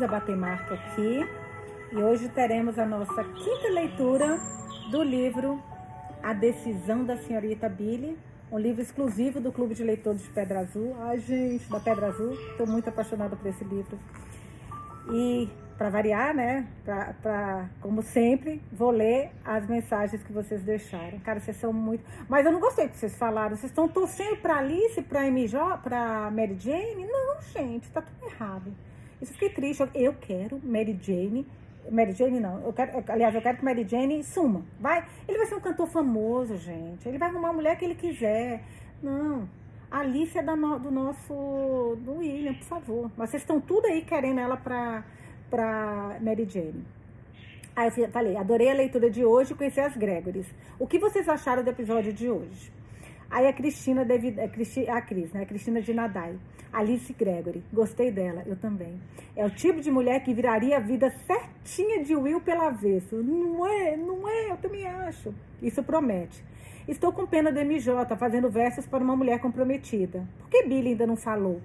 [0.00, 1.28] Elisa Batemarca aqui
[1.92, 4.40] e hoje teremos a nossa quinta leitura
[4.90, 5.62] do livro
[6.22, 8.16] A Decisão da Senhorita Billy,
[8.50, 10.96] um livro exclusivo do Clube de Leitores de Pedra Azul.
[11.00, 13.98] Ai, gente, da Pedra Azul, estou muito apaixonada por esse livro.
[15.12, 16.66] E para variar, né?
[16.82, 21.18] Pra, pra, como sempre, vou ler as mensagens que vocês deixaram.
[21.18, 22.02] Cara, vocês são muito.
[22.26, 23.54] Mas eu não gostei do que vocês falaram.
[23.54, 27.04] Vocês estão torcendo para Alice, para MJ, para Mary Jane?
[27.06, 28.72] Não, gente, tá tudo errado.
[29.20, 29.82] Isso fiquei triste.
[29.94, 31.46] Eu quero Mary Jane.
[31.90, 32.62] Mary Jane não.
[32.62, 34.64] Eu quero, aliás, eu quero que Mary Jane suma.
[34.78, 35.04] Vai.
[35.28, 37.08] Ele vai ser um cantor famoso, gente.
[37.08, 38.62] Ele vai arrumar a mulher que ele quiser.
[39.02, 39.48] Não.
[39.90, 41.96] A Alice é da no, do nosso.
[42.00, 43.10] do William, por favor.
[43.16, 45.04] Mas vocês estão tudo aí querendo ela pra
[45.50, 46.84] para Mary Jane.
[47.74, 50.46] Aí eu falei, adorei a leitura de hoje e conheci as Gregorys.
[50.78, 52.72] O que vocês acharam do episódio de hoje?
[53.30, 54.44] Aí a Cristina, David, a,
[54.96, 55.42] a Cris, né?
[55.42, 56.36] A Cristina de Nadai.
[56.72, 59.00] Alice Gregory, gostei dela, eu também.
[59.36, 63.16] É o tipo de mulher que viraria a vida certinha de Will pela avesso.
[63.16, 65.34] Não é, não é, eu também acho.
[65.62, 66.44] Isso promete.
[66.86, 70.26] Estou com pena da MJ fazendo versos para uma mulher comprometida.
[70.38, 71.60] Por que Billy ainda não falou?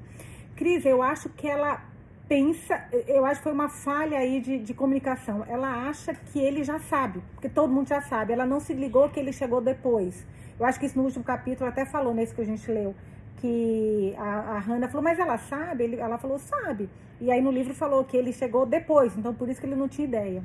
[0.55, 1.83] Cris, eu acho que ela
[2.27, 5.45] pensa, eu acho que foi uma falha aí de, de, comunicação.
[5.47, 8.33] Ela acha que ele já sabe, porque todo mundo já sabe.
[8.33, 10.25] Ela não se ligou que ele chegou depois.
[10.59, 12.95] Eu acho que isso no último capítulo até falou nesse que a gente leu.
[13.37, 15.83] Que a, a Hannah falou, mas ela sabe?
[15.83, 16.89] Ele, ela falou, sabe.
[17.19, 19.87] E aí no livro falou que ele chegou depois, então por isso que ele não
[19.87, 20.43] tinha ideia.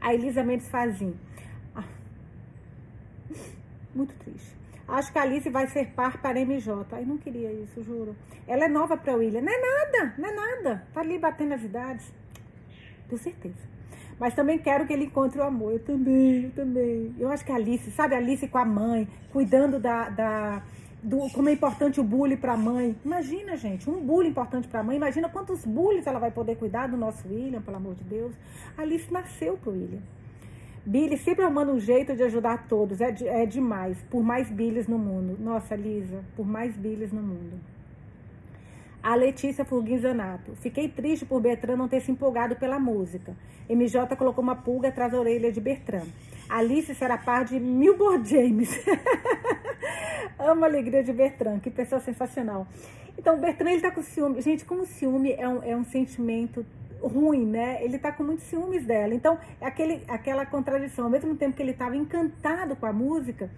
[0.00, 1.14] A Elisa Mendes Fazim.
[1.74, 1.84] Ah,
[3.94, 4.62] muito triste.
[4.88, 6.86] Acho que a Alice vai ser par para MJ.
[6.92, 8.14] Ai, não queria isso, juro.
[8.46, 9.40] Ela é nova para William.
[9.40, 10.86] Não é nada, não é nada.
[10.92, 12.12] Tá ali batendo as idades.
[13.08, 13.71] Tenho certeza.
[14.22, 15.72] Mas também quero que ele encontre o amor.
[15.72, 17.12] Eu também, eu também.
[17.18, 20.08] Eu acho que a Alice, sabe, a Alice com a mãe, cuidando da.
[20.10, 20.62] da
[21.02, 22.94] do, como é importante o bullying para a mãe.
[23.04, 24.96] Imagina, gente, um bullying importante para a mãe.
[24.96, 28.32] Imagina quantos bullies ela vai poder cuidar do nosso William, pelo amor de Deus.
[28.78, 29.98] Alice nasceu pro William.
[30.86, 33.00] Billy sempre arrumando um jeito de ajudar todos.
[33.00, 34.00] É, de, é demais.
[34.08, 35.36] Por mais Billys no mundo.
[35.40, 37.71] Nossa, Lisa, por mais Billys no mundo.
[39.02, 40.54] A Letícia Furguizanato.
[40.56, 43.36] Fiquei triste por Bertrand não ter se empolgado pela música.
[43.68, 46.06] MJ colocou uma pulga atrás da orelha de Bertrand.
[46.48, 48.70] Alice será par de Milbor James.
[50.38, 51.58] Amo a alegria de Bertrand.
[51.58, 52.66] Que pessoa sensacional.
[53.18, 54.40] Então, Bertrand, ele tá com ciúme.
[54.40, 56.64] Gente, como ciúme é um, é um sentimento
[57.02, 57.84] ruim, né?
[57.84, 59.14] Ele tá com muitos ciúmes dela.
[59.14, 61.06] Então, é aquele, aquela contradição.
[61.06, 63.50] Ao mesmo tempo que ele estava encantado com a música,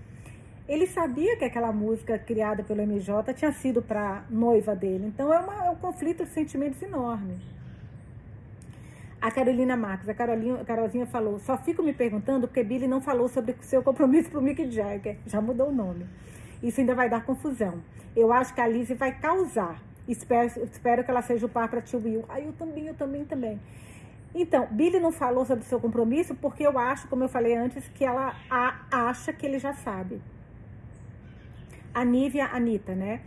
[0.67, 5.07] ele sabia que aquela música criada pelo MJ tinha sido para noiva dele.
[5.07, 7.39] Então, é, uma, é um conflito de sentimentos enorme.
[9.21, 13.01] A Carolina Marques, a, Carolinha, a Carolzinha falou: só fico me perguntando porque Billy não
[13.01, 15.19] falou sobre seu compromisso pro Mick Jagger.
[15.27, 16.07] Já mudou o nome.
[16.63, 17.83] Isso ainda vai dar confusão.
[18.17, 19.83] Eu acho que a Lizzie vai causar.
[20.09, 22.25] Espero, espero que ela seja o par para tio Will.
[22.29, 23.61] Aí eu também, eu também, também.
[24.35, 27.87] Então, Billy não falou sobre o seu compromisso porque eu acho, como eu falei antes,
[27.89, 28.35] que ela
[28.91, 30.21] acha que ele já sabe.
[31.95, 33.21] A Nívia Anitta, né?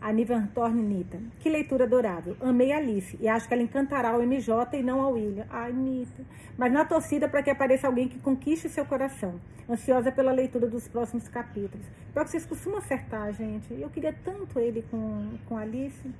[0.00, 1.18] A Nívia Thorne Anitta.
[1.40, 2.34] Que leitura adorável.
[2.40, 5.44] Amei a Alice e acho que ela encantará o MJ e não ao William.
[5.50, 6.24] Ai, Anitta.
[6.56, 9.38] Mas na torcida para que apareça alguém que conquiste seu coração.
[9.68, 11.86] Ansiosa pela leitura dos próximos capítulos.
[12.14, 13.74] Pior que vocês costumam acertar, gente.
[13.78, 16.10] Eu queria tanto ele com, com a Alice.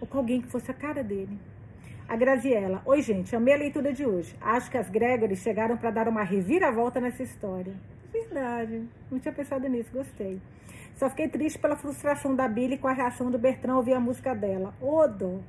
[0.00, 1.38] Ou com alguém que fosse a cara dele.
[2.08, 2.80] A Graziella.
[2.86, 3.36] Oi, gente.
[3.36, 4.34] Amei a leitura de hoje.
[4.40, 7.74] Acho que as Gregory chegaram para dar uma reviravolta nessa história.
[8.10, 8.88] Verdade.
[9.10, 9.90] Não tinha pensado nisso.
[9.92, 10.40] Gostei.
[11.00, 13.98] Só fiquei triste pela frustração da Billy com a reação do Bertrand ao ouvir a
[14.00, 14.74] música dela.
[14.82, 15.42] Odo.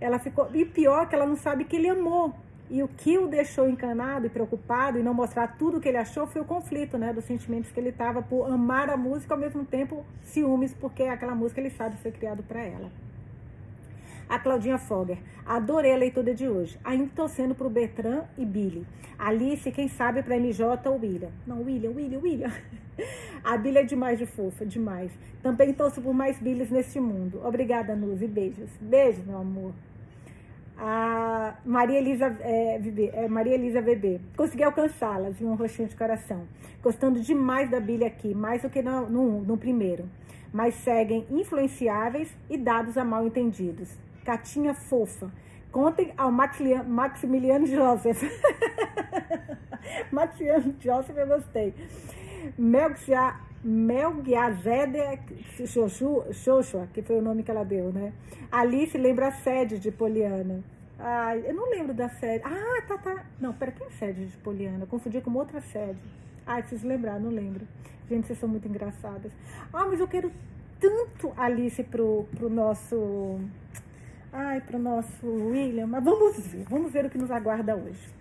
[0.00, 0.48] Ela ficou.
[0.54, 2.32] E pior que ela não sabe que ele amou.
[2.70, 5.96] E o que o deixou encanado e preocupado e não mostrar tudo o que ele
[5.96, 7.12] achou foi o conflito, né?
[7.12, 11.34] Dos sentimentos que ele tava por amar a música ao mesmo tempo ciúmes, porque aquela
[11.34, 12.88] música ele sabe foi criado para ela.
[14.28, 15.18] A Claudinha Fogger.
[15.44, 16.78] Adorei a leitura de hoje.
[16.84, 18.86] Ainda torcendo pro Bertrand e Billy.
[19.18, 21.30] Alice, quem sabe para MJ ou William.
[21.44, 22.52] Não, William, William, William.
[23.42, 25.12] A Billy é demais de fofa, demais.
[25.42, 27.40] Também torço por mais Billys neste mundo.
[27.44, 28.26] Obrigada, Nuzi.
[28.26, 28.70] Beijos.
[28.80, 29.72] Beijo, meu amor.
[30.76, 32.80] A Maria Elisa, é,
[33.12, 34.20] é, Maria Elisa Bebê.
[34.36, 36.46] Consegui alcançá-la, de um rostinho de coração.
[36.82, 40.08] Gostando demais da Billy aqui, mais do que no, no, no primeiro.
[40.52, 43.96] Mas seguem influenciáveis e dados a mal entendidos.
[44.24, 45.30] Catinha fofa.
[45.70, 48.22] Contem ao Maximiliano Joseph.
[50.10, 51.74] Maximiliano Joseph, eu gostei.
[53.62, 54.98] Melgiazede
[56.34, 58.12] Xoxua, que foi o nome que ela deu, né?
[58.50, 60.62] Alice lembra a sede de Poliana.
[60.98, 62.44] Ai, eu não lembro da sede.
[62.44, 63.24] Ah, tá, tá.
[63.40, 64.86] Não, pera, quem é sede de Poliana?
[64.86, 65.98] Confundi com outra sede.
[66.46, 67.66] Ah, preciso lembrar, não lembro.
[68.08, 69.32] Gente, vocês são muito engraçadas.
[69.72, 70.30] Ah, mas eu quero
[70.78, 73.40] tanto Alice pro, pro nosso
[74.34, 78.12] ai, para o nosso William, mas vamos ver, vamos ver o que nos aguarda hoje.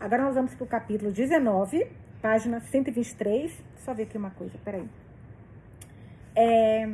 [0.00, 1.86] Agora nós vamos para o capítulo 19,
[2.20, 3.52] página 123.
[3.84, 4.88] Só ver aqui uma coisa, peraí.
[6.34, 6.92] É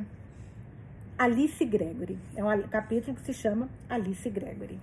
[1.18, 2.18] Alice Gregory.
[2.36, 4.78] É um capítulo que se chama Alice Gregory.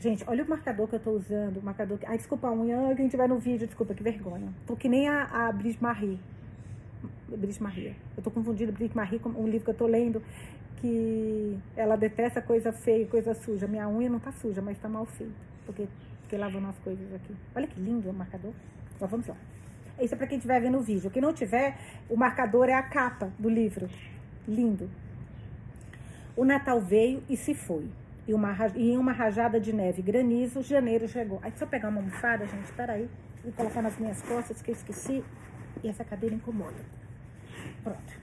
[0.00, 1.62] Gente, olha o marcador que eu tô usando.
[1.62, 1.98] Marcador.
[2.06, 2.94] Ai, desculpa a unha.
[2.94, 4.52] Quem tiver no vídeo, desculpa, que vergonha.
[4.66, 6.20] Tô que nem a, a Brice Marie.
[7.28, 7.96] Brice Marie.
[8.16, 10.22] Eu tô confundindo Brice Marie com um livro que eu tô lendo.
[10.76, 13.66] Que ela detesta coisa feia, coisa suja.
[13.66, 15.34] Minha unha não tá suja, mas tá mal feita.
[15.66, 15.88] Porque
[16.22, 17.34] fiquei lavando as coisas aqui.
[17.54, 18.52] Olha que lindo o marcador.
[19.00, 19.36] Mas vamos lá.
[20.00, 21.10] Isso é para quem estiver vendo o vídeo.
[21.10, 21.76] Quem não tiver,
[22.08, 23.88] o marcador é a capa do livro.
[24.46, 24.88] Lindo.
[26.36, 27.90] O Natal veio e se foi
[28.28, 31.40] e, uma, e em uma rajada de neve e granizo, janeiro chegou.
[31.42, 33.08] Aí, deixa eu pegar uma almofada, gente, espera aí,
[33.44, 35.24] e colocar nas minhas costas, que eu esqueci,
[35.82, 36.76] e essa cadeira incomoda.
[37.82, 38.18] Pronto.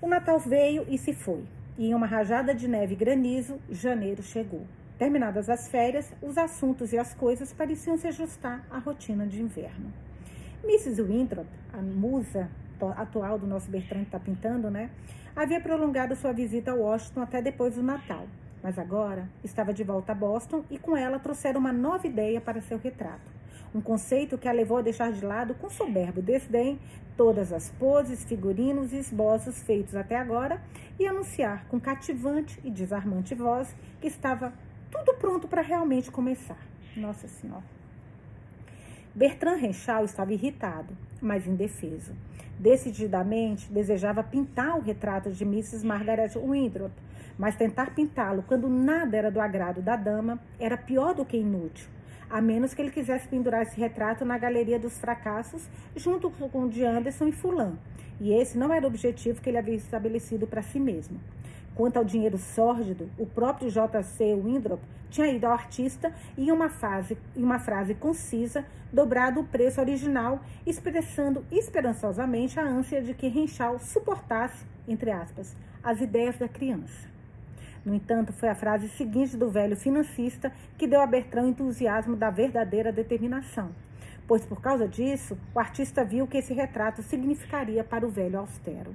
[0.00, 1.44] O Natal veio e se foi,
[1.76, 4.64] e em uma rajada de neve e granizo, janeiro chegou.
[5.00, 9.90] Terminadas as férias, os assuntos e as coisas pareciam se ajustar à rotina de inverno.
[10.62, 11.00] Mrs.
[11.00, 12.50] Winthrop, a musa
[12.98, 14.90] atual do nosso Bertrand que está pintando, né?
[15.34, 18.26] Havia prolongado sua visita a Washington até depois do Natal,
[18.62, 22.60] mas agora estava de volta a Boston e com ela trouxeram uma nova ideia para
[22.60, 23.40] seu retrato.
[23.74, 26.78] Um conceito que a levou a deixar de lado com soberbo desdém
[27.16, 30.60] todas as poses, figurinos e esboços feitos até agora
[30.98, 34.52] e anunciar com cativante e desarmante voz que estava
[34.90, 36.58] tudo pronto para realmente começar.
[36.96, 37.64] Nossa Senhora.
[39.14, 42.14] Bertrand Renchal estava irritado, mas indefeso.
[42.58, 45.84] Decididamente desejava pintar o retrato de Mrs.
[45.84, 46.92] Margaret Winthrop,
[47.38, 51.88] mas tentar pintá-lo quando nada era do agrado da dama era pior do que inútil,
[52.28, 56.68] a menos que ele quisesse pendurar esse retrato na Galeria dos Fracassos junto com o
[56.68, 57.78] de Anderson e Fulan.
[58.20, 61.18] E esse não era o objetivo que ele havia estabelecido para si mesmo.
[61.74, 64.34] Quanto ao dinheiro sórdido, o próprio J.C.
[64.34, 64.80] Winthrop
[65.10, 69.80] tinha ido ao artista e, em uma, fase, em uma frase concisa, dobrado o preço
[69.80, 77.08] original, expressando esperançosamente a ânsia de que Renchal suportasse, entre aspas, as ideias da criança.
[77.84, 82.14] No entanto, foi a frase seguinte do velho financista que deu a Bertrand o entusiasmo
[82.14, 83.70] da verdadeira determinação,
[84.28, 88.94] pois por causa disso, o artista viu que esse retrato significaria para o velho austero.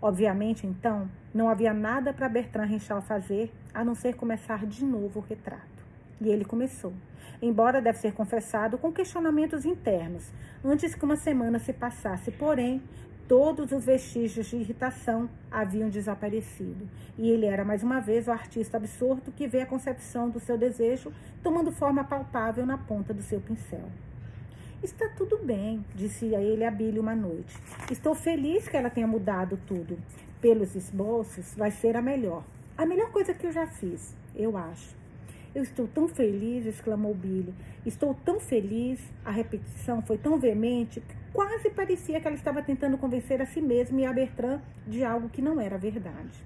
[0.00, 5.20] Obviamente, então, não havia nada para Bertrand Renchal fazer a não ser começar de novo
[5.20, 5.84] o retrato.
[6.20, 6.92] E ele começou,
[7.40, 10.30] embora deve ser confessado com questionamentos internos,
[10.64, 12.82] antes que uma semana se passasse, porém,
[13.28, 16.88] todos os vestígios de irritação haviam desaparecido.
[17.18, 20.56] E ele era mais uma vez o artista absorto que vê a concepção do seu
[20.56, 23.88] desejo tomando forma palpável na ponta do seu pincel.
[24.82, 27.56] Está tudo bem, disse a ele a Billy uma noite.
[27.90, 29.98] Estou feliz que ela tenha mudado tudo.
[30.40, 32.44] Pelos esboços, vai ser a melhor.
[32.76, 34.94] A melhor coisa que eu já fiz, eu acho.
[35.54, 37.54] Eu estou tão feliz, exclamou Billy.
[37.86, 39.00] Estou tão feliz.
[39.24, 43.62] A repetição foi tão veemente que quase parecia que ela estava tentando convencer a si
[43.62, 46.44] mesma e a Bertrand de algo que não era verdade.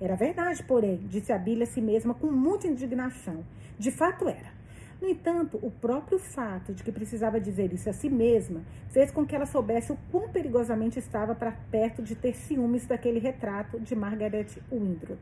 [0.00, 3.44] Era verdade, porém, disse a Billy a si mesma com muita indignação.
[3.78, 4.59] De fato era.
[5.00, 9.24] No entanto, o próprio fato de que precisava dizer isso a si mesma fez com
[9.24, 13.96] que ela soubesse o quão perigosamente estava para perto de ter ciúmes daquele retrato de
[13.96, 15.18] Margaret Winthrop.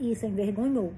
[0.00, 0.92] E isso a envergonhou.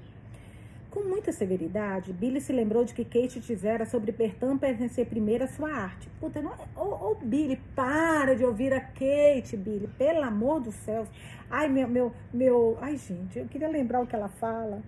[0.89, 5.47] Com muita severidade, Billy se lembrou de que Kate dizera sobre Bertrand pertencer primeiro à
[5.47, 6.09] sua arte.
[6.19, 11.07] Puta, não, ô, ô, Billy, para de ouvir a Kate, Billy, pelo amor dos céus.
[11.49, 14.81] Ai, meu, meu, meu, ai, gente, eu queria lembrar o que ela fala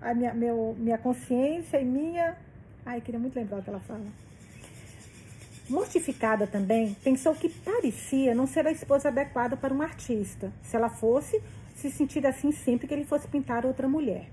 [0.00, 2.36] a minha, meu, minha consciência e minha.
[2.84, 4.06] Ai, queria muito lembrar o que ela fala.
[5.68, 10.88] Mortificada também, pensou que parecia não ser a esposa adequada para um artista, se ela
[10.88, 11.42] fosse
[11.74, 14.30] se sentir assim sempre que ele fosse pintar outra mulher.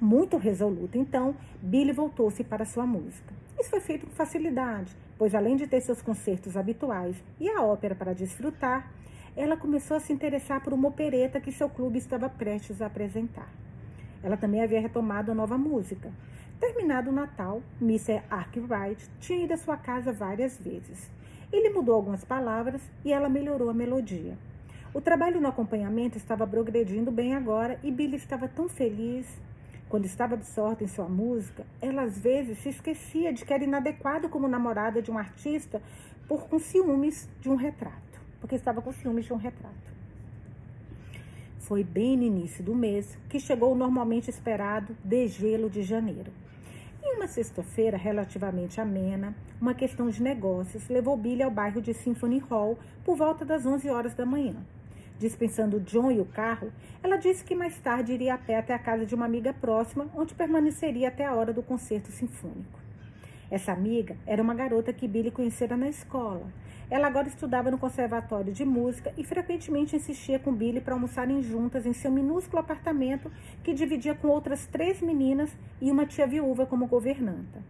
[0.00, 3.34] Muito resoluta, então, Billy voltou-se para sua música.
[3.58, 7.96] Isso foi feito com facilidade, pois além de ter seus concertos habituais e a ópera
[7.96, 8.88] para desfrutar,
[9.36, 13.48] ela começou a se interessar por uma opereta que seu clube estava prestes a apresentar.
[14.22, 16.10] Ela também havia retomado a nova música.
[16.58, 18.22] Terminado o Natal, Mr.
[18.28, 21.10] Arkwright tinha ido à sua casa várias vezes.
[21.52, 24.36] Ele mudou algumas palavras e ela melhorou a melodia.
[24.92, 29.26] O trabalho no acompanhamento estava progredindo bem agora e Billy estava tão feliz.
[29.88, 34.28] Quando estava absorta em sua música, ela às vezes se esquecia de que era inadequada
[34.28, 35.80] como namorada de um artista
[36.26, 39.97] por com ciúmes de um retrato, porque estava com ciúmes de um retrato.
[41.68, 46.32] Foi bem no início do mês que chegou o normalmente esperado degelo de janeiro.
[47.04, 52.38] Em uma sexta-feira relativamente amena, uma questão de negócios levou Billy ao bairro de Symphony
[52.38, 54.56] Hall por volta das 11 horas da manhã.
[55.18, 56.72] dispensando John e o carro,
[57.02, 60.10] ela disse que mais tarde iria a pé até a casa de uma amiga próxima,
[60.16, 62.80] onde permaneceria até a hora do concerto sinfônico.
[63.50, 66.50] Essa amiga era uma garota que Billy conhecera na escola.
[66.90, 71.84] Ela agora estudava no conservatório de música e frequentemente insistia com Billy para almoçarem juntas
[71.84, 73.30] em seu minúsculo apartamento
[73.62, 75.50] que dividia com outras três meninas
[75.82, 77.62] e uma tia viúva como governanta.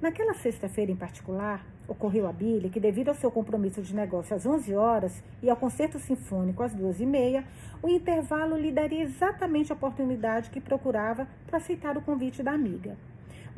[0.00, 4.44] Naquela sexta-feira em particular, ocorreu a Billy que, devido ao seu compromisso de negócio às
[4.44, 7.44] 11 horas e ao concerto sinfônico às duas e meia,
[7.80, 12.96] o intervalo lhe daria exatamente a oportunidade que procurava para aceitar o convite da amiga.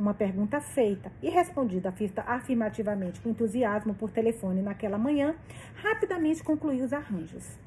[0.01, 1.93] Uma pergunta feita e respondida
[2.27, 5.35] afirmativamente com entusiasmo por telefone naquela manhã,
[5.75, 7.59] rapidamente concluiu os arranjos.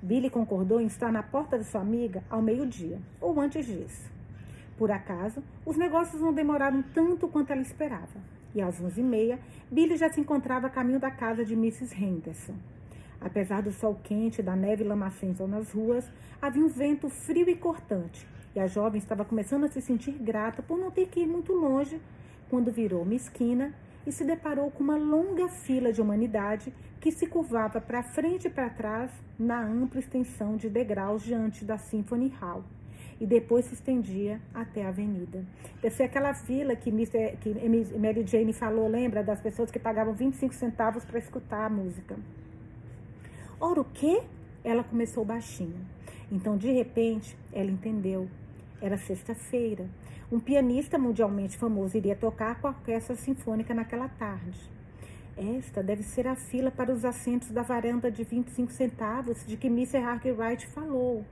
[0.00, 4.10] Billy concordou em estar na porta de sua amiga ao meio-dia, ou antes disso.
[4.78, 8.18] Por acaso, os negócios não demoraram tanto quanto ela esperava,
[8.54, 9.38] e às onze e meia,
[9.70, 11.94] Billy já se encontrava a caminho da casa de Mrs.
[12.02, 12.54] Henderson.
[13.20, 16.10] Apesar do sol quente e da neve lamacenta nas ruas,
[16.40, 20.62] havia um vento frio e cortante, e a jovem estava começando a se sentir grata
[20.62, 22.00] por não ter que ir muito longe,
[22.48, 23.74] quando virou uma esquina
[24.06, 28.50] e se deparou com uma longa fila de humanidade que se curvava para frente e
[28.50, 32.64] para trás na ampla extensão de degraus diante da Symphony Hall
[33.20, 35.44] e depois se estendia até a avenida.
[35.90, 37.54] Ser aquela fila que, Mr., que
[37.98, 39.22] Mary Jane falou, lembra?
[39.22, 42.16] Das pessoas que pagavam 25 centavos para escutar a música.
[43.60, 44.22] Ora, o quê?
[44.64, 45.78] Ela começou baixinho.
[46.30, 48.28] Então, de repente, ela entendeu.
[48.80, 49.88] Era sexta-feira.
[50.30, 54.58] Um pianista mundialmente famoso iria tocar com a orquestra sinfônica naquela tarde.
[55.36, 59.66] Esta deve ser a fila para os assentos da varanda de 25 centavos de que
[59.66, 59.98] Mr.
[59.98, 61.24] Arkwright falou.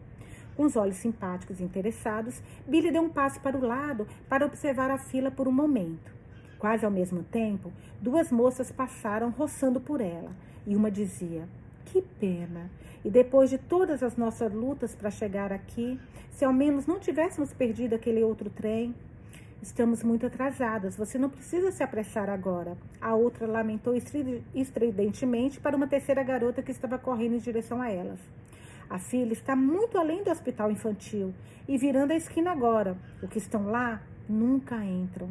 [0.56, 4.90] Com os olhos simpáticos e interessados, Billy deu um passo para o lado para observar
[4.90, 6.12] a fila por um momento.
[6.58, 10.30] Quase ao mesmo tempo, duas moças passaram roçando por ela,
[10.66, 11.48] e uma dizia:
[11.86, 12.70] Que pena!
[13.04, 15.98] E depois de todas as nossas lutas para chegar aqui,
[16.30, 18.94] se ao menos não tivéssemos perdido aquele outro trem.
[19.60, 22.76] Estamos muito atrasadas, você não precisa se apressar agora.
[23.00, 23.94] A outra lamentou
[24.54, 28.18] estridentemente para uma terceira garota que estava correndo em direção a elas.
[28.90, 31.32] A filha está muito além do hospital infantil
[31.68, 32.96] e virando a esquina agora.
[33.22, 35.28] O que estão lá nunca entram.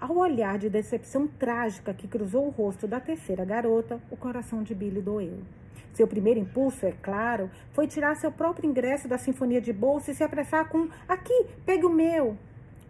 [0.00, 4.74] Ao olhar de decepção trágica que cruzou o rosto da terceira garota, o coração de
[4.74, 5.38] Billy doeu.
[5.96, 10.14] Seu primeiro impulso, é claro, foi tirar seu próprio ingresso da Sinfonia de Bolsa e
[10.14, 12.36] se apressar com: Aqui, pegue o meu!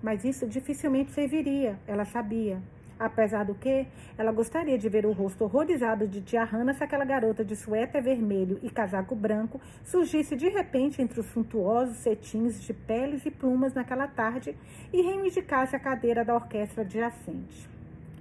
[0.02, 2.60] Mas isso dificilmente serviria, ela sabia.
[2.98, 3.86] Apesar do que,
[4.18, 8.02] ela gostaria de ver o rosto horrorizado de tia Hannah se aquela garota de suéter
[8.02, 13.72] vermelho e casaco branco surgisse de repente entre os suntuosos cetins de peles e plumas
[13.72, 14.56] naquela tarde
[14.92, 17.70] e reivindicasse a cadeira da orquestra adjacente.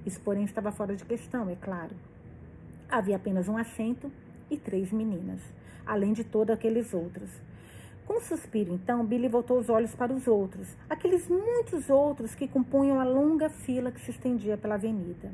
[0.05, 1.95] Isso, porém, estava fora de questão, é claro.
[2.87, 4.11] Havia apenas um assento
[4.49, 5.39] e três meninas,
[5.85, 7.29] além de todos aqueles outros.
[8.05, 12.47] Com um suspiro, então, Billy voltou os olhos para os outros, aqueles muitos outros que
[12.47, 15.31] compunham a longa fila que se estendia pela avenida.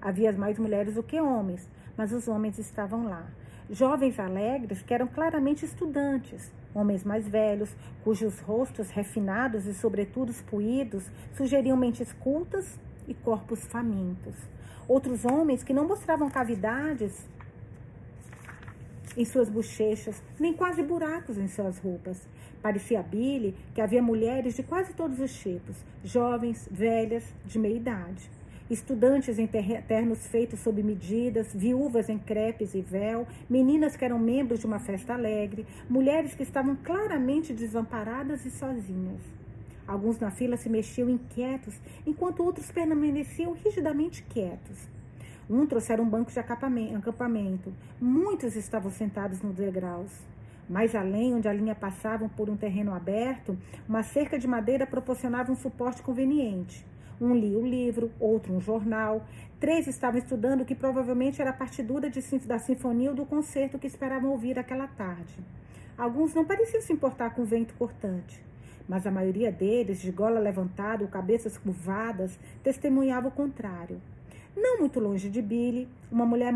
[0.00, 3.26] Havia mais mulheres do que homens, mas os homens estavam lá.
[3.70, 11.10] Jovens alegres que eram claramente estudantes, homens mais velhos, cujos rostos refinados e sobretudo puídos
[11.34, 14.36] sugeriam mentes cultas e corpos famintos.
[14.86, 17.26] Outros homens que não mostravam cavidades
[19.16, 22.26] em suas bochechas, nem quase buracos em suas roupas.
[22.62, 27.76] Parecia a Billy que havia mulheres de quase todos os tipos, jovens, velhas, de meia
[27.76, 28.30] idade.
[28.70, 34.60] Estudantes em ternos feitos sob medidas, viúvas em crepes e véu, meninas que eram membros
[34.60, 39.20] de uma festa alegre, mulheres que estavam claramente desamparadas e sozinhas.
[39.86, 41.74] Alguns na fila se mexiam inquietos,
[42.06, 44.93] enquanto outros permaneciam rigidamente quietos.
[45.48, 47.72] Um trouxera um banco de acampamento.
[48.00, 50.10] Muitos estavam sentados nos degraus.
[50.68, 55.52] Mais além, onde a linha passava por um terreno aberto, uma cerca de madeira proporcionava
[55.52, 56.86] um suporte conveniente.
[57.20, 59.26] Um lia o livro, outro um jornal.
[59.60, 63.78] Três estavam estudando o que provavelmente era a partidura de, da sinfonia ou do concerto
[63.78, 65.38] que esperavam ouvir aquela tarde.
[65.96, 68.42] Alguns não pareciam se importar com o vento cortante,
[68.88, 74.00] mas a maioria deles, de gola levantada ou cabeças curvadas, testemunhava o contrário.
[74.56, 76.52] Não muito longe de Billy, uma mulher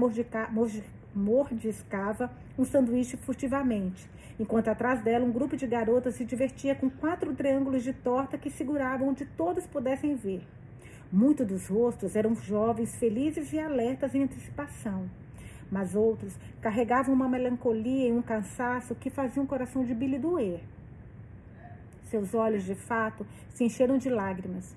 [1.14, 7.34] mordiscava um sanduíche furtivamente, enquanto atrás dela um grupo de garotas se divertia com quatro
[7.34, 10.42] triângulos de torta que seguravam onde todas pudessem ver.
[11.10, 15.10] Muitos dos rostos eram jovens, felizes e alertas em antecipação,
[15.70, 20.60] mas outros carregavam uma melancolia e um cansaço que faziam o coração de Billy doer.
[22.04, 24.76] Seus olhos, de fato, se encheram de lágrimas.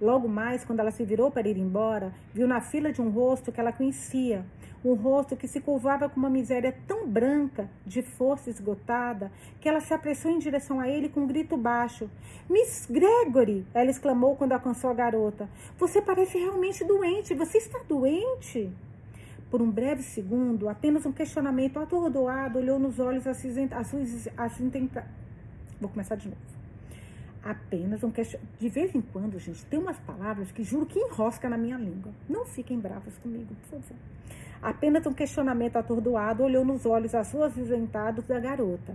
[0.00, 3.52] Logo mais, quando ela se virou para ir embora, viu na fila de um rosto
[3.52, 4.46] que ela conhecia,
[4.82, 9.30] um rosto que se curvava com uma miséria tão branca, de força esgotada,
[9.60, 12.10] que ela se apressou em direção a ele com um grito baixo.
[12.48, 13.66] Miss Gregory!
[13.74, 15.48] Ela exclamou quando alcançou a garota.
[15.78, 17.34] Você parece realmente doente.
[17.34, 18.72] Você está doente?
[19.50, 23.90] Por um breve segundo, apenas um questionamento atordoado olhou nos olhos acinzentados.
[25.78, 26.59] Vou começar de novo.
[27.42, 28.58] Apenas um questionamento.
[28.58, 32.12] De vez em quando, gente, tem umas palavras que juro que enrosca na minha língua.
[32.28, 33.96] Não fiquem bravas comigo, por favor.
[34.62, 38.94] Apenas um questionamento atordoado olhou nos olhos acinzentados da garota.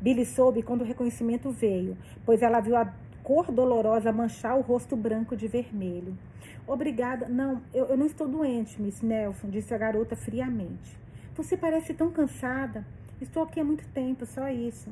[0.00, 1.96] Billy soube quando o reconhecimento veio,
[2.26, 6.18] pois ela viu a cor dolorosa manchar o rosto branco de vermelho.
[6.66, 7.28] Obrigada.
[7.28, 10.98] Não, eu, eu não estou doente, Miss Nelson, disse a garota friamente.
[11.36, 12.84] Você parece tão cansada.
[13.20, 14.90] Estou aqui há muito tempo, só isso.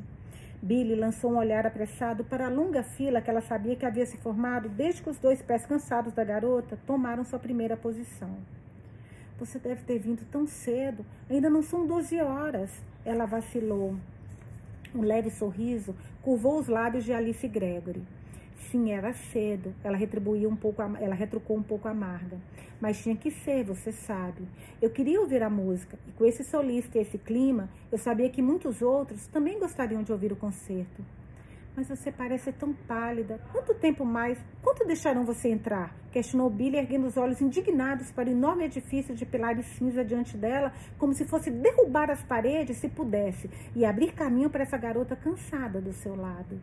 [0.62, 4.16] Billy lançou um olhar apressado para a longa fila que ela sabia que havia se
[4.19, 8.37] formado desde que os dois pés cansados da garota tomaram sua primeira posição.
[9.40, 11.04] Você deve ter vindo tão cedo.
[11.28, 12.71] Ainda não são 12 horas.
[13.04, 13.97] Ela vacilou.
[14.95, 18.04] Um leve sorriso curvou os lábios de Alice Gregory.
[18.71, 19.75] Sim, era cedo.
[19.83, 22.38] Ela retribuiu um pouco, ela retrucou um pouco amarga.
[22.81, 24.42] Mas tinha que ser, você sabe.
[24.81, 28.42] Eu queria ouvir a música, e com esse solista e esse clima, eu sabia que
[28.42, 31.04] muitos outros também gostariam de ouvir o concerto.
[31.76, 33.40] Mas você parece tão pálida.
[33.50, 34.38] Quanto tempo mais?
[34.62, 35.95] Quanto deixarão você entrar?
[36.11, 40.73] Questionou Billy, erguendo os olhos indignados para o enorme edifício de pilares cinza diante dela,
[40.99, 45.81] como se fosse derrubar as paredes se pudesse e abrir caminho para essa garota cansada
[45.81, 46.61] do seu lado.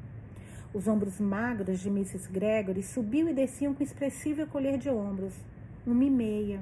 [0.71, 2.29] Os ombros magros de Mrs.
[2.29, 5.33] Gregory subiam e desciam com expressivo colher de ombros.
[5.85, 6.59] Uma e meia.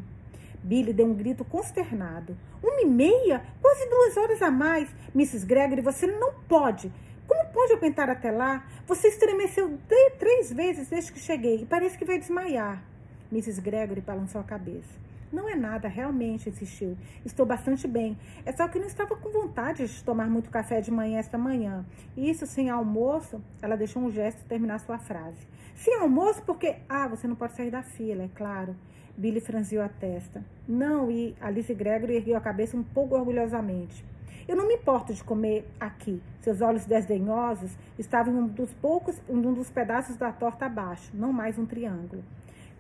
[0.64, 2.38] Billy deu um grito consternado.
[2.64, 3.44] Uma e meia?
[3.62, 4.90] Quase duas horas a mais.
[5.14, 5.46] Mrs.
[5.46, 6.90] Gregory, você não pode.
[7.28, 8.66] Como pode aguentar até lá?
[8.88, 9.78] Você estremeceu
[10.18, 12.82] três vezes desde que cheguei e parece que vai desmaiar.
[13.30, 13.60] Mrs.
[13.60, 15.07] Gregory balançou a cabeça.
[15.32, 16.98] Não é nada, realmente, insistiu.
[17.26, 18.18] Estou bastante bem.
[18.46, 21.86] É só que não estava com vontade de tomar muito café de manhã esta manhã.
[22.16, 25.46] E isso sem almoço, ela deixou um gesto terminar sua frase.
[25.76, 26.78] Sem almoço, porque.
[26.88, 28.76] Ah, você não pode sair da fila, é claro.
[29.18, 30.46] Billy franziu a testa.
[30.68, 34.06] Não, e Alice Gregory ergueu a cabeça um pouco orgulhosamente.
[34.48, 36.22] Eu não me importo de comer aqui.
[36.40, 41.34] Seus olhos desdenhosos estavam em um dos poucos, um dos pedaços da torta abaixo, não
[41.34, 42.24] mais um triângulo.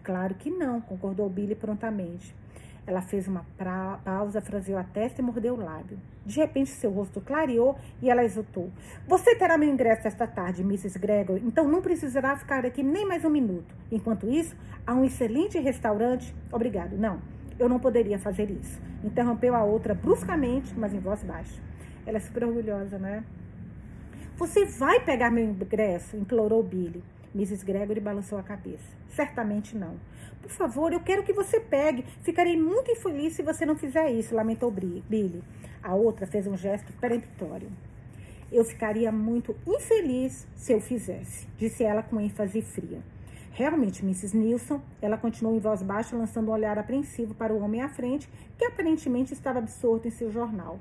[0.07, 2.33] Claro que não, concordou Billy prontamente.
[2.85, 3.45] Ela fez uma
[4.05, 5.99] pausa, franziu a testa e mordeu o lábio.
[6.25, 8.71] De repente, seu rosto clareou e ela exultou.
[9.05, 10.97] Você terá meu ingresso esta tarde, Mrs.
[10.97, 13.75] Gregor, então não precisará ficar aqui nem mais um minuto.
[13.91, 16.33] Enquanto isso, há um excelente restaurante.
[16.53, 16.95] Obrigado.
[16.95, 17.19] Não,
[17.59, 18.79] eu não poderia fazer isso.
[19.03, 21.61] Interrompeu a outra bruscamente, mas em voz baixa.
[22.05, 23.25] Ela é super orgulhosa, né?
[24.37, 26.15] Você vai pegar meu ingresso?
[26.15, 27.03] implorou Billy.
[27.37, 27.63] Mrs.
[27.63, 28.97] Gregory balançou a cabeça.
[29.09, 29.95] Certamente não.
[30.41, 32.03] Por favor, eu quero que você pegue.
[32.23, 35.43] Ficarei muito infeliz se você não fizer isso, lamentou Billy.
[35.83, 37.69] A outra fez um gesto peremptório.
[38.51, 43.01] Eu ficaria muito infeliz se eu fizesse, disse ela com ênfase fria.
[43.51, 44.35] Realmente, Mrs.
[44.35, 48.29] Nilson, ela continuou em voz baixa, lançando um olhar apreensivo para o homem à frente,
[48.57, 50.79] que aparentemente estava absorto em seu jornal.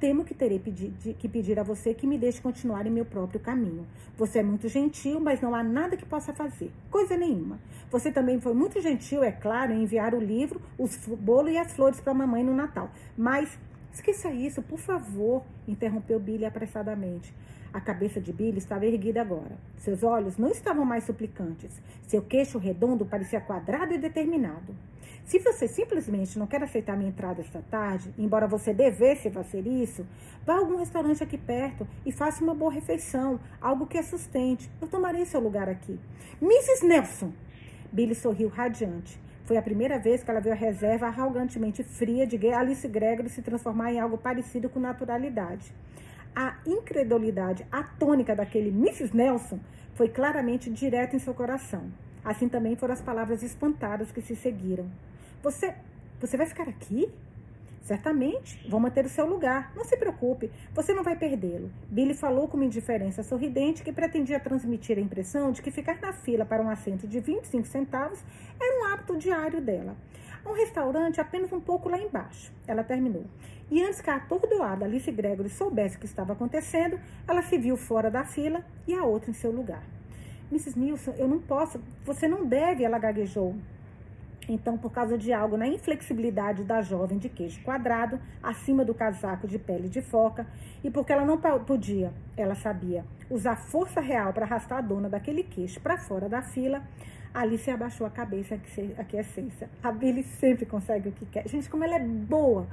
[0.00, 3.38] Temo que terei pedir, que pedir a você que me deixe continuar em meu próprio
[3.38, 3.86] caminho.
[4.16, 6.72] Você é muito gentil, mas não há nada que possa fazer.
[6.90, 7.58] Coisa nenhuma.
[7.90, 11.74] Você também foi muito gentil, é claro, em enviar o livro, os bolo e as
[11.74, 12.90] flores para a mamãe no Natal.
[13.14, 13.58] Mas
[13.92, 17.34] esqueça isso, por favor, interrompeu Billy apressadamente.
[17.70, 19.58] A cabeça de Billy estava erguida agora.
[19.76, 21.78] Seus olhos não estavam mais suplicantes.
[22.06, 24.74] Seu queixo redondo parecia quadrado e determinado.
[25.24, 30.06] Se você simplesmente não quer aceitar minha entrada esta tarde, embora você devesse fazer isso,
[30.44, 34.70] vá a algum restaurante aqui perto e faça uma boa refeição, algo que a sustente.
[34.80, 35.98] Eu tomarei seu lugar aqui.
[36.42, 36.86] Mrs.
[36.86, 37.32] Nelson!
[37.92, 39.20] Billy sorriu radiante.
[39.44, 43.42] Foi a primeira vez que ela viu a reserva arrogantemente fria de Alice Gregory se
[43.42, 45.72] transformar em algo parecido com naturalidade.
[46.34, 49.16] A incredulidade atônica daquele Mrs.
[49.16, 49.58] Nelson
[49.94, 51.90] foi claramente direta em seu coração.
[52.24, 54.90] Assim também foram as palavras espantadas que se seguiram.
[55.42, 55.74] Você,
[56.20, 57.10] você vai ficar aqui?
[57.82, 59.72] Certamente, vou manter o seu lugar.
[59.74, 61.70] Não se preocupe, você não vai perdê-lo.
[61.88, 66.12] Billy falou com uma indiferença sorridente que pretendia transmitir a impressão de que ficar na
[66.12, 68.22] fila para um assento de 25 centavos
[68.60, 69.96] era um hábito diário dela.
[70.46, 72.52] Um restaurante apenas um pouco lá embaixo.
[72.66, 73.24] Ela terminou.
[73.70, 77.76] E antes que a atordoada Alice Gregory soubesse o que estava acontecendo, ela se viu
[77.76, 79.82] fora da fila e a outra em seu lugar.
[80.50, 80.78] Mrs.
[80.78, 83.54] Nilson, eu não posso, você não deve, ela gaguejou.
[84.48, 89.46] Então, por causa de algo na inflexibilidade da jovem de queijo quadrado, acima do casaco
[89.46, 90.46] de pele de foca,
[90.82, 95.44] e porque ela não podia, ela sabia, usar força real para arrastar a dona daquele
[95.44, 96.82] queixo para fora da fila,
[97.32, 98.58] Alice abaixou a cabeça,
[98.98, 99.70] a quiescência.
[99.80, 101.48] A Billy sempre consegue o que quer.
[101.48, 102.66] Gente, como ela é boa!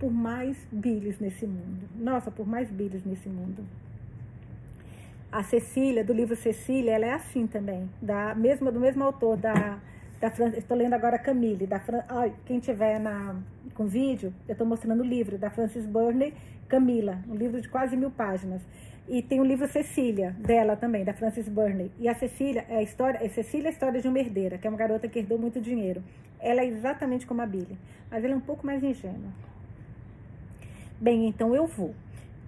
[0.00, 1.86] por mais Billys nesse mundo.
[1.94, 3.62] Nossa, por mais Billys nesse mundo.
[5.32, 9.78] A Cecília, do livro Cecília, ela é assim também, da mesma, do mesmo autor, da,
[10.20, 10.26] da
[10.58, 13.36] estou lendo agora Camille, da ai, quem tiver na,
[13.74, 16.34] com vídeo, eu estou mostrando o livro da Frances Burney,
[16.68, 18.60] Camila, um livro de quase mil páginas.
[19.08, 21.92] E tem o livro Cecília, dela também, da Frances Burney.
[22.00, 24.66] E a Cecília é a história, é Cecília é a história de uma herdeira, que
[24.66, 26.02] é uma garota que herdou muito dinheiro.
[26.40, 27.78] Ela é exatamente como a Billy,
[28.10, 29.30] mas ela é um pouco mais ingênua.
[31.00, 31.94] Bem, então eu vou.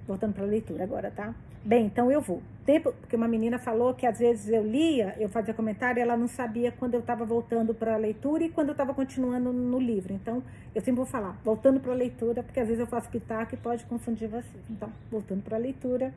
[0.06, 1.32] Voltando para a leitura agora, tá?
[1.64, 2.42] Bem, então eu vou.
[2.66, 6.28] Tempo, porque uma menina falou que às vezes eu lia, eu fazia comentário, ela não
[6.28, 10.12] sabia quando eu estava voltando para a leitura e quando eu estava continuando no livro.
[10.12, 10.42] Então,
[10.74, 13.58] eu sempre vou falar, voltando para a leitura, porque às vezes eu faço pitaco e
[13.58, 14.64] pode confundir vocês.
[14.70, 16.12] Então, voltando para a leitura,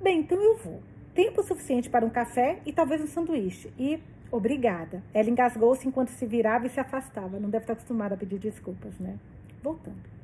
[0.00, 0.80] Bem, então eu vou.
[1.14, 3.70] Tempo suficiente para um café e talvez um sanduíche.
[3.78, 4.00] E
[4.32, 5.02] obrigada.
[5.12, 7.38] Ela engasgou-se enquanto se virava e se afastava.
[7.38, 9.18] Não deve estar acostumada a pedir desculpas, né?
[9.62, 10.19] Voltando.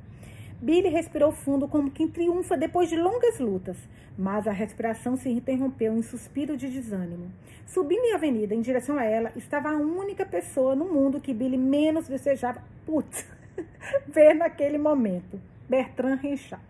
[0.59, 3.77] Billy respirou fundo como quem triunfa depois de longas lutas,
[4.17, 7.31] mas a respiração se interrompeu em suspiro de desânimo.
[7.67, 11.57] Subindo em avenida em direção a ela, estava a única pessoa no mundo que Billy
[11.57, 13.27] menos desejava, putz,
[14.09, 15.39] ver naquele momento.
[15.69, 16.63] Bertrand Richard.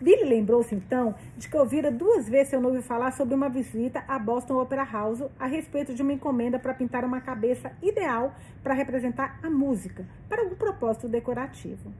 [0.00, 4.18] Billy lembrou-se então de que ouvira duas vezes seu noivo falar sobre uma visita à
[4.18, 9.38] Boston Opera House a respeito de uma encomenda para pintar uma cabeça ideal para representar
[9.40, 11.92] a música, para algum propósito decorativo.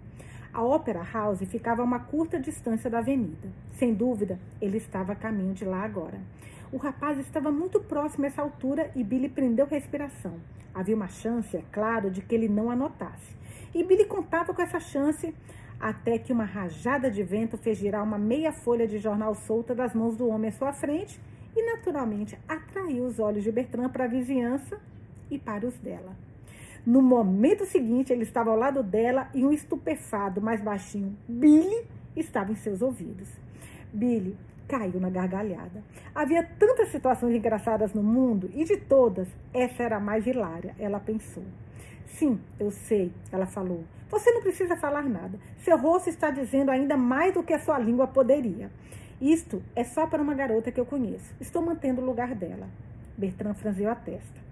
[0.54, 3.48] A Opera House ficava a uma curta distância da avenida.
[3.72, 6.20] Sem dúvida, ele estava a caminho de lá agora.
[6.70, 10.34] O rapaz estava muito próximo a essa altura e Billy prendeu respiração.
[10.72, 13.34] Havia uma chance, é claro, de que ele não anotasse.
[13.74, 15.34] E Billy contava com essa chance
[15.80, 19.92] até que uma rajada de vento fez girar uma meia folha de jornal solta das
[19.92, 21.20] mãos do homem à sua frente
[21.56, 24.80] e, naturalmente, atraiu os olhos de Bertrand para a vizinhança
[25.28, 26.14] e para os dela.
[26.86, 32.52] No momento seguinte, ele estava ao lado dela e um estupefado, mais baixinho, Billy, estava
[32.52, 33.28] em seus ouvidos.
[33.92, 34.36] Billy
[34.68, 35.82] caiu na gargalhada.
[36.14, 41.00] Havia tantas situações engraçadas no mundo e de todas, essa era a mais hilária, ela
[41.00, 41.44] pensou.
[42.06, 43.84] Sim, eu sei, ela falou.
[44.10, 45.38] Você não precisa falar nada.
[45.58, 48.70] Seu rosto está dizendo ainda mais do que a sua língua poderia.
[49.20, 51.34] Isto é só para uma garota que eu conheço.
[51.40, 52.68] Estou mantendo o lugar dela.
[53.16, 54.44] Bertrand franziu a testa.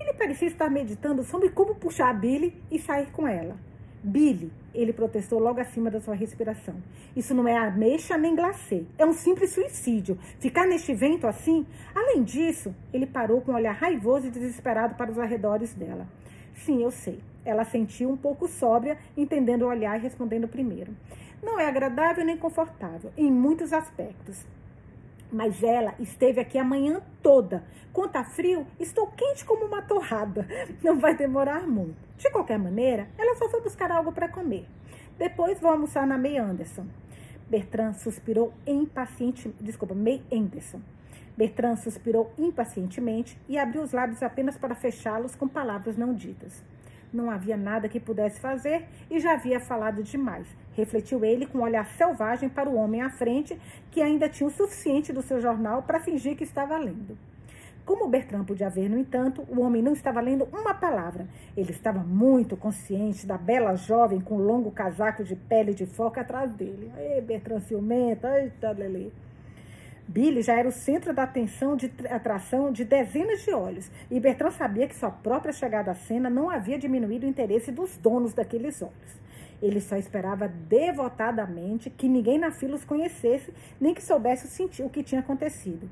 [0.00, 3.56] Ele parecia estar meditando sobre como puxar a Billy e sair com ela.
[4.02, 6.74] Billy, ele protestou logo acima da sua respiração.
[7.14, 8.84] Isso não é ameixa nem glacê.
[8.96, 10.18] É um simples suicídio.
[10.38, 11.66] Ficar neste vento assim?
[11.94, 16.06] Além disso, ele parou com um olhar raivoso e desesperado para os arredores dela.
[16.54, 17.20] Sim, eu sei.
[17.44, 20.94] Ela sentiu um pouco sóbria, entendendo o olhar e respondendo primeiro.
[21.42, 24.46] Não é agradável nem confortável, em muitos aspectos.
[25.32, 27.64] Mas ela esteve aqui a manhã toda.
[27.92, 30.46] Quanto a frio, estou quente como uma torrada.
[30.82, 31.96] Não vai demorar muito.
[32.16, 34.66] De qualquer maneira, ela só foi buscar algo para comer.
[35.18, 36.86] Depois vou almoçar na May Anderson.
[37.48, 40.80] Bertrand suspirou impaciente, desculpa, May Anderson.
[41.36, 46.62] Bertrand suspirou impacientemente e abriu os lábios apenas para fechá-los com palavras não ditas.
[47.12, 50.46] Não havia nada que pudesse fazer e já havia falado demais.
[50.72, 53.58] Refletiu ele com um olhar selvagem para o homem à frente,
[53.90, 57.18] que ainda tinha o suficiente do seu jornal para fingir que estava lendo.
[57.84, 61.26] Como Bertrand podia ver, no entanto, o homem não estava lendo uma palavra.
[61.56, 66.54] Ele estava muito consciente da bela jovem com longo casaco de pele de foca atrás
[66.54, 66.92] dele.
[66.96, 69.10] Ei, Bertrand ciumento, eita, Lelê.
[70.10, 74.50] Billy já era o centro da atenção de atração de dezenas de olhos, e Bertrand
[74.50, 78.82] sabia que sua própria chegada à cena não havia diminuído o interesse dos donos daqueles
[78.82, 79.19] olhos.
[79.62, 84.88] Ele só esperava devotadamente que ninguém na fila os conhecesse, nem que soubesse sentir o
[84.88, 85.88] que tinha acontecido.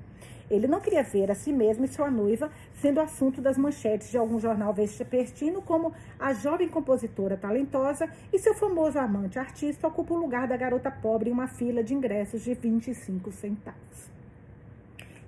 [0.51, 4.17] Ele não queria ver a si mesmo e sua noiva sendo assunto das manchetes de
[4.17, 10.17] algum jornal vespertino, como a jovem compositora talentosa e seu famoso amante artista ocupa o
[10.17, 14.09] lugar da garota pobre em uma fila de ingressos de 25 centavos.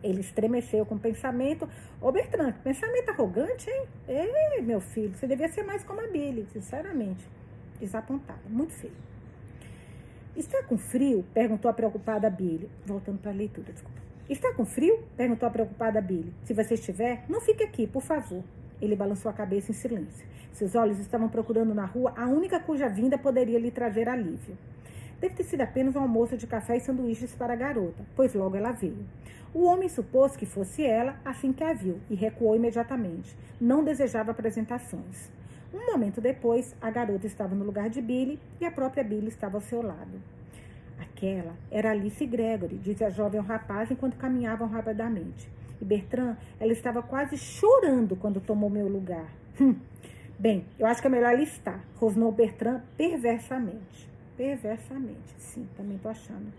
[0.02, 1.68] Ele estremeceu com o pensamento.
[2.00, 3.84] Ô Bertrand, pensamento arrogante, hein?
[4.08, 7.28] Ei, meu filho, você devia ser mais como a Billy, sinceramente.
[7.80, 8.92] Desapontada, muito feio.
[10.36, 11.24] Está com frio?
[11.34, 12.70] Perguntou a preocupada Billy.
[12.86, 13.98] Voltando para a leitura, desculpa.
[14.28, 15.02] Está com frio?
[15.16, 16.32] Perguntou a preocupada Billy.
[16.44, 18.44] Se você estiver, não fique aqui, por favor.
[18.80, 20.24] Ele balançou a cabeça em silêncio.
[20.52, 24.56] Seus olhos estavam procurando na rua a única cuja vinda poderia lhe trazer alívio.
[25.20, 28.56] Deve ter sido apenas um almoço de café e sanduíches para a garota, pois logo
[28.56, 29.04] ela veio.
[29.52, 33.36] O homem supôs que fosse ela assim que a viu e recuou imediatamente.
[33.60, 35.30] Não desejava apresentações.
[35.72, 39.56] Um momento depois, a garota estava no lugar de Billy e a própria Billy estava
[39.56, 40.20] ao seu lado.
[40.98, 45.48] Aquela era Alice Gregory, disse a jovem ao rapaz enquanto caminhavam rapidamente.
[45.80, 49.30] E Bertrand, ela estava quase chorando quando tomou meu lugar.
[49.60, 49.76] Hum.
[50.38, 54.08] Bem, eu acho que é melhor alistar, rosnou Bertrand perversamente.
[54.36, 55.34] Perversamente.
[55.38, 56.52] Sim, também tô achando.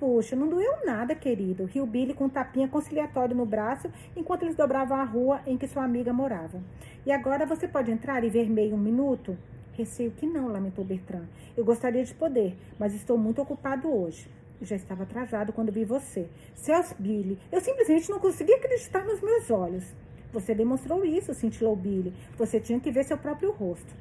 [0.00, 1.66] Puxa, não doeu nada, querido.
[1.66, 5.68] Riu Billy com um tapinha conciliatório no braço enquanto eles dobravam a rua em que
[5.68, 6.58] sua amiga morava.
[7.04, 9.36] E agora você pode entrar e ver meio um minuto?
[9.74, 11.26] Receio que não, lamentou Bertrand.
[11.54, 14.26] Eu gostaria de poder, mas estou muito ocupado hoje.
[14.62, 16.26] Já estava atrasado quando vi você.
[16.54, 19.84] Céus, Billy, eu simplesmente não conseguia acreditar nos meus olhos.
[20.32, 22.14] Você demonstrou isso, cintilou Billy.
[22.38, 23.94] Você tinha que ver seu próprio rosto.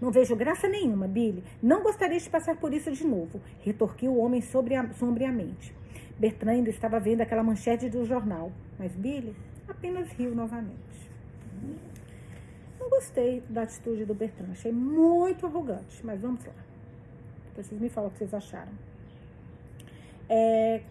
[0.00, 1.44] Não vejo graça nenhuma, Billy.
[1.62, 5.74] Não gostaria de passar por isso de novo, retorquiu o homem sombriamente.
[6.18, 9.34] Bertrand ainda estava vendo aquela manchete do jornal, mas Billy
[9.68, 10.78] apenas riu novamente.
[12.78, 16.52] Não gostei da atitude do Bertrand, achei muito arrogante, mas vamos lá.
[17.48, 18.72] Depois vocês me falam o que vocês acharam.
[20.28, 20.82] É,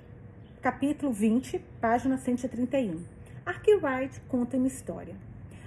[0.61, 3.03] capítulo 20, página 131.
[3.45, 5.15] Arkwright conta uma história.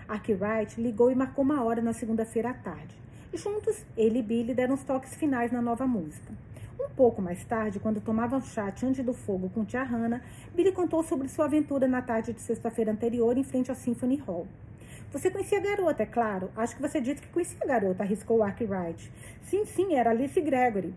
[0.07, 3.01] Arkwright ligou e marcou uma hora na segunda-feira à tarde.
[3.34, 6.32] Juntos, ele e Billy deram os toques finais na nova música.
[6.78, 10.20] Um pouco mais tarde, quando tomavam chá diante do fogo com tia Hannah,
[10.54, 14.46] Billy contou sobre sua aventura na tarde de sexta-feira anterior em frente ao Symphony Hall.
[15.10, 16.50] Você conhecia a garota, é claro.
[16.54, 19.10] Acho que você disse que conhecia a garota, arriscou Arkwright.
[19.44, 20.92] Sim, sim, era Alice Gregory.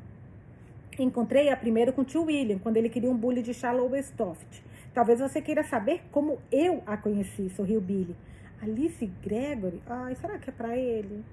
[0.99, 4.61] Encontrei-a primeiro com o tio William, quando ele queria um bully de Shallow Westoft.
[4.93, 8.15] Talvez você queira saber como eu a conheci, sorriu Billy.
[8.61, 9.81] Alice Gregory?
[9.87, 11.23] Ai, será que é para ele?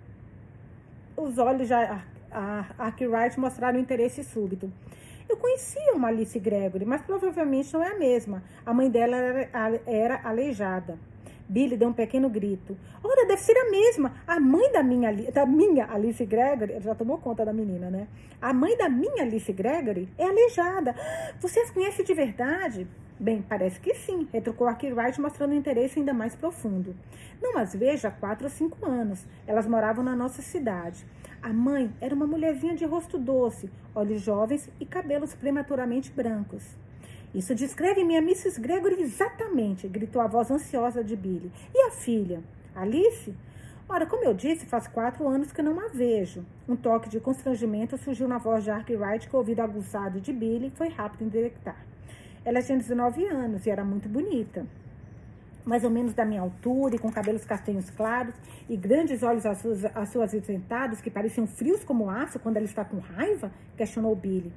[1.17, 4.73] Os olhos a Arkwright mostraram interesse súbito.
[5.29, 8.43] Eu conhecia uma Alice Gregory, mas provavelmente não é a mesma.
[8.65, 10.99] A mãe dela era, era aleijada.
[11.53, 12.75] Billy deu um pequeno grito.
[13.05, 14.15] Ora, deve ser a mesma.
[14.27, 18.09] A mãe da minha, da minha Alice Gregory, já tomou conta da menina, né?
[18.41, 20.95] A mãe da minha Alice Gregory é aleijada.
[21.41, 22.87] Você as conhece de verdade?
[23.21, 26.97] Bem, parece que sim, retrucou Arkwright mostrando um interesse ainda mais profundo.
[27.41, 29.27] Não as vejo há quatro ou cinco anos.
[29.47, 31.05] Elas moravam na nossa cidade.
[31.43, 36.65] A mãe era uma mulherzinha de rosto doce, olhos jovens e cabelos prematuramente brancos.
[37.35, 38.61] Isso descreve minha Mrs.
[38.61, 41.51] Gregory exatamente, gritou a voz ansiosa de Billy.
[41.75, 42.43] E a filha?
[42.75, 43.35] Alice?
[43.89, 46.45] Ora, como eu disse, faz quatro anos que não a vejo.
[46.69, 50.71] Um toque de constrangimento surgiu na voz de Arkwright, que o ouvido aguçado de Billy
[50.77, 51.77] foi rápido em detectar.
[52.45, 54.67] Ela tinha 19 anos e era muito bonita.
[55.65, 58.35] Mais ou menos da minha altura e com cabelos castanhos claros
[58.69, 64.17] e grandes olhos acinzentados que pareciam frios como aço quando ela está com raiva, questionou
[64.17, 64.53] Billy.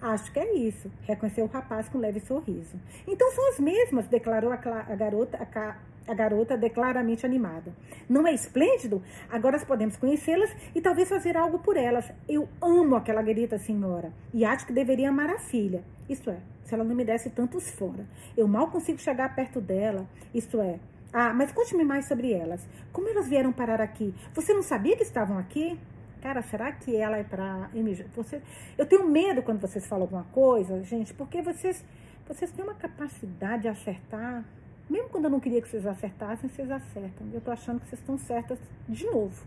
[0.00, 2.76] Acho que é isso, reconheceu o rapaz com um leve sorriso.
[3.06, 7.72] Então são as mesmas, declarou a, a garota, a, a garota declaramente animada.
[8.08, 9.02] Não é esplêndido?
[9.30, 12.12] Agora podemos conhecê-las e talvez fazer algo por elas.
[12.28, 15.82] Eu amo aquela guerita senhora e acho que deveria amar a filha.
[16.08, 18.06] Isto é, se ela não me desse tantos fora.
[18.36, 20.06] Eu mal consigo chegar perto dela.
[20.34, 20.78] Isto é.
[21.12, 22.68] Ah, mas conte-me mais sobre elas.
[22.92, 24.14] Como elas vieram parar aqui?
[24.34, 25.78] Você não sabia que estavam aqui?
[26.20, 27.70] Cara, será que ela é para
[28.14, 28.42] Você,
[28.76, 31.84] eu tenho medo quando vocês falam alguma coisa, gente, porque vocês,
[32.26, 34.44] vocês têm uma capacidade de acertar.
[34.88, 37.26] Mesmo quando eu não queria que vocês acertassem, vocês acertam.
[37.32, 39.44] Eu tô achando que vocês estão certas de novo.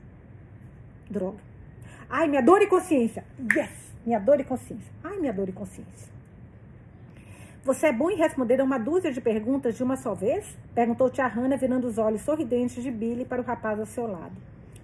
[1.10, 1.40] Droga.
[2.10, 3.24] Ai, minha dor e consciência.
[3.56, 3.90] Yes!
[4.06, 4.92] Minha dor e consciência.
[5.04, 6.10] Ai, minha dor e consciência.
[7.64, 10.58] Você é bom em responder a uma dúzia de perguntas de uma só vez?
[10.74, 14.34] Perguntou Tia Hannah, virando os olhos sorridentes de Billy para o rapaz ao seu lado.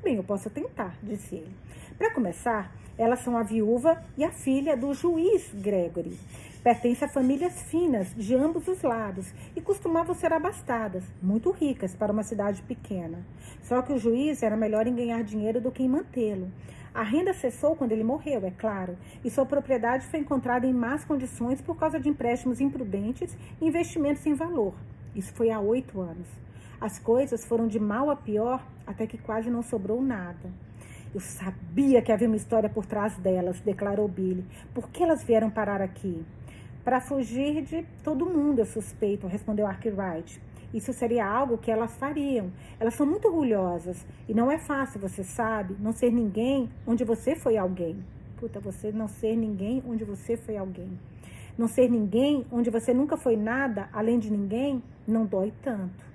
[0.06, 1.52] Bem, eu posso tentar, disse ele.
[1.98, 6.15] Para começar, elas são a viúva e a filha do juiz Gregory.
[6.63, 12.13] Pertencem a famílias finas de ambos os lados e costumavam ser abastadas, muito ricas para
[12.13, 13.26] uma cidade pequena.
[13.63, 16.52] Só que o juiz era melhor em ganhar dinheiro do que em mantê-lo.
[16.94, 21.04] A renda cessou quando ele morreu, é claro, e sua propriedade foi encontrada em más
[21.04, 24.76] condições por causa de empréstimos imprudentes e investimentos sem valor.
[25.15, 26.45] Isso foi há oito anos.
[26.86, 30.52] As coisas foram de mal a pior até que quase não sobrou nada.
[31.15, 34.45] Eu sabia que havia uma história por trás delas, declarou Billy.
[34.71, 36.24] Por que elas vieram parar aqui?
[36.84, 40.39] Para fugir de todo mundo, eu suspeito, respondeu Arkwright.
[40.71, 42.52] Isso seria algo que elas fariam.
[42.80, 44.06] Elas são muito orgulhosas.
[44.30, 47.98] E não é fácil, você sabe, não ser ninguém onde você foi alguém.
[48.38, 51.00] Puta, você não ser ninguém onde você foi alguém.
[51.58, 56.13] Não ser ninguém onde você nunca foi nada além de ninguém não dói tanto.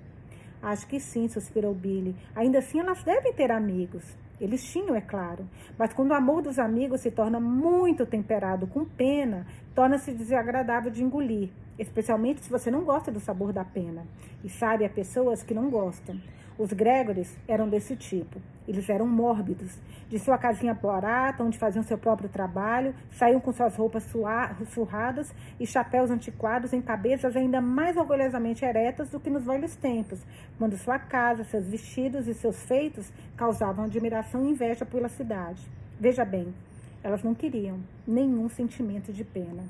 [0.61, 2.15] Acho que sim, suspirou Billy.
[2.35, 4.03] Ainda assim, elas devem ter amigos.
[4.39, 5.47] Eles tinham, é claro.
[5.77, 9.45] Mas quando o amor dos amigos se torna muito temperado com pena,
[9.75, 14.05] torna-se desagradável de engolir, especialmente se você não gosta do sabor da pena.
[14.43, 16.19] E sabe, há pessoas que não gostam.
[16.57, 18.39] Os Gregores eram desse tipo.
[18.67, 19.77] Eles eram mórbidos.
[20.07, 24.03] De sua casinha barata, onde faziam seu próprio trabalho, saíam com suas roupas
[24.69, 30.19] surradas e chapéus antiquados em cabeças ainda mais orgulhosamente eretas do que nos velhos tempos,
[30.57, 35.61] quando sua casa, seus vestidos e seus feitos causavam admiração e inveja pela cidade.
[35.99, 36.53] Veja bem,
[37.03, 39.63] Elas não queriam nenhum sentimento de pena.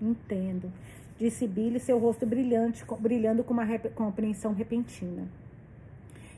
[0.00, 0.70] Entendo,
[1.18, 5.26] disse Billy, seu rosto brilhante, brilhando com uma compreensão repentina.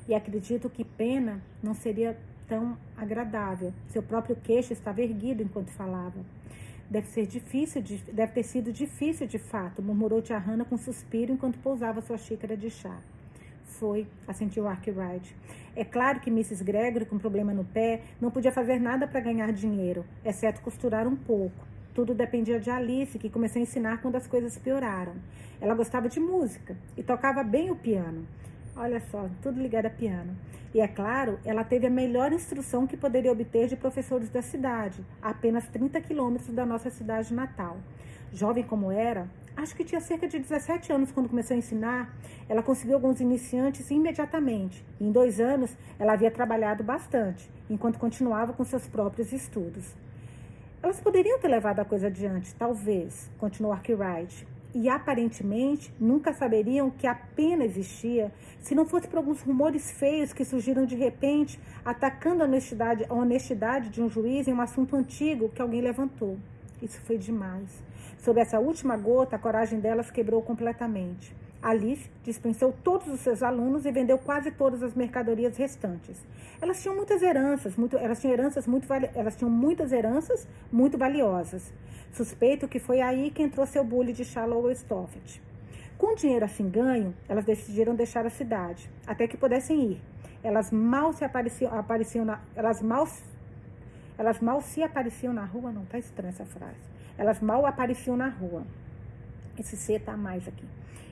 [0.08, 2.16] E acredito que pena não seria
[2.48, 3.72] tão agradável.
[3.88, 6.24] Seu próprio queixo estava erguido enquanto falava.
[6.88, 11.32] Deve ser difícil, de, deve ter sido difícil de fato, murmurou Tia Hannah com suspiro
[11.32, 12.96] enquanto pousava sua xícara de chá.
[13.64, 15.34] Foi, assentiu Arkwright.
[15.74, 16.62] É claro que Mrs.
[16.62, 21.16] Gregory, com problema no pé, não podia fazer nada para ganhar dinheiro, exceto costurar um
[21.16, 21.66] pouco.
[21.92, 25.14] Tudo dependia de Alice, que começou a ensinar quando as coisas pioraram.
[25.60, 28.26] Ela gostava de música e tocava bem o piano.
[28.78, 30.36] Olha só, tudo ligado a piano.
[30.74, 35.02] E é claro, ela teve a melhor instrução que poderia obter de professores da cidade,
[35.22, 37.78] a apenas 30 quilômetros da nossa cidade natal.
[38.34, 42.14] Jovem como era, acho que tinha cerca de 17 anos quando começou a ensinar,
[42.50, 44.84] ela conseguiu alguns iniciantes imediatamente.
[45.00, 49.86] Em dois anos, ela havia trabalhado bastante, enquanto continuava com seus próprios estudos.
[50.82, 57.06] Elas poderiam ter levado a coisa adiante, talvez, continuou Arkwright, e aparentemente nunca saberiam que
[57.06, 62.42] a pena existia se não fosse por alguns rumores feios que surgiram de repente, atacando
[62.42, 66.36] a honestidade, a honestidade de um juiz em um assunto antigo que alguém levantou.
[66.82, 67.70] Isso foi demais.
[68.18, 71.34] Sob essa última gota, a coragem delas quebrou completamente.
[71.62, 76.16] Alice dispensou todos os seus alunos e vendeu quase todas as mercadorias restantes.
[76.60, 81.72] Elas tinham muitas heranças, muito, elas tinham heranças muito elas tinham muitas heranças muito valiosas.
[82.12, 85.42] Suspeito que foi aí que entrou seu bully de Shallow Stoffet.
[85.98, 90.02] Com dinheiro assim ganho, elas decidiram deixar a cidade, até que pudessem ir.
[90.42, 93.06] Elas mal se apareciam, apareciam na, elas mal
[94.18, 96.80] elas mal se apareciam na rua, não tá estranha essa frase.
[97.18, 98.62] Elas mal apareciam na rua.
[99.58, 100.64] Esse C tá mais aqui.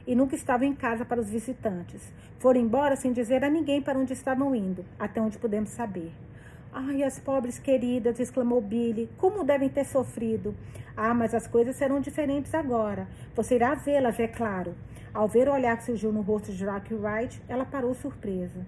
[0.07, 2.13] E nunca estavam em casa para os visitantes.
[2.39, 6.13] Foram embora sem dizer a ninguém para onde estavam indo, até onde podemos saber.
[6.77, 10.57] Ai, as pobres queridas, exclamou Billy, como devem ter sofrido.
[10.97, 13.07] Ah, mas as coisas serão diferentes agora.
[13.37, 14.75] Você irá vê-las, é claro.
[15.15, 18.67] Ao ver o olhar que surgiu no rosto de Rocky Wright, ela parou surpresa.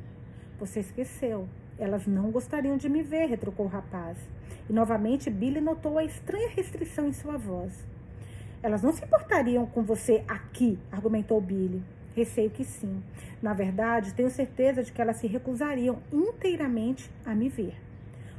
[0.60, 1.48] Você esqueceu.
[1.76, 4.16] Elas não gostariam de me ver, retrucou o rapaz.
[4.70, 7.72] E novamente Billy notou a estranha restrição em sua voz.
[8.62, 11.82] Elas não se importariam com você aqui, argumentou Billy.
[12.14, 13.02] Receio que sim.
[13.42, 17.74] Na verdade, tenho certeza de que elas se recusariam inteiramente a me ver.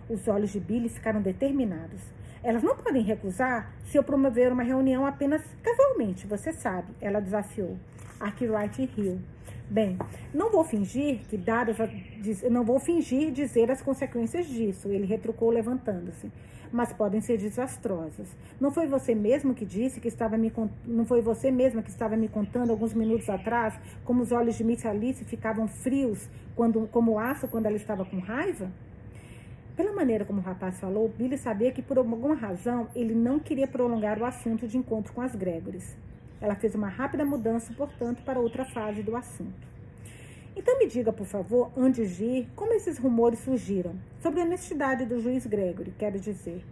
[0.10, 2.02] Os olhos de Billy ficaram determinados.
[2.44, 7.78] Elas não podem recusar se eu promover uma reunião apenas casualmente, você sabe, ela desafiou.
[8.20, 9.20] Arkwright riu.
[9.70, 9.98] Bem,
[10.34, 11.90] não vou fingir que dadas a,
[12.50, 16.32] não vou fingir dizer as consequências disso, ele retrucou levantando-se.
[16.72, 18.28] Mas podem ser desastrosas.
[18.60, 20.52] Não foi você mesmo que disse que estava me
[20.86, 24.64] não foi você mesma que estava me contando alguns minutos atrás como os olhos de
[24.64, 28.70] Miss Alice ficavam frios quando como aço quando ela estava com raiva?
[29.78, 33.68] Pela maneira como o rapaz falou, Billy sabia que por alguma razão ele não queria
[33.68, 35.96] prolongar o assunto de encontro com as Gregores.
[36.42, 39.68] Ela fez uma rápida mudança, portanto, para outra fase do assunto.
[40.56, 43.94] Então me diga, por favor, antes de ir, como esses rumores surgiram?
[44.20, 46.66] Sobre a honestidade do juiz Gregory, quero dizer.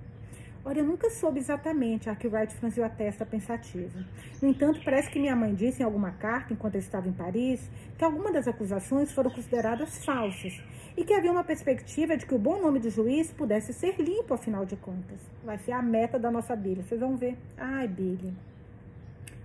[0.68, 4.04] Olha, eu nunca soube exatamente, Arkwright franziu a testa pensativa.
[4.42, 7.70] No entanto, parece que minha mãe disse em alguma carta, enquanto eu estava em Paris,
[7.96, 10.60] que algumas das acusações foram consideradas falsas
[10.98, 14.34] e que havia uma perspectiva de que o bom nome do juiz pudesse ser limpo,
[14.34, 15.20] afinal de contas.
[15.44, 17.38] Vai ser a meta da nossa Bíblia, vocês vão ver.
[17.56, 18.34] Ai, Billy.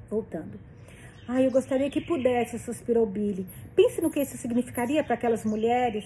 [0.09, 0.59] Voltando.
[1.29, 3.47] Ai, eu gostaria que pudesse, suspirou Billy.
[3.77, 6.05] Pense no que isso significaria para aquelas mulheres.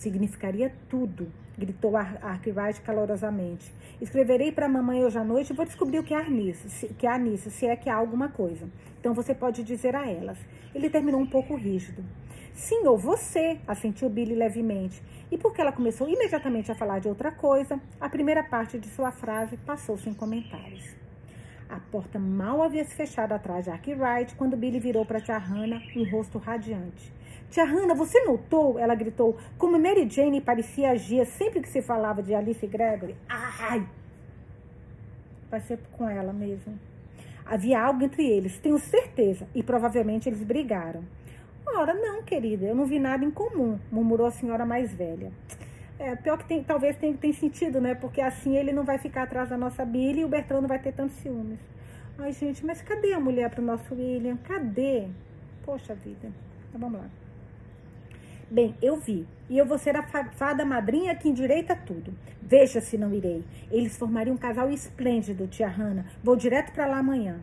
[0.00, 3.70] Significaria tudo, gritou Arkwright calorosamente.
[4.00, 6.86] Escreverei para a mamãe hoje à noite e vou descobrir o que há nisso, se,
[6.88, 8.66] que há nisso, se é que há alguma coisa.
[8.98, 10.38] Então você pode dizer a elas.
[10.74, 12.02] Ele terminou um pouco rígido.
[12.54, 15.02] Sim, ou você, assentiu Billy levemente.
[15.30, 19.12] E porque ela começou imediatamente a falar de outra coisa, a primeira parte de sua
[19.12, 20.96] frase passou sem comentários.
[21.68, 25.82] A porta mal havia se fechado atrás de Arkwright quando Billy virou para Tia Hannah,
[25.94, 27.19] um rosto radiante.
[27.50, 28.78] Tia Hannah, você notou?
[28.78, 33.16] Ela gritou, como Mary Jane parecia agir sempre que se falava de Alice Gregory.
[33.28, 33.84] Ai!
[35.50, 36.78] Vai ser com ela mesmo.
[37.44, 41.02] Havia algo entre eles, tenho certeza, e provavelmente eles brigaram.
[41.66, 45.32] Ora, não, querida, eu não vi nada em comum, murmurou a senhora mais velha.
[45.98, 47.96] É, pior que tem, talvez tenha, sentido, né?
[47.96, 50.78] Porque assim ele não vai ficar atrás da nossa Billy e o Bertrand não vai
[50.78, 51.58] ter tantos ciúmes.
[52.16, 54.36] Ai, gente, mas cadê a mulher para o nosso William?
[54.36, 55.08] Cadê?
[55.64, 56.30] Poxa vida.
[56.68, 57.19] Então, vamos lá.
[58.50, 59.28] Bem, eu vi.
[59.48, 62.12] E eu vou ser a fada madrinha que endireita tudo.
[62.42, 63.44] Veja se não irei.
[63.70, 66.04] Eles formariam um casal esplêndido, tia Hannah.
[66.20, 67.38] Vou direto para lá amanhã.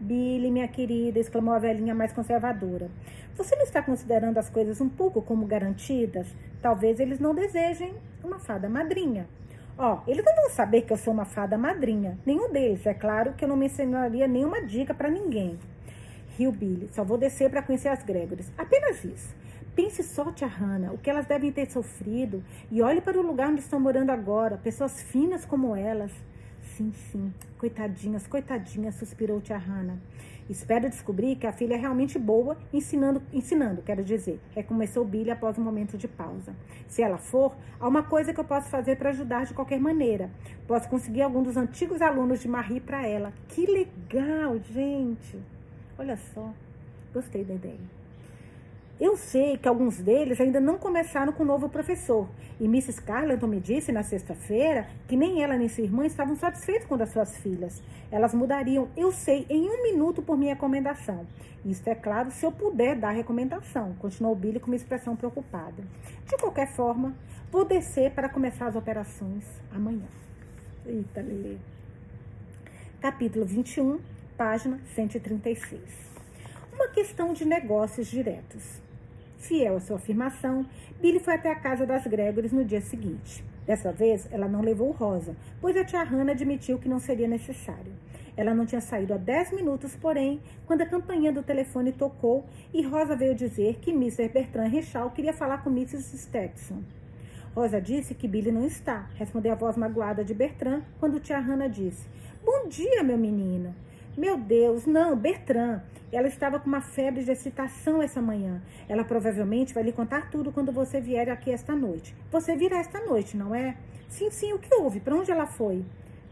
[0.00, 2.90] Billy, minha querida, exclamou a velhinha mais conservadora.
[3.36, 6.26] Você não está considerando as coisas um pouco como garantidas?
[6.62, 7.92] Talvez eles não desejem
[8.24, 9.28] uma fada madrinha.
[9.76, 12.18] Ó, eles não vão saber que eu sou uma fada madrinha.
[12.24, 15.58] Nenhum deles, é claro que eu não mencionaria nenhuma dica para ninguém.
[16.38, 16.88] Riu Billy.
[16.92, 18.50] Só vou descer para conhecer as Gregores.
[18.56, 19.45] Apenas isso.
[19.76, 22.42] Pense só, tia Hannah, o que elas devem ter sofrido.
[22.70, 24.56] E olhe para o lugar onde estão morando agora.
[24.56, 26.10] Pessoas finas como elas.
[26.62, 27.30] Sim, sim.
[27.58, 29.98] Coitadinhas, coitadinhas, suspirou tia Hannah.
[30.48, 34.40] Espero descobrir que a filha é realmente boa, ensinando, ensinando, quero dizer.
[34.54, 36.54] Recomeçou Billy após um momento de pausa.
[36.88, 40.30] Se ela for, há uma coisa que eu posso fazer para ajudar de qualquer maneira.
[40.66, 43.30] Posso conseguir algum dos antigos alunos de Marie para ela.
[43.48, 45.38] Que legal, gente!
[45.98, 46.50] Olha só,
[47.12, 47.95] gostei da ideia.
[48.98, 52.26] Eu sei que alguns deles ainda não começaram com o novo professor.
[52.58, 53.02] E Mrs.
[53.02, 57.10] Carleton me disse na sexta-feira que nem ela nem sua irmã estavam satisfeitos com as
[57.10, 57.82] suas filhas.
[58.10, 61.26] Elas mudariam, eu sei, em um minuto por minha recomendação.
[61.62, 65.82] Isto é claro, se eu puder dar recomendação, continuou Billy com uma expressão preocupada.
[66.26, 67.14] De qualquer forma,
[67.52, 70.06] vou descer para começar as operações amanhã.
[70.86, 71.58] Eita, Lelê.
[72.98, 74.00] Capítulo 21,
[74.38, 75.82] página 136.
[76.72, 78.85] Uma questão de negócios diretos.
[79.46, 80.66] Fiel à sua afirmação,
[81.00, 83.44] Billy foi até a casa das Gregores no dia seguinte.
[83.64, 87.92] Dessa vez, ela não levou Rosa, pois a tia Hannah admitiu que não seria necessário.
[88.36, 92.44] Ela não tinha saído há dez minutos, porém, quando a campainha do telefone tocou
[92.74, 94.28] e Rosa veio dizer que Mr.
[94.28, 96.18] Bertrand Rechal queria falar com Mrs.
[96.18, 96.82] Stetson.
[97.54, 101.68] Rosa disse que Billy não está, respondeu a voz magoada de Bertrand quando tia Hannah
[101.68, 102.06] disse:
[102.44, 103.74] Bom dia, meu menino.
[104.16, 105.82] Meu Deus, não, Bertrand.
[106.10, 108.62] Ela estava com uma febre de excitação essa manhã.
[108.88, 112.16] Ela provavelmente vai lhe contar tudo quando você vier aqui esta noite.
[112.30, 113.76] Você virá esta noite, não é?
[114.08, 115.00] Sim, sim, o que houve?
[115.00, 115.84] Para onde ela foi?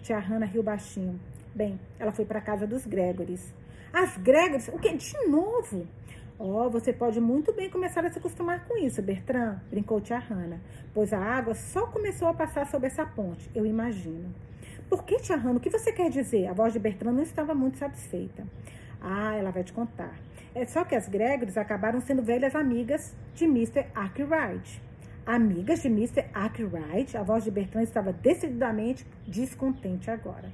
[0.03, 1.20] Tia Hannah riu baixinho.
[1.55, 3.53] Bem, ela foi para a casa dos Gregores.
[3.93, 4.68] As Gregores?
[4.68, 4.91] O que?
[4.97, 5.87] De novo?
[6.39, 10.59] Oh, você pode muito bem começar a se acostumar com isso, Bertrand, brincou tia Hannah,
[10.93, 14.35] pois a água só começou a passar sobre essa ponte, eu imagino.
[14.89, 15.57] Por que, tia Hannah?
[15.57, 16.47] O que você quer dizer?
[16.47, 18.47] A voz de Bertrand não estava muito satisfeita.
[19.01, 20.14] Ah, ela vai te contar.
[20.55, 23.87] É só que as Gregores acabaram sendo velhas amigas de Mr.
[23.95, 24.80] Arkwright.
[25.26, 26.26] Amigas de Mr.
[26.32, 27.16] Arkwright?
[27.16, 30.53] A voz de Bertrand estava decididamente descontente agora.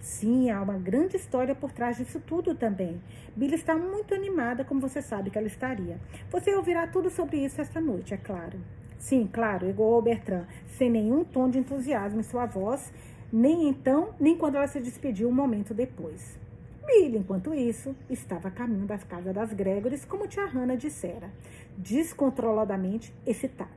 [0.00, 3.00] Sim, há uma grande história por trás disso tudo também.
[3.34, 5.98] Billy está muito animada, como você sabe que ela estaria.
[6.30, 8.58] Você ouvirá tudo sobre isso esta noite, é claro.
[8.98, 10.46] Sim, claro, igual Bertrand,
[10.78, 12.92] sem nenhum tom de entusiasmo em sua voz,
[13.32, 16.38] nem então, nem quando ela se despediu um momento depois.
[16.86, 21.30] Billy, enquanto isso, estava a caminho das casas das Gregores, como tia Hannah dissera,
[21.76, 23.70] descontroladamente excitada.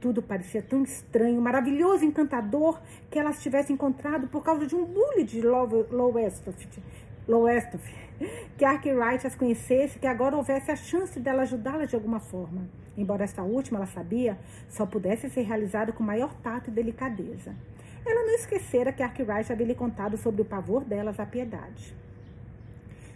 [0.00, 5.24] Tudo parecia tão estranho, maravilhoso, encantador, que elas tivessem encontrado por causa de um bully
[5.24, 6.80] de Lowestoft,
[7.28, 8.02] Lowestoft
[8.56, 12.68] que Arkwright as conhecesse, que agora houvesse a chance dela ajudá-la de alguma forma.
[12.96, 17.54] Embora esta última, ela sabia, só pudesse ser realizada com maior tato e delicadeza.
[18.04, 21.94] Ela não esquecera que Arkwright havia lhe contado sobre o pavor delas à piedade.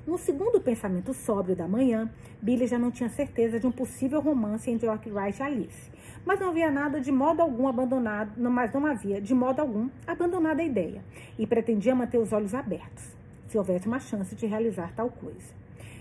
[0.06, 2.08] No segundo pensamento sóbrio da manhã,
[2.40, 5.90] Billy já não tinha certeza de um possível romance entre Arkwright e Alice.
[6.24, 10.60] Mas não havia nada de modo algum abandonado, mas não havia de modo algum abandonado
[10.60, 11.02] a ideia,
[11.36, 13.16] e pretendia manter os olhos abertos,
[13.48, 15.54] se houvesse uma chance de realizar tal coisa.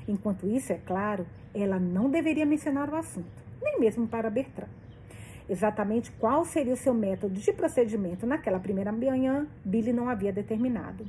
[0.07, 3.25] Enquanto isso, é claro, ela não deveria mencionar o assunto,
[3.61, 4.84] nem mesmo para Bertrand.
[5.47, 11.05] Exatamente qual seria o seu método de procedimento naquela primeira manhã, Billy não havia determinado.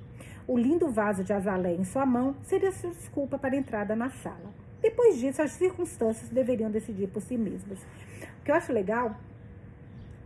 [0.47, 4.11] O lindo vaso de azalé em sua mão seria sua desculpa para a entrada na
[4.11, 4.53] sala.
[4.83, 7.81] Depois disso, as circunstâncias deveriam decidir por si mesmas.
[8.41, 9.17] O que eu acho legal,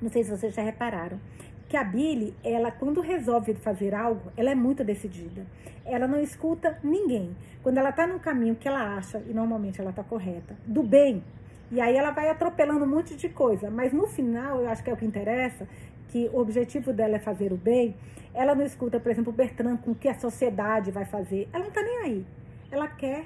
[0.02, 1.20] não sei se vocês já repararam,
[1.68, 5.46] que a Billy, ela quando resolve fazer algo, ela é muito decidida.
[5.84, 7.34] Ela não escuta ninguém.
[7.62, 11.22] Quando ela está no caminho que ela acha, e normalmente ela está correta, do bem,
[11.70, 13.70] e aí ela vai atropelando um monte de coisa.
[13.70, 15.68] Mas no final, eu acho que é o que interessa,
[16.08, 17.96] que o objetivo dela é fazer o bem,
[18.34, 21.48] ela não escuta, por exemplo, o Bertrand com o que a sociedade vai fazer.
[21.52, 22.26] Ela não está nem aí.
[22.70, 23.24] Ela quer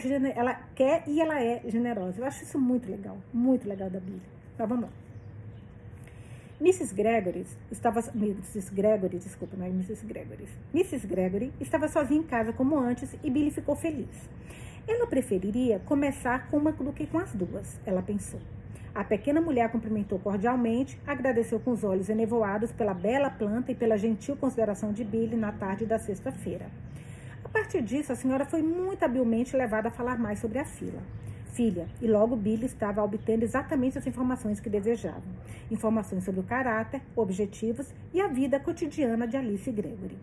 [0.00, 0.02] ser
[0.36, 2.20] ela quer e ela é generosa.
[2.20, 4.22] Eu acho isso muito legal, muito legal da Bíblia.
[4.54, 4.90] Então vamos lá.
[6.60, 6.94] Mrs.
[6.94, 8.72] Gregory estava Mrs.
[8.72, 10.06] Gregory, desculpa, não é Mrs.
[10.06, 10.46] Gregory.
[10.72, 11.06] Mrs.
[11.08, 14.30] Gregory estava sozinha em casa como antes e Billy ficou feliz.
[14.86, 18.40] Ela preferiria começar com uma do que com as duas, ela pensou.
[18.94, 23.96] A pequena mulher cumprimentou cordialmente, agradeceu com os olhos enevoados pela bela planta e pela
[23.96, 26.66] gentil consideração de Billy na tarde da sexta-feira.
[27.42, 31.00] A partir disso, a senhora foi muito habilmente levada a falar mais sobre a fila.
[31.52, 35.22] Filha, e logo Billy estava obtendo exatamente as informações que desejava.
[35.70, 40.18] Informações sobre o caráter, objetivos e a vida cotidiana de Alice Gregory.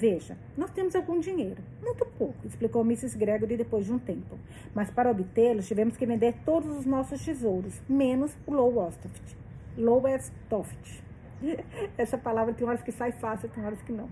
[0.00, 3.18] Veja, nós temos algum dinheiro, muito pouco, explicou Mrs.
[3.18, 4.38] Gregory depois de um tempo.
[4.74, 9.36] Mas para obtê-los, tivemos que vender todos os nossos tesouros, menos o Lowestoft.
[9.76, 11.02] Lowestoft.
[11.98, 14.08] Essa palavra tem horas que sai fácil, tem horas que não.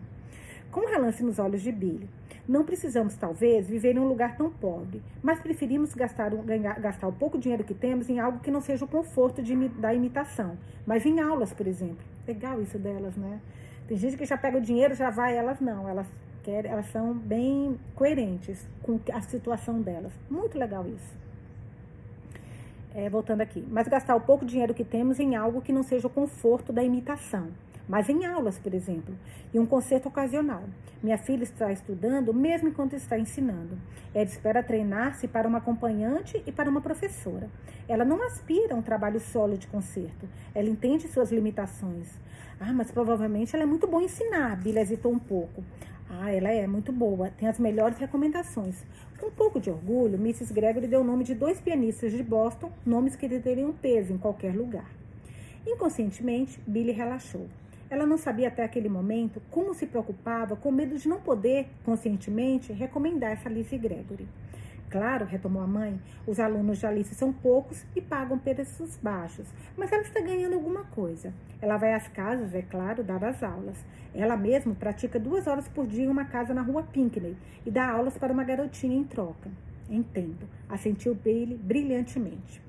[0.70, 2.07] Com um relance nos olhos de Billy.
[2.47, 7.12] Não precisamos, talvez, viver em um lugar tão pobre, mas preferimos gastar, ganhar, gastar o
[7.12, 11.07] pouco dinheiro que temos em algo que não seja o conforto de, da imitação, mas
[11.07, 12.05] em aulas, por exemplo.
[12.26, 13.41] Legal isso delas, né?
[13.89, 16.07] Tem gente que já pega o dinheiro, já vai, elas não, elas
[16.45, 20.12] querem, elas são bem coerentes com a situação delas.
[20.30, 21.16] Muito legal isso.
[22.95, 26.07] É, voltando aqui, mas gastar o pouco dinheiro que temos em algo que não seja
[26.07, 27.49] o conforto da imitação
[27.89, 29.16] mas em aulas, por exemplo,
[29.53, 30.62] e um concerto ocasional.
[31.03, 33.78] Minha filha está estudando mesmo enquanto está ensinando.
[34.14, 37.49] Ela espera treinar-se para uma acompanhante e para uma professora.
[37.89, 40.28] Ela não aspira a um trabalho solo de concerto.
[40.55, 42.09] Ela entende suas limitações.
[42.61, 44.56] Ah, mas provavelmente ela é muito boa em ensinar.
[44.56, 45.62] Billy hesitou um pouco.
[46.11, 48.84] Ah, ela é muito boa, tem as melhores recomendações.
[49.20, 50.52] Com um pouco de orgulho, Mrs.
[50.52, 54.54] Gregory deu o nome de dois pianistas de Boston, nomes que teriam peso em qualquer
[54.56, 54.90] lugar.
[55.66, 57.46] Inconscientemente, Billy relaxou.
[57.90, 62.72] Ela não sabia até aquele momento como se preocupava com medo de não poder, conscientemente,
[62.72, 64.26] recomendar essa Alice Gregory.
[64.91, 69.93] Claro, retomou a mãe, os alunos de Alice são poucos e pagam preços baixos, mas
[69.93, 71.32] ela está ganhando alguma coisa.
[71.61, 73.84] Ela vai às casas, é claro, dar as aulas.
[74.14, 77.36] Ela mesma pratica duas horas por dia em uma casa na rua Pinckney
[77.66, 79.51] e dá aulas para uma garotinha em troca.
[79.91, 82.62] Entendo, assentiu Bailey brilhantemente.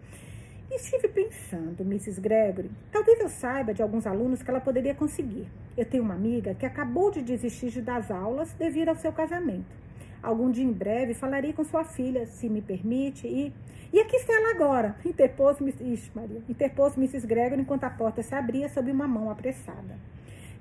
[0.70, 2.20] Estive pensando, Mrs.
[2.22, 5.48] Gregory, talvez eu saiba de alguns alunos que ela poderia conseguir.
[5.76, 9.89] Eu tenho uma amiga que acabou de desistir das aulas devido ao seu casamento.
[10.22, 13.54] Algum dia em breve falarei com sua filha, se me permite, e.
[13.92, 17.26] E aqui está ela agora, interpôs, Ixi, Maria, interpôs Mrs.
[17.26, 19.98] Gregory enquanto a porta se abria sob uma mão apressada.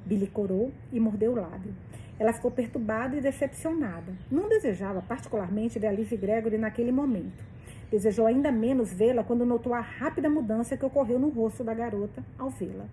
[0.06, 1.74] Billy corou e mordeu o lábio.
[2.18, 4.12] Ela ficou perturbada e decepcionada.
[4.30, 7.44] Não desejava particularmente ver Alice Gregory naquele momento.
[7.90, 12.24] Desejou ainda menos vê-la quando notou a rápida mudança que ocorreu no rosto da garota
[12.38, 12.86] ao vê-la.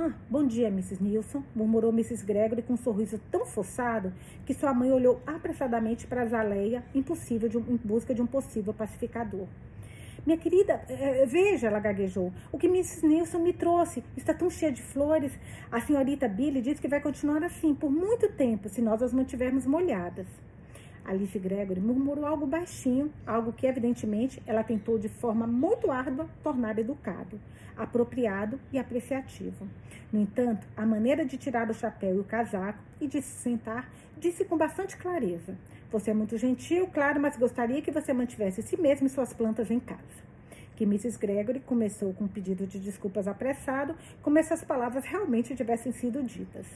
[0.00, 1.02] Ah, bom dia, Mrs.
[1.02, 2.24] Nilson, murmurou Mrs.
[2.24, 4.12] Gregory com um sorriso tão forçado
[4.46, 9.48] que sua mãe olhou apressadamente para Zaleia, impossível um, em busca de um possível pacificador.
[10.24, 13.04] Minha querida, é, veja, ela gaguejou, o que Mrs.
[13.04, 15.32] Nilson me trouxe está tão cheia de flores.
[15.68, 19.66] A senhorita Billy diz que vai continuar assim por muito tempo se nós as mantivermos
[19.66, 20.28] molhadas.
[21.08, 26.78] Alice Gregory murmurou algo baixinho, algo que evidentemente ela tentou de forma muito árdua tornar
[26.78, 27.40] educado,
[27.74, 29.66] apropriado e apreciativo.
[30.12, 33.90] No entanto, a maneira de tirar o chapéu e o casaco e de se sentar
[34.18, 35.56] disse com bastante clareza:
[35.90, 39.70] Você é muito gentil, claro, mas gostaria que você mantivesse si mesmo e suas plantas
[39.70, 40.28] em casa
[40.76, 41.18] que Mrs.
[41.18, 46.22] Gregory começou com um pedido de desculpas apressado, como se as palavras realmente tivessem sido
[46.22, 46.66] ditas.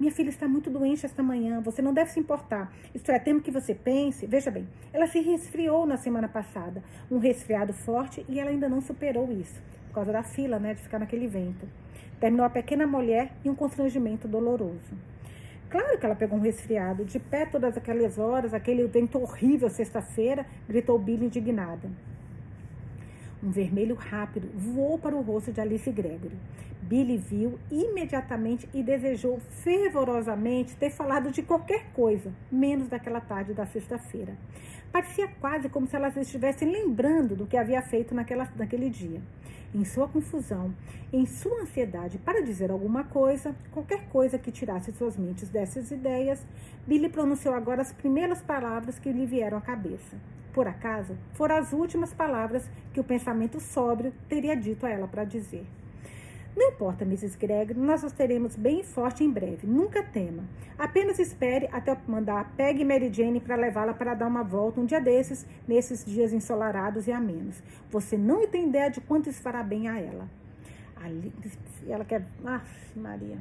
[0.00, 2.72] Minha filha está muito doente esta manhã, você não deve se importar.
[2.94, 4.24] Isto é, temo que você pense.
[4.24, 8.80] Veja bem, ela se resfriou na semana passada, um resfriado forte e ela ainda não
[8.80, 11.68] superou isso, por causa da fila, né, de ficar naquele vento.
[12.18, 14.96] Terminou a pequena mulher e um constrangimento doloroso.
[15.68, 17.04] Claro que ela pegou um resfriado.
[17.04, 21.90] De pé todas aquelas horas, aquele vento horrível sexta-feira, gritou Billy indignada.
[23.42, 26.36] Um vermelho rápido voou para o rosto de Alice Gregory.
[26.82, 33.64] Billy viu imediatamente e desejou fervorosamente ter falado de qualquer coisa, menos daquela tarde da
[33.64, 34.36] sexta-feira.
[34.92, 39.20] Parecia quase como se elas estivessem lembrando do que havia feito naquela, naquele dia.
[39.72, 40.74] Em sua confusão,
[41.12, 46.44] em sua ansiedade para dizer alguma coisa, qualquer coisa que tirasse suas mentes dessas ideias,
[46.88, 50.16] Billy pronunciou agora as primeiras palavras que lhe vieram à cabeça.
[50.52, 55.22] Por acaso, foram as últimas palavras que o pensamento sóbrio teria dito a ela para
[55.22, 55.64] dizer.
[56.60, 57.38] Não importa, Mrs.
[57.38, 59.66] Gregory, nós os teremos bem forte em breve.
[59.66, 60.44] Nunca tema.
[60.78, 64.84] Apenas espere até eu mandar Peg Mary Jane para levá-la para dar uma volta um
[64.84, 67.62] dia desses, nesses dias ensolarados e amenos.
[67.88, 70.28] Você não tem ideia de quanto isso fará bem a ela.
[71.02, 71.32] Ali,
[71.88, 72.26] ela quer.
[72.44, 72.60] Ah,
[72.94, 73.38] Maria.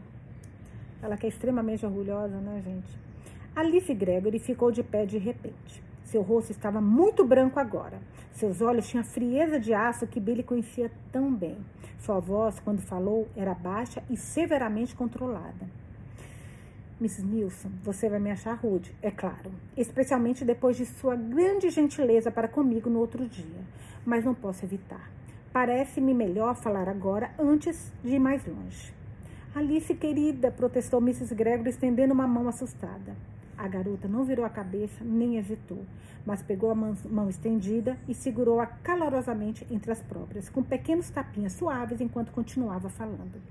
[1.04, 2.98] Ela que é extremamente orgulhosa, né, gente?
[3.54, 5.84] Alice Gregory ficou de pé de repente.
[6.10, 8.00] Seu rosto estava muito branco agora.
[8.32, 11.56] Seus olhos tinham a frieza de aço que Billy conhecia tão bem.
[12.00, 15.70] Sua voz, quando falou, era baixa e severamente controlada.
[17.00, 17.24] Mrs.
[17.24, 22.48] Nilson, você vai me achar rude, é claro, especialmente depois de sua grande gentileza para
[22.48, 23.62] comigo no outro dia,
[24.04, 25.12] mas não posso evitar.
[25.54, 28.92] Parece-me melhor falar agora antes de ir mais longe.
[29.54, 31.36] Alice, querida, protestou Mrs.
[31.36, 33.16] Gregory, estendendo uma mão assustada.
[33.60, 35.86] A garota não virou a cabeça nem hesitou,
[36.26, 42.00] mas pegou a mão, estendida e segurou-a calorosamente entre as próprias, com pequenos tapinhas suaves
[42.00, 43.42] enquanto continuava falando.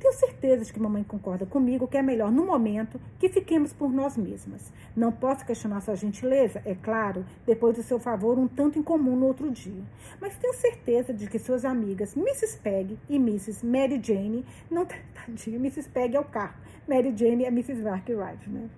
[0.00, 3.92] Tenho certeza de que mamãe concorda comigo que é melhor, no momento, que fiquemos por
[3.92, 4.72] nós mesmas.
[4.96, 9.26] Não posso questionar sua gentileza, é claro, depois do seu favor um tanto incomum no
[9.26, 9.84] outro dia.
[10.20, 12.58] Mas tenho certeza de que suas amigas Mrs.
[12.58, 13.64] Peg e Mrs.
[13.64, 15.88] Mary Jane, não, tadinha, Mrs.
[15.88, 16.58] Peg é o carro,
[16.88, 17.86] Mary Jane é Mrs.
[17.86, 18.68] Arkwright, né?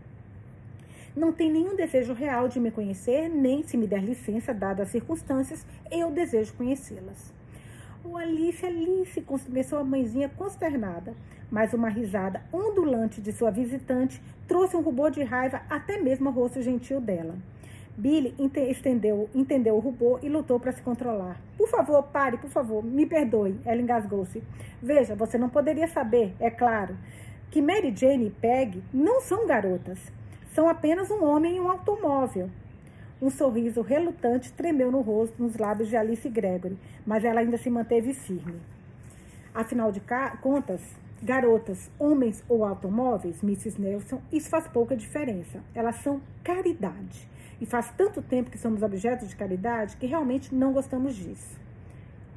[1.15, 4.93] Não tem nenhum desejo real de me conhecer, nem, se me der licença, dadas as
[4.93, 7.35] circunstâncias, eu desejo conhecê-las.
[8.03, 11.15] O Alice, Alice, começou a mãezinha consternada,
[11.51, 16.35] mas uma risada ondulante de sua visitante trouxe um rubor de raiva até mesmo ao
[16.35, 17.35] rosto gentil dela.
[17.95, 18.35] Billy
[18.71, 21.39] estendeu, entendeu o rubor e lutou para se controlar.
[21.59, 23.61] Por favor, pare, por favor, me perdoe.
[23.67, 24.43] Ela engasgou-se.
[24.83, 26.97] Veja, você não poderia saber, é claro,
[27.51, 29.99] que Mary Jane e Peg não são garotas.
[30.55, 32.51] São apenas um homem e um automóvel.
[33.21, 37.71] Um sorriso relutante tremeu no rosto, nos lábios de Alice Gregory, mas ela ainda se
[37.71, 38.61] manteve firme.
[39.55, 40.03] Afinal de
[40.43, 40.83] contas,
[41.23, 43.81] garotas, homens ou automóveis, Mrs.
[43.81, 45.63] Nelson, isso faz pouca diferença.
[45.75, 47.27] Elas são caridade.
[47.59, 51.59] E faz tanto tempo que somos objetos de caridade que realmente não gostamos disso.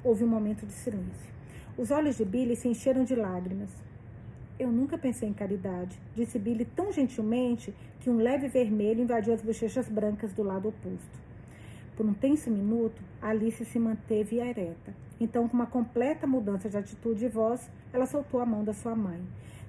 [0.03, 1.33] Houve um momento de silêncio.
[1.77, 3.71] Os olhos de Billy se encheram de lágrimas.
[4.57, 9.41] Eu nunca pensei em caridade, disse Billy tão gentilmente que um leve vermelho invadiu as
[9.41, 11.19] bochechas brancas do lado oposto.
[11.97, 14.93] Por um tenso minuto, Alice se manteve ereta.
[15.19, 18.95] Então, com uma completa mudança de atitude e voz, ela soltou a mão da sua
[18.95, 19.21] mãe.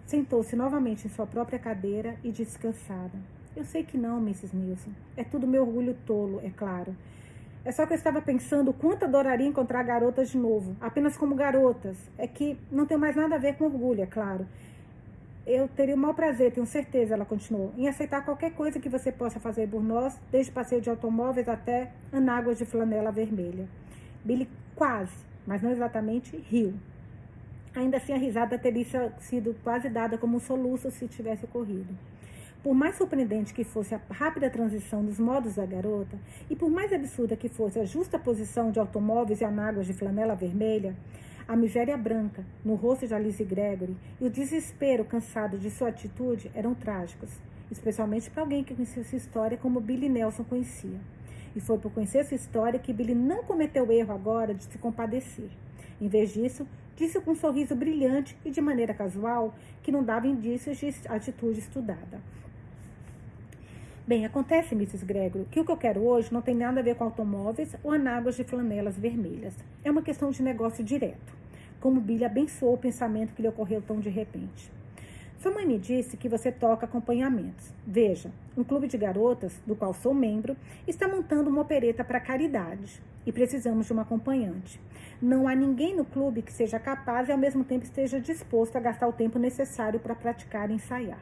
[0.04, 3.18] Sentou-se novamente em sua própria cadeira e disse cansada:
[3.56, 4.56] Eu sei que não, Mrs.
[4.56, 4.90] Nilson.
[5.16, 6.96] É tudo meu orgulho tolo, é claro.
[7.64, 11.96] É só que eu estava pensando quanto adoraria encontrar garotas de novo, apenas como garotas.
[12.16, 14.46] É que não tem mais nada a ver com orgulho, é claro
[15.46, 19.12] eu teria o maior prazer, tenho certeza, ela continuou, em aceitar qualquer coisa que você
[19.12, 23.68] possa fazer por nós, desde passeio de automóveis até anáguas de flanela vermelha.
[24.24, 25.14] Billy quase,
[25.46, 26.74] mas não exatamente, riu.
[27.76, 31.96] Ainda assim, a risada teria sido quase dada como um soluço se tivesse ocorrido.
[32.62, 36.18] Por mais surpreendente que fosse a rápida transição dos modos da garota,
[36.50, 40.34] e por mais absurda que fosse a justa posição de automóveis e anáguas de flanela
[40.34, 40.96] vermelha,
[41.48, 46.50] a miséria branca no rosto de Alice Gregory e o desespero cansado de sua atitude
[46.54, 47.30] eram trágicos,
[47.70, 50.98] especialmente para alguém que conhecia sua história como Billy Nelson conhecia.
[51.54, 54.76] E foi por conhecer sua história que Billy não cometeu o erro agora de se
[54.78, 55.48] compadecer.
[56.00, 56.66] Em vez disso,
[56.96, 61.60] disse com um sorriso brilhante e de maneira casual que não dava indícios de atitude
[61.60, 62.20] estudada.
[64.06, 65.04] Bem, acontece, Mrs.
[65.04, 67.90] Gregory, que o que eu quero hoje não tem nada a ver com automóveis ou
[67.90, 69.52] anáguas de flanelas vermelhas.
[69.84, 71.34] É uma questão de negócio direto.
[71.80, 74.70] Como Billy abençoou o pensamento que lhe ocorreu tão de repente.
[75.40, 77.74] Sua mãe me disse que você toca acompanhamentos.
[77.84, 83.02] Veja, um clube de garotas, do qual sou membro, está montando uma opereta para caridade
[83.26, 84.80] e precisamos de uma acompanhante.
[85.20, 88.80] Não há ninguém no clube que seja capaz e ao mesmo tempo esteja disposto a
[88.80, 91.18] gastar o tempo necessário para praticar e ensaiar.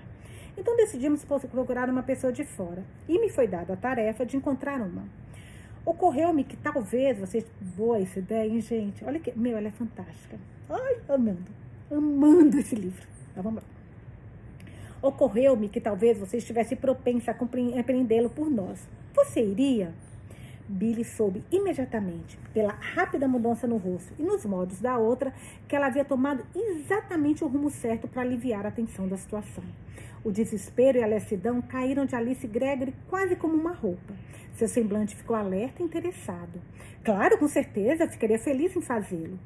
[0.57, 2.85] Então decidimos procurar uma pessoa de fora.
[3.09, 5.05] E me foi dada a tarefa de encontrar uma.
[5.85, 7.45] Ocorreu-me que talvez vocês.
[7.77, 9.05] Boa essa ideia, hein, gente?
[9.05, 9.37] Olha que.
[9.39, 10.39] Meu, ela é fantástica.
[10.71, 11.51] Ai, amando.
[11.91, 13.07] Amando esse livro.
[13.35, 13.69] Tá, vamos lá.
[15.03, 18.89] Ocorreu-me que talvez você estivesse propensa a compreendê-lo por nós.
[19.15, 19.93] Você iria?
[20.67, 25.35] Billy soube imediatamente, pela rápida mudança no rosto e nos modos da outra,
[25.69, 29.63] que ela havia tomado exatamente o rumo certo para aliviar a tensão da situação.
[30.25, 34.15] O desespero e a lassidão caíram de Alice Gregory quase como uma roupa.
[34.55, 36.63] Seu semblante ficou alerta e interessado.
[37.05, 39.39] Claro, com certeza, ficaria feliz em fazê-lo.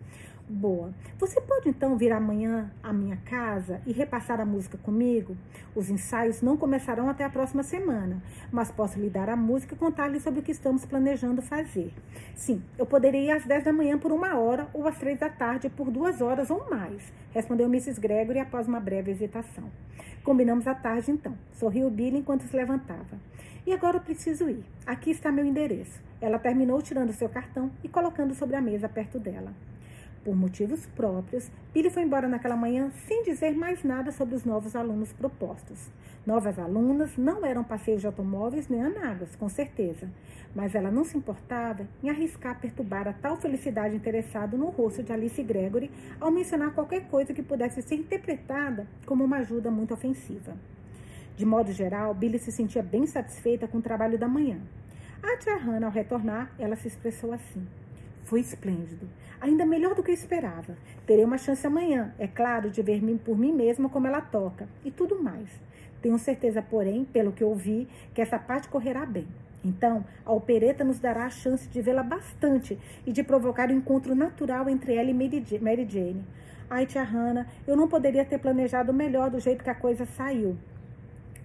[0.51, 0.95] Boa.
[1.19, 5.37] Você pode então vir amanhã à minha casa e repassar a música comigo?
[5.77, 9.79] Os ensaios não começarão até a próxima semana, mas posso lhe dar a música e
[9.79, 11.93] contar-lhe sobre o que estamos planejando fazer.
[12.35, 15.29] Sim, eu poderia ir às 10 da manhã por uma hora ou às 3 da
[15.29, 18.01] tarde por duas horas ou mais, respondeu Mrs.
[18.01, 19.65] Gregory após uma breve hesitação.
[20.25, 21.37] Combinamos à tarde então.
[21.53, 23.19] Sorriu Billy enquanto se levantava.
[23.67, 24.65] E agora eu preciso ir.
[24.87, 26.01] Aqui está meu endereço.
[26.23, 29.53] Ela terminou tirando seu cartão e colocando sobre a mesa perto dela.
[30.25, 34.75] Por motivos próprios, Billy foi embora naquela manhã sem dizer mais nada sobre os novos
[34.75, 35.91] alunos propostos.
[36.27, 40.11] Novas alunas não eram passeios de automóveis nem anáguas, com certeza,
[40.55, 45.13] mas ela não se importava em arriscar perturbar a tal felicidade interessada no rosto de
[45.13, 45.91] Alice Gregory
[46.21, 50.55] ao mencionar qualquer coisa que pudesse ser interpretada como uma ajuda muito ofensiva.
[51.37, 54.59] De modo geral, Billy se sentia bem satisfeita com o trabalho da manhã.
[55.23, 57.67] A tia Hannah, ao retornar, ela se expressou assim.
[58.25, 59.09] Foi esplêndido.
[59.41, 60.77] Ainda melhor do que eu esperava.
[61.07, 64.69] Terei uma chance amanhã, é claro, de ver por mim mesma como ela toca.
[64.85, 65.49] E tudo mais.
[66.03, 69.27] Tenho certeza, porém, pelo que ouvi, que essa parte correrá bem.
[69.65, 74.15] Então, a opereta nos dará a chance de vê-la bastante e de provocar um encontro
[74.15, 76.25] natural entre ela e Mary Jane.
[76.71, 80.57] Ai, tia Hanna, eu não poderia ter planejado melhor do jeito que a coisa saiu.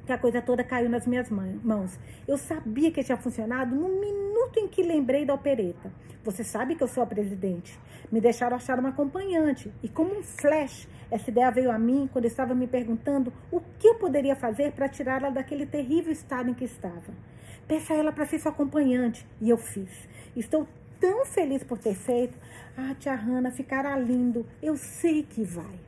[0.06, 1.97] Que a coisa toda caiu nas minhas mãos.
[2.28, 5.91] Eu sabia que tinha funcionado no minuto em que lembrei da opereta.
[6.24, 7.80] Você sabe que eu sou a presidente.
[8.12, 9.72] Me deixaram achar uma acompanhante.
[9.82, 13.88] E como um flash, essa ideia veio a mim quando estava me perguntando o que
[13.88, 17.14] eu poderia fazer para tirá-la daquele terrível estado em que estava.
[17.68, 19.26] Peça a ela para ser sua acompanhante.
[19.39, 20.08] E eu fiz.
[20.36, 20.68] Estou
[20.99, 22.38] tão feliz por ter feito.
[22.78, 24.45] Ah, tia Hanna, ficará lindo.
[24.62, 25.80] Eu sei que vai.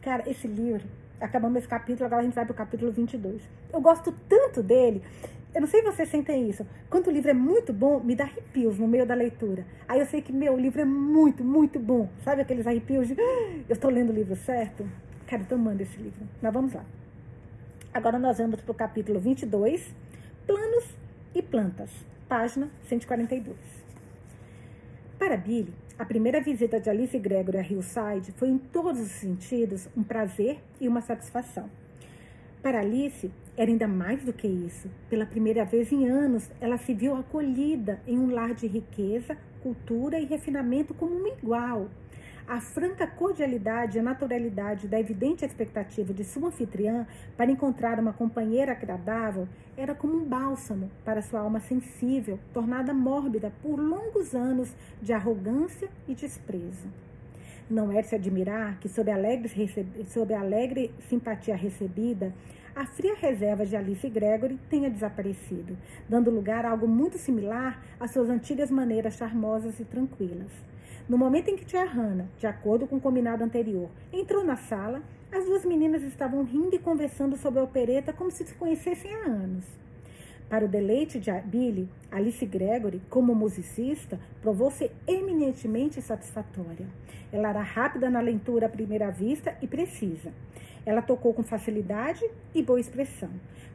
[0.00, 0.86] Cara, esse livro,
[1.20, 3.42] acabamos esse capítulo, agora a gente vai para o capítulo 22.
[3.72, 5.02] Eu gosto tanto dele.
[5.54, 6.64] Eu não sei se vocês sentem isso.
[6.88, 9.66] Quando o livro é muito bom, me dá arrepios no meio da leitura.
[9.88, 12.08] Aí eu sei que, meu, o livro é muito, muito bom.
[12.24, 13.14] Sabe aqueles arrepios de.
[13.20, 14.88] Ah, eu estou lendo o livro certo?
[15.26, 16.20] Cara, então manda esse livro.
[16.40, 16.84] Mas vamos lá.
[17.92, 19.92] Agora nós vamos para o capítulo 22,
[20.46, 20.84] Planos
[21.34, 21.90] e Plantas,
[22.28, 23.56] página 142.
[25.18, 29.86] Para Billy, a primeira visita de Alice Gregory a Hillside foi em todos os sentidos
[29.94, 31.68] um prazer e uma satisfação.
[32.62, 34.90] Para Alice, era ainda mais do que isso.
[35.10, 40.18] Pela primeira vez em anos, ela se viu acolhida em um lar de riqueza, cultura
[40.18, 41.90] e refinamento como um igual.
[42.50, 48.12] A franca cordialidade e a naturalidade da evidente expectativa de sua anfitriã para encontrar uma
[48.12, 49.46] companheira agradável
[49.76, 55.88] era como um bálsamo para sua alma sensível, tornada mórbida por longos anos de arrogância
[56.08, 56.88] e desprezo.
[57.70, 59.12] Não é de se admirar que, sob
[60.08, 62.34] sob alegre simpatia recebida,
[62.74, 65.78] a fria reserva de Alice Gregory tenha desaparecido,
[66.08, 70.69] dando lugar a algo muito similar às suas antigas maneiras charmosas e tranquilas.
[71.10, 75.02] No momento em que tia Hannah, de acordo com o combinado anterior, entrou na sala,
[75.32, 79.24] as duas meninas estavam rindo e conversando sobre a opereta como se se conhecessem há
[79.26, 79.64] anos.
[80.48, 86.86] Para o deleite de Billy, Alice Gregory, como musicista, provou-se eminentemente satisfatória.
[87.32, 90.32] Ela era rápida na leitura à primeira vista e precisa.
[90.86, 93.30] Ela tocou com facilidade e boa expressão.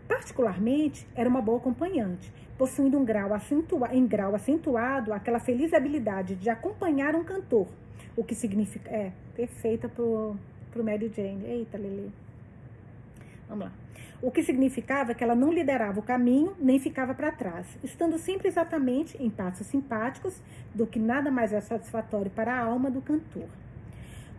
[0.07, 6.35] Particularmente, era uma boa acompanhante, possuindo um grau acentua, em grau acentuado aquela feliz habilidade
[6.35, 7.67] de acompanhar um cantor,
[8.15, 8.89] o que significa.
[8.89, 10.35] É, perfeita pro,
[10.71, 11.45] pro Mary Jane.
[11.45, 12.11] Eita, Lele.
[13.47, 13.71] Vamos lá.
[14.21, 18.47] O que significava que ela não liderava o caminho nem ficava para trás, estando sempre
[18.47, 20.41] exatamente em passos simpáticos,
[20.73, 23.47] do que nada mais é satisfatório para a alma do cantor.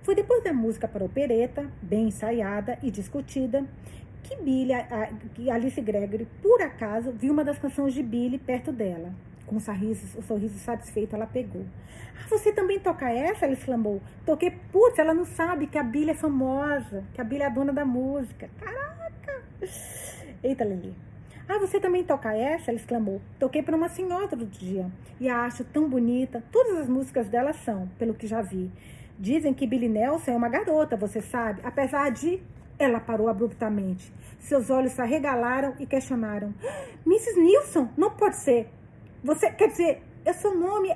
[0.02, 3.64] Foi depois da música para opereta, bem ensaiada e discutida,
[4.26, 8.72] que Billy, a, que Alice Gregory, por acaso, viu uma das canções de Billy perto
[8.72, 9.12] dela.
[9.46, 11.64] Com um sorriso, um sorriso satisfeito, ela pegou.
[12.18, 13.44] Ah, você também toca essa?
[13.44, 14.02] Ela exclamou.
[14.24, 17.50] Toquei, putz, ela não sabe que a Billy é famosa, que a Billy é a
[17.50, 18.50] dona da música.
[18.58, 19.42] Caraca!
[20.42, 20.94] Eita, Lili.
[21.48, 22.72] Ah, você também toca essa?
[22.72, 23.20] Ela exclamou.
[23.38, 26.42] Toquei para uma senhora outro dia e a acho tão bonita.
[26.50, 28.70] Todas as músicas dela são, pelo que já vi.
[29.16, 32.42] Dizem que Billy Nelson é uma garota, você sabe, apesar de
[32.78, 34.12] ela parou abruptamente.
[34.38, 36.54] Seus olhos se arregalaram e questionaram:
[37.06, 37.40] Mrs.
[37.40, 38.68] Nilson, não pode ser.
[39.24, 40.90] Você, quer dizer, é seu nome.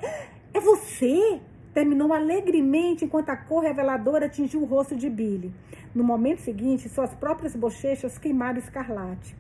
[0.53, 1.41] É você?
[1.73, 5.55] Terminou alegremente enquanto a cor reveladora atingiu o rosto de Billy.
[5.95, 9.37] No momento seguinte, suas próprias bochechas queimaram escarlate.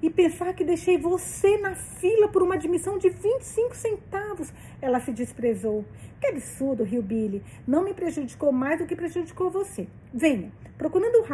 [0.00, 4.52] E pensar que deixei você na fila por uma admissão de 25 centavos.
[4.80, 5.84] Ela se desprezou.
[6.20, 7.42] Que absurdo, riu Billy.
[7.66, 9.88] Não me prejudicou mais do que prejudicou você.
[10.14, 10.52] Venha.
[10.78, 11.24] Procurando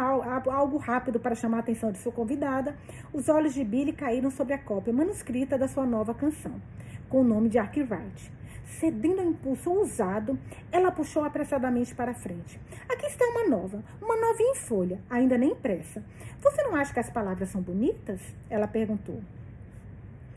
[0.49, 2.75] algo rápido para chamar a atenção de sua convidada,
[3.13, 6.59] os olhos de Billy caíram sobre a cópia manuscrita da sua nova canção,
[7.07, 8.33] com o nome de Arkwright.
[8.65, 10.37] Cedendo ao impulso ousado,
[10.71, 12.59] ela puxou apressadamente para frente.
[12.89, 16.03] Aqui está uma nova, uma novinha em folha, ainda nem impressa.
[16.41, 18.19] Você não acha que as palavras são bonitas?
[18.49, 19.21] Ela perguntou.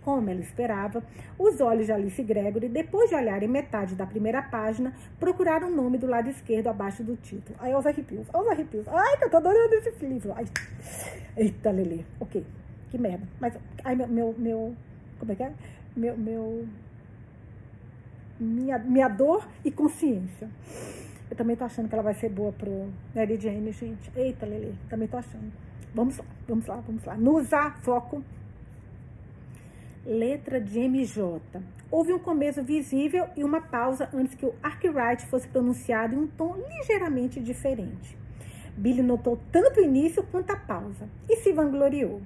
[0.08, 1.04] Como ela esperava,
[1.38, 5.98] os olhos de Alice Gregory, depois de olharem metade da primeira página, procuraram o nome
[5.98, 7.54] do lado esquerdo abaixo do título.
[7.60, 8.88] Ai, os arrepios, os arrepios.
[8.88, 10.32] Ai, que eu tô adorando esse livro.
[10.34, 10.46] Ai.
[11.36, 12.06] Eita, Lelê.
[12.18, 12.42] Ok,
[12.90, 13.28] que merda.
[13.38, 13.52] Mas,
[13.84, 14.74] ai, meu, meu, meu
[15.18, 15.52] como é que é?
[15.94, 16.66] Meu, meu,
[18.40, 20.48] minha, minha dor e consciência.
[21.30, 24.10] Eu também tô achando que ela vai ser boa pro Mary Jane, gente.
[24.16, 25.52] Eita, Lelê, também tô achando.
[25.94, 27.14] Vamos lá, vamos lá, vamos lá.
[27.14, 28.24] Nusa, foco
[30.04, 31.40] letra de MJ.
[31.90, 36.26] Houve um começo visível e uma pausa antes que o Arkwright fosse pronunciado em um
[36.26, 38.16] tom ligeiramente diferente.
[38.76, 42.20] Billy notou tanto o início quanto a pausa e se vangloriou.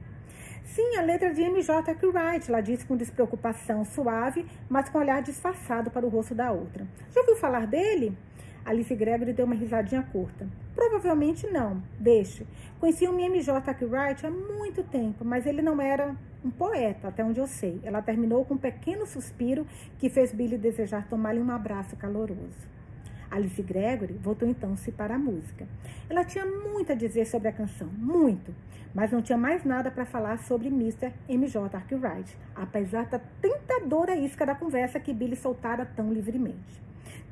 [0.65, 5.91] Sim, a letra de MJ Arkwright, ela disse com despreocupação suave, mas com olhar disfarçado
[5.91, 6.87] para o rosto da outra.
[7.11, 8.17] Já ouviu falar dele?
[8.65, 10.47] Alice Gregory deu uma risadinha curta.
[10.75, 11.83] Provavelmente não.
[11.99, 12.47] Deixe.
[12.79, 17.41] Conheci o MJ Arkwright há muito tempo, mas ele não era um poeta, até onde
[17.41, 17.81] eu sei.
[17.83, 19.67] Ela terminou com um pequeno suspiro
[19.99, 22.71] que fez Billy desejar tomar-lhe um abraço caloroso.
[23.31, 25.67] Alice Gregory voltou então-se para a música.
[26.09, 28.55] Ela tinha muito a dizer sobre a canção, muito,
[28.95, 31.13] mas não tinha mais nada para falar sobre Mr.
[31.29, 36.83] MJ Arkwright, apesar da tentadora isca da conversa que Billy soltara tão livremente.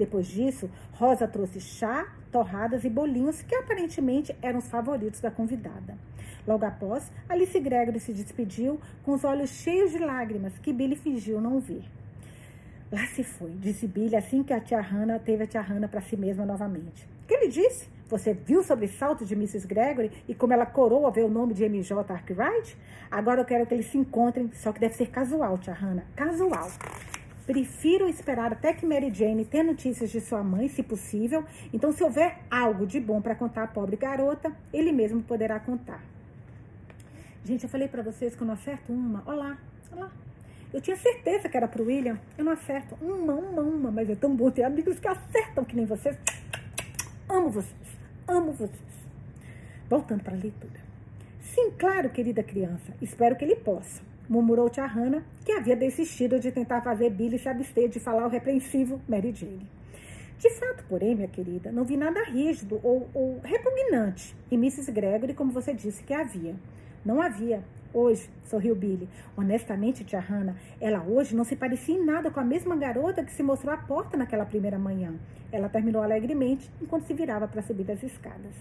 [0.01, 5.94] Depois disso, Rosa trouxe chá, torradas e bolinhos que aparentemente eram os favoritos da convidada.
[6.46, 11.38] Logo após, Alice Gregory se despediu com os olhos cheios de lágrimas que Billy fingiu
[11.38, 11.84] não ver.
[12.90, 16.01] Lá se foi, disse Billy assim que a tia Hannah teve a tia Hannah para
[16.01, 17.07] si mesma novamente.
[17.22, 17.86] O que ele disse?
[18.09, 19.66] Você viu sobre o salto de Mrs.
[19.66, 22.74] Gregory e como ela corou a ver o nome de MJ Arkwright?
[23.11, 26.07] Agora eu quero que eles se encontrem, só que deve ser casual, tia Hannah.
[26.16, 26.70] Casual.
[27.51, 31.44] Prefiro esperar até que Mary Jane tenha notícias de sua mãe, se possível.
[31.72, 36.01] Então, se houver algo de bom para contar à pobre garota, ele mesmo poderá contar.
[37.44, 39.24] Gente, eu falei para vocês que eu não acerto uma.
[39.26, 39.59] Olá,
[39.90, 40.12] olá.
[40.72, 42.20] Eu tinha certeza que era pro William.
[42.38, 43.90] Eu não acerto uma, uma, uma.
[43.90, 46.16] Mas é tão bom ter amigos que acertam que nem vocês.
[47.28, 47.98] Amo vocês.
[48.28, 48.70] Amo vocês.
[49.88, 50.80] Voltando para a leitura.
[51.40, 52.94] Sim, claro, querida criança.
[53.03, 54.09] Espero que ele possa.
[54.31, 58.28] Murmurou tia Hannah, que havia desistido de tentar fazer Billy se abster de falar o
[58.28, 59.68] repreensivo Mary Jane.
[60.39, 64.93] De fato, porém, minha querida, não vi nada rígido ou, ou repugnante em Mrs.
[64.93, 66.55] Gregory, como você disse que havia.
[67.05, 67.64] Não havia.
[67.93, 69.09] Hoje, sorriu Billy.
[69.37, 73.33] Honestamente, tia Hannah, ela hoje não se parecia em nada com a mesma garota que
[73.33, 75.12] se mostrou à porta naquela primeira manhã.
[75.51, 78.55] Ela terminou alegremente enquanto se virava para subir as escadas.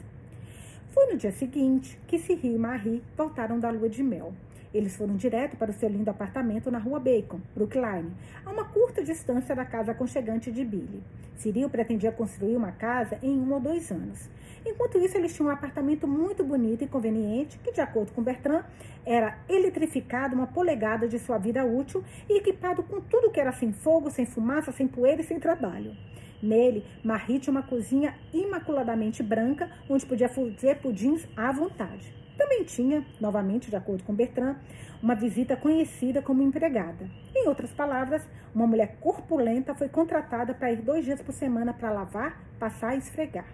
[0.90, 4.34] Foi no dia seguinte que Siri e Marie voltaram da lua de mel.
[4.72, 8.12] Eles foram direto para o seu lindo apartamento na rua Bacon, Brookline,
[8.46, 11.04] a uma curta distância da casa aconchegante de Billy.
[11.36, 14.30] Cyril pretendia construir uma casa em um ou dois anos.
[14.64, 18.64] Enquanto isso, eles tinham um apartamento muito bonito e conveniente, que, de acordo com Bertrand,
[19.04, 23.72] era eletrificado uma polegada de sua vida útil e equipado com tudo que era sem
[23.72, 25.96] fogo, sem fumaça, sem poeira e sem trabalho.
[26.44, 32.14] Nele, Marie tinha uma cozinha imaculadamente branca, onde podia fazer pudins à vontade.
[32.40, 34.56] Também tinha, novamente de acordo com Bertrand,
[35.04, 37.06] uma visita conhecida como empregada.
[37.36, 38.26] Em outras palavras,
[38.56, 43.00] uma mulher corpulenta foi contratada para ir dois dias por semana para lavar, passar e
[43.00, 43.46] esfregar.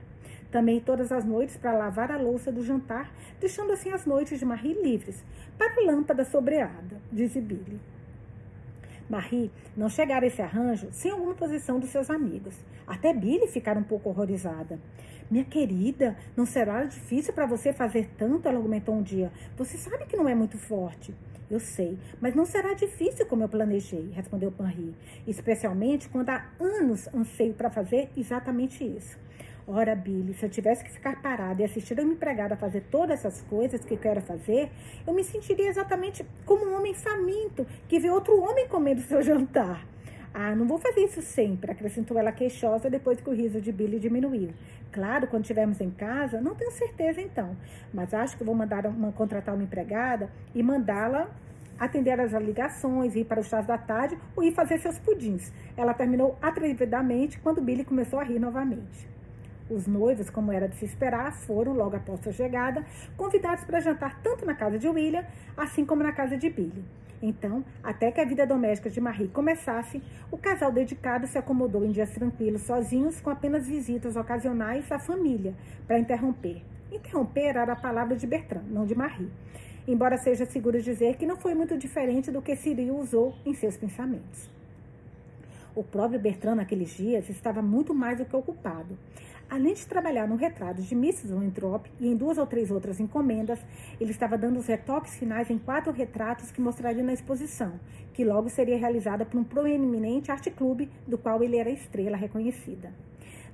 [0.52, 4.46] Também todas as noites para lavar a louça do jantar, deixando assim as noites de
[4.46, 5.26] Marie livres,
[5.58, 7.80] para a lâmpada sobreada, diz Billy.
[9.10, 12.56] Marie não chegara a esse arranjo sem alguma posição dos seus amigos.
[12.88, 14.80] Até Billy ficara um pouco horrorizada.
[15.30, 18.48] Minha querida, não será difícil para você fazer tanto?
[18.48, 19.32] Ela argumentou um dia.
[19.58, 21.14] Você sabe que não é muito forte.
[21.50, 24.96] Eu sei, mas não será difícil como eu planejei, respondeu Panri.
[25.28, 29.18] Especialmente quando há anos anseio para fazer exatamente isso.
[29.68, 33.18] Ora, Billy, se eu tivesse que ficar parada e assistir a uma empregada fazer todas
[33.26, 34.70] essas coisas que quero fazer,
[35.08, 39.84] eu me sentiria exatamente como um homem faminto que vê outro homem comendo seu jantar.
[40.32, 44.00] Ah, não vou fazer isso sempre, acrescentou ela queixosa depois que o riso de Billy
[44.00, 44.54] diminuiu.
[44.92, 47.58] Claro, quando estivermos em casa, não tenho certeza então,
[47.92, 51.28] mas acho que vou mandar uma, contratar uma empregada e mandá-la
[51.80, 55.52] atender as ligações, ir para os chás da tarde ou ir fazer seus pudins.
[55.76, 59.15] Ela terminou atrevidamente quando Billy começou a rir novamente.
[59.70, 62.86] Os noivos, como era de se esperar, foram, logo após sua chegada,
[63.18, 65.26] convidados para jantar tanto na casa de William,
[65.58, 66.84] assim como na casa de Billy.
[67.22, 71.92] Então, até que a vida doméstica de Marie começasse, o casal dedicado se acomodou em
[71.92, 75.56] dias tranquilos, sozinhos, com apenas visitas ocasionais à família,
[75.88, 76.62] para interromper.
[76.92, 79.32] Interromper era a palavra de Bertrand, não de Marie.
[79.88, 83.76] Embora seja seguro dizer que não foi muito diferente do que Cyril usou em seus
[83.78, 84.50] pensamentos.
[85.76, 88.98] O próprio Bertrand, naqueles dias, estava muito mais do que ocupado.
[89.50, 91.32] Além de trabalhar no retrato de Mrs.
[91.34, 93.60] Winthrop e em duas ou três outras encomendas,
[94.02, 97.80] ele estava dando os retoques finais em quatro retratos que mostraria na exposição,
[98.12, 102.92] que logo seria realizada por um proeminente arte clube do qual ele era estrela reconhecida.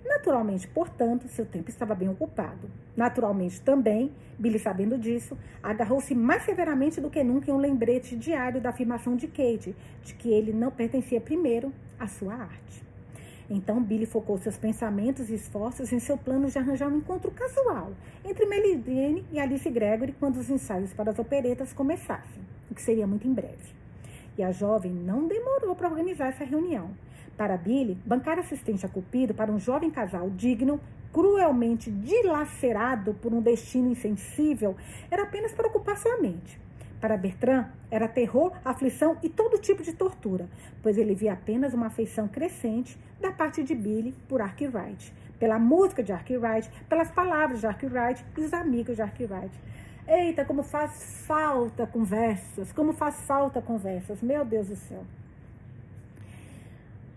[0.03, 2.71] Naturalmente, portanto, seu tempo estava bem ocupado.
[2.95, 8.61] Naturalmente também, Billy, sabendo disso, agarrou-se mais severamente do que nunca em um lembrete diário
[8.61, 12.90] da afirmação de Kate, de que ele não pertencia primeiro à sua arte.
[13.53, 17.91] Então Billy focou seus pensamentos e esforços em seu plano de arranjar um encontro casual
[18.23, 23.05] entre Melidene e Alice Gregory quando os ensaios para as operetas começassem, o que seria
[23.05, 23.75] muito em breve.
[24.37, 26.91] E a jovem não demorou para organizar essa reunião.
[27.35, 30.79] Para Billy, bancar assistente a Cupido para um jovem casal digno,
[31.11, 34.77] cruelmente dilacerado por um destino insensível,
[35.09, 36.57] era apenas para ocupar sua mente.
[37.01, 40.47] Para Bertrand, era terror, aflição e todo tipo de tortura,
[40.83, 46.03] pois ele via apenas uma afeição crescente da parte de Billy por Arkwright, pela música
[46.03, 49.59] de Arkwright, pelas palavras de Arkwright e os amigos de Arkwright.
[50.07, 55.03] Eita, como faz falta conversas, como faz falta conversas, meu Deus do céu.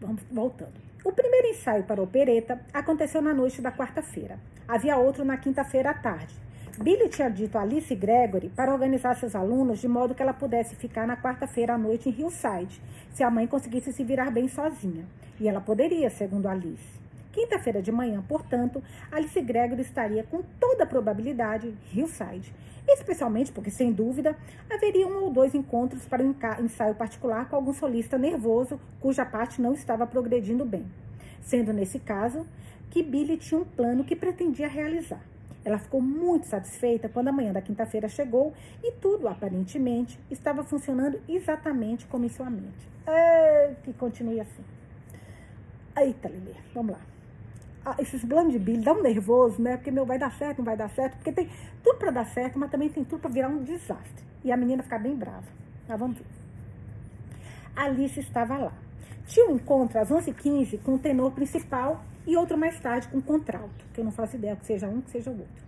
[0.01, 0.72] Vamos voltando.
[1.05, 4.39] O primeiro ensaio para a opereta aconteceu na noite da quarta-feira.
[4.66, 6.35] Havia outro na quinta-feira à tarde.
[6.77, 10.75] Billy tinha dito a Alice Gregory para organizar seus alunos de modo que ela pudesse
[10.75, 12.81] ficar na quarta-feira à noite em Hillside,
[13.12, 15.05] se a mãe conseguisse se virar bem sozinha.
[15.39, 17.01] E ela poderia, segundo Alice.
[17.33, 22.53] Quinta-feira de manhã, portanto, Alice Gregory estaria com toda probabilidade em Hillside,
[22.89, 24.37] especialmente porque, sem dúvida,
[24.68, 29.61] haveria um ou dois encontros para um ensaio particular com algum solista nervoso cuja parte
[29.61, 30.87] não estava progredindo bem.
[31.41, 32.47] Sendo nesse caso
[32.91, 35.34] que Billy tinha um plano que pretendia realizar.
[35.64, 38.52] Ela ficou muito satisfeita quando a manhã da quinta-feira chegou
[38.82, 42.88] e tudo, aparentemente, estava funcionando exatamente como em sua mente.
[43.06, 44.62] É, que continue assim.
[45.96, 47.00] Eita, Lili, vamos lá
[47.98, 49.76] esses blind bill dá um nervoso, né?
[49.76, 51.16] Porque, meu, vai dar certo, não vai dar certo.
[51.16, 51.50] Porque tem
[51.82, 54.24] tudo para dar certo, mas também tem tudo para virar um desastre.
[54.42, 55.44] E a menina ficar bem brava.
[55.86, 56.24] Mas vamos ver.
[57.76, 58.72] Alice estava lá.
[59.26, 63.85] Tinha um encontro às 11h15 com o tenor principal e outro mais tarde com contralto,
[63.93, 65.64] que eu não faço ideia que seja um, que seja o outro.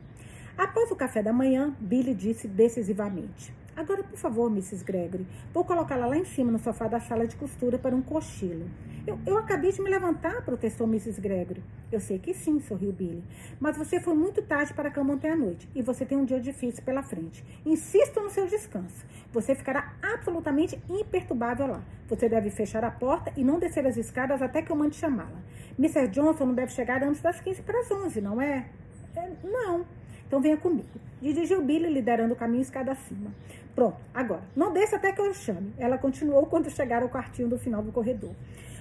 [0.57, 4.83] Após o café da manhã, Billy disse decisivamente: Agora, por favor, Mrs.
[4.83, 8.65] Gregory, vou colocá-la lá em cima no sofá da sala de costura para um cochilo.
[9.07, 11.21] Eu, eu acabei de me levantar, protestou Mrs.
[11.21, 11.63] Gregory.
[11.93, 13.23] Eu sei que sim, sorriu Billy.
[13.61, 16.25] Mas você foi muito tarde para a cama ontem à noite e você tem um
[16.25, 17.45] dia difícil pela frente.
[17.67, 19.05] Insisto no seu descanso.
[19.31, 21.83] Você ficará absolutamente imperturbável lá.
[22.09, 25.43] Você deve fechar a porta e não descer as escadas até que eu mande chamá-la.
[25.79, 26.09] Mr.
[26.09, 28.71] Johnson não deve chegar antes das 15 para as 11, não é?
[29.15, 29.85] é não.
[30.27, 30.89] Então venha comigo.
[31.23, 33.31] Dirigiu Billy liderando o caminho escada acima.
[33.77, 34.41] Pronto, agora.
[34.57, 35.75] Não desça até que eu chame.
[35.77, 38.33] Ela continuou quando chegar ao quartinho do final do corredor.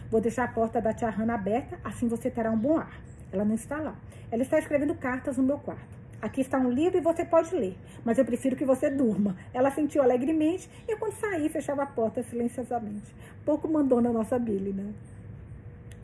[0.09, 3.01] Vou deixar a porta da tia Hannah aberta, assim você terá um bom ar.
[3.29, 3.95] Ela não está lá.
[4.31, 5.93] Ela está escrevendo cartas no meu quarto.
[6.21, 9.35] Aqui está um livro e você pode ler, mas eu prefiro que você durma.
[9.53, 13.13] Ela sentiu alegremente e quando saí fechava a porta silenciosamente.
[13.43, 14.93] Pouco mandou na nossa Billy, né?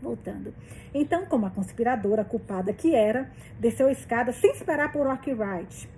[0.02, 0.54] Voltando.
[0.94, 5.90] Então, como a conspiradora culpada que era, desceu a escada sem esperar por Arkwright.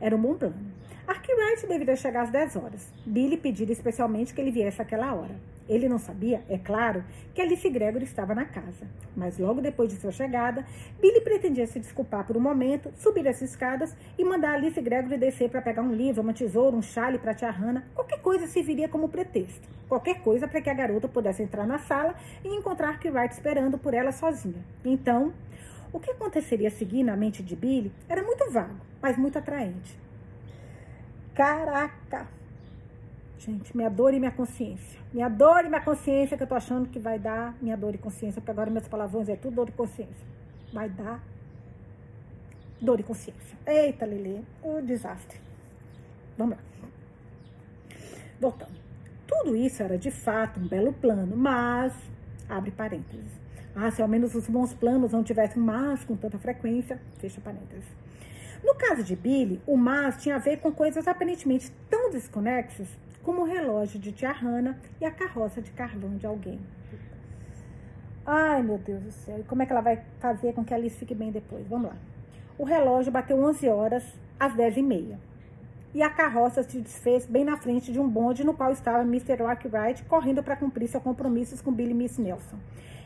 [0.00, 0.77] Era um bom plano.
[1.08, 2.92] Arkwright deveria chegar às 10 horas.
[3.06, 5.34] Billy pediu especialmente que ele viesse àquela hora.
[5.66, 7.02] Ele não sabia, é claro,
[7.34, 8.86] que Alice Gregory estava na casa.
[9.16, 10.66] Mas logo depois de sua chegada,
[11.00, 15.48] Billy pretendia se desculpar por um momento, subir as escadas e mandar Alice Gregory descer
[15.48, 17.84] para pegar um livro, uma tesoura, um chale para tia Hannah.
[17.94, 19.66] Qualquer coisa serviria como pretexto.
[19.88, 23.94] Qualquer coisa para que a garota pudesse entrar na sala e encontrar Arkwright esperando por
[23.94, 24.62] ela sozinha.
[24.84, 25.32] Então,
[25.90, 30.07] o que aconteceria a seguir na mente de Billy era muito vago, mas muito atraente.
[31.38, 32.26] Caraca!
[33.38, 34.98] Gente, minha dor e minha consciência.
[35.12, 37.98] Minha dor e minha consciência que eu tô achando que vai dar minha dor e
[37.98, 40.26] consciência, porque agora meus palavrões é tudo dor e consciência.
[40.72, 41.22] Vai dar
[42.80, 43.56] dor e consciência.
[43.64, 45.38] Eita, Lili, o desastre.
[46.36, 46.62] Vamos lá.
[48.40, 48.76] Voltando.
[49.24, 51.94] Tudo isso era de fato um belo plano, mas,
[52.48, 53.30] abre parênteses.
[53.76, 57.86] Ah, se ao menos os bons planos não tivessem mais com tanta frequência, fecha parênteses.
[58.64, 62.88] No caso de Billy, o mas tinha a ver com coisas aparentemente tão desconexas
[63.22, 66.58] como o relógio de tia Hannah e a carroça de carvão de alguém.
[68.24, 69.38] Ai, meu Deus do céu.
[69.38, 71.66] E como é que ela vai fazer com que a Alice fique bem depois?
[71.66, 71.96] Vamos lá.
[72.58, 74.04] O relógio bateu 11 horas
[74.38, 75.18] às 10 e meia.
[75.94, 79.42] E a carroça se desfez bem na frente de um bonde no qual estava Mr.
[79.42, 82.58] Arkwright correndo para cumprir seus compromissos com Billy Miss Nelson.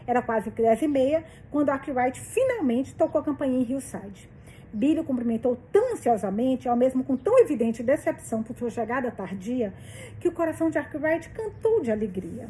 [0.07, 4.28] Era quase 10 e meia quando Arkwright finalmente tocou a campainha em Hillside.
[4.73, 9.73] Billy o cumprimentou tão ansiosamente, ao mesmo com tão evidente decepção por sua chegada tardia,
[10.18, 12.49] que o coração de Arkwright cantou de alegria.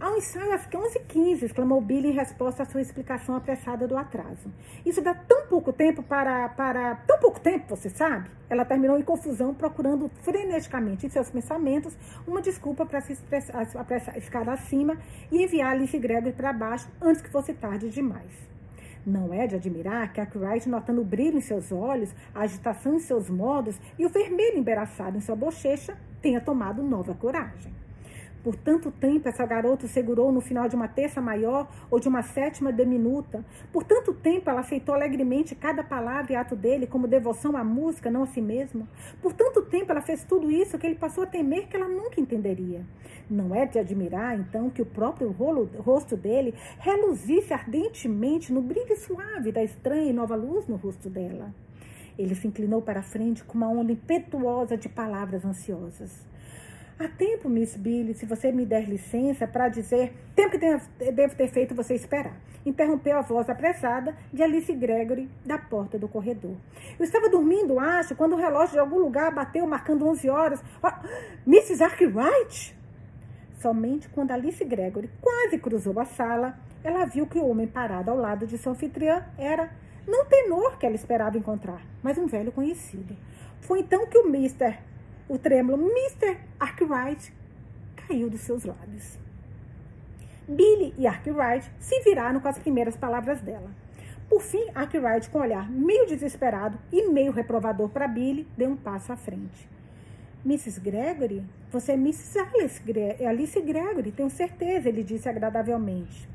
[0.00, 4.52] Há um ensaio às 11h15, exclamou Billy em resposta à sua explicação apressada do atraso.
[4.84, 6.96] Isso dá tão pouco tempo para, para.
[7.06, 8.28] tão pouco tempo, você sabe?
[8.50, 11.96] Ela terminou em confusão, procurando freneticamente em seus pensamentos
[12.26, 13.64] uma desculpa para se expressar,
[14.20, 14.98] ficar acima
[15.30, 18.53] e enviar Alice Gregory para baixo antes que fosse tarde demais.
[19.06, 23.00] Não é de admirar que Arkwright, notando o brilho em seus olhos, a agitação em
[23.00, 27.72] seus modos e o vermelho embaraçado em sua bochecha, tenha tomado nova coragem.
[28.44, 32.22] Por tanto tempo essa garota segurou no final de uma terça maior ou de uma
[32.22, 33.42] sétima diminuta.
[33.72, 38.10] Por tanto tempo ela aceitou alegremente cada palavra e ato dele como devoção à música,
[38.10, 38.86] não a si mesma.
[39.22, 42.20] Por tanto tempo ela fez tudo isso que ele passou a temer que ela nunca
[42.20, 42.84] entenderia.
[43.30, 48.94] Não é de admirar, então, que o próprio rolo, rosto dele reluzisse ardentemente no brilho
[48.98, 51.50] suave da estranha e nova luz no rosto dela.
[52.18, 56.33] Ele se inclinou para a frente com uma onda impetuosa de palavras ansiosas.
[56.96, 61.48] Há tempo, Miss Billy, se você me der licença para dizer, tempo que devo ter
[61.48, 62.36] feito você esperar.
[62.64, 66.54] Interrompeu a voz apressada de Alice Gregory da porta do corredor.
[66.96, 70.62] Eu estava dormindo, acho, quando o relógio de algum lugar bateu, marcando 11 horas.
[70.80, 70.92] Oh,
[71.44, 71.82] Mrs.
[71.82, 72.76] Arkwright?
[73.58, 78.16] Somente quando Alice Gregory quase cruzou a sala, ela viu que o homem parado ao
[78.16, 79.68] lado de sua anfitriã era
[80.06, 83.16] não o tenor que ela esperava encontrar, mas um velho conhecido.
[83.62, 84.78] Foi então que o Mr.
[85.28, 86.36] o trêmulo Mr.
[86.60, 87.32] Arkwright
[87.96, 89.18] caiu dos seus lábios.
[90.46, 93.70] Billy e Arkwright se viraram com as primeiras palavras dela.
[94.28, 98.76] Por fim, Arkwright, com um olhar meio desesperado e meio reprovador para Billy, deu um
[98.76, 99.68] passo à frente.
[100.44, 100.80] Mrs.
[100.80, 101.42] Gregory?
[101.70, 102.38] Você é Mrs.
[102.38, 106.28] Alice, Gre Alice Gregory, tenho certeza, ele disse agradavelmente.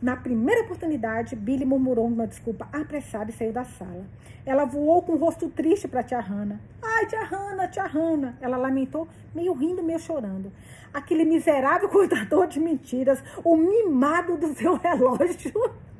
[0.00, 4.06] Na primeira oportunidade, Billy murmurou uma desculpa apressada e saiu da sala.
[4.46, 6.60] Ela voou com o rosto triste para tia Hannah.
[6.80, 8.36] Ai, tia Hannah, tia Hannah.
[8.40, 10.52] Ela lamentou, meio rindo, meio chorando.
[10.94, 15.52] Aquele miserável contador de mentiras, o mimado do seu relógio,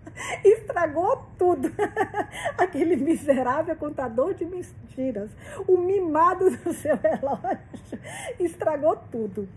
[0.45, 1.69] estragou tudo.
[2.57, 5.29] Aquele miserável contador de mentiras,
[5.67, 7.99] o mimado do seu relógio,
[8.39, 9.49] estragou tudo.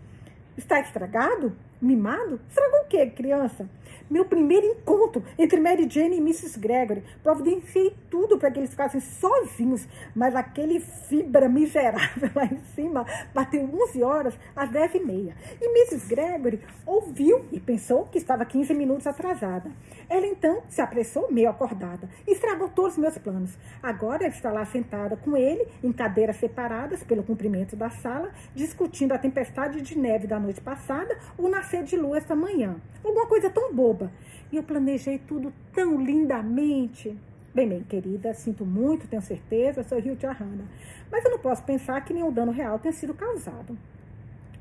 [0.56, 1.52] Está estragado?
[1.82, 2.40] Mimado?
[2.48, 3.68] Estragou o quê, criança?
[4.08, 6.58] Meu primeiro encontro entre Mary Jane e Mrs.
[6.60, 7.02] Gregory.
[7.24, 13.04] Providenciei tudo para que eles ficassem sozinhos, mas aquele fibra miserável lá em cima
[13.34, 15.36] bateu 11 horas às 10 e meia.
[15.60, 16.08] E Mrs.
[16.08, 19.70] Gregory ouviu e pensou que estava 15 minutos atrasada.
[20.08, 23.58] Ela então se apressou, meio acordada, e estragou todos os meus planos.
[23.82, 29.12] Agora ela está lá sentada com ele, em cadeiras separadas pelo comprimento da sala, discutindo
[29.12, 32.76] a tempestade de neve da noite passada, o nascer de lua esta manhã.
[33.02, 34.12] Alguma coisa tão boba.
[34.50, 37.16] E eu planejei tudo tão lindamente.
[37.54, 40.66] Bem, bem, querida, sinto muito, tenho certeza, sou Rio Hannah.
[41.10, 43.76] Mas eu não posso pensar que nenhum dano real tenha sido causado.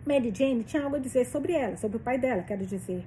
[0.06, 3.06] Mary Jane tinha algo a dizer sobre ela, sobre o pai dela, quero dizer.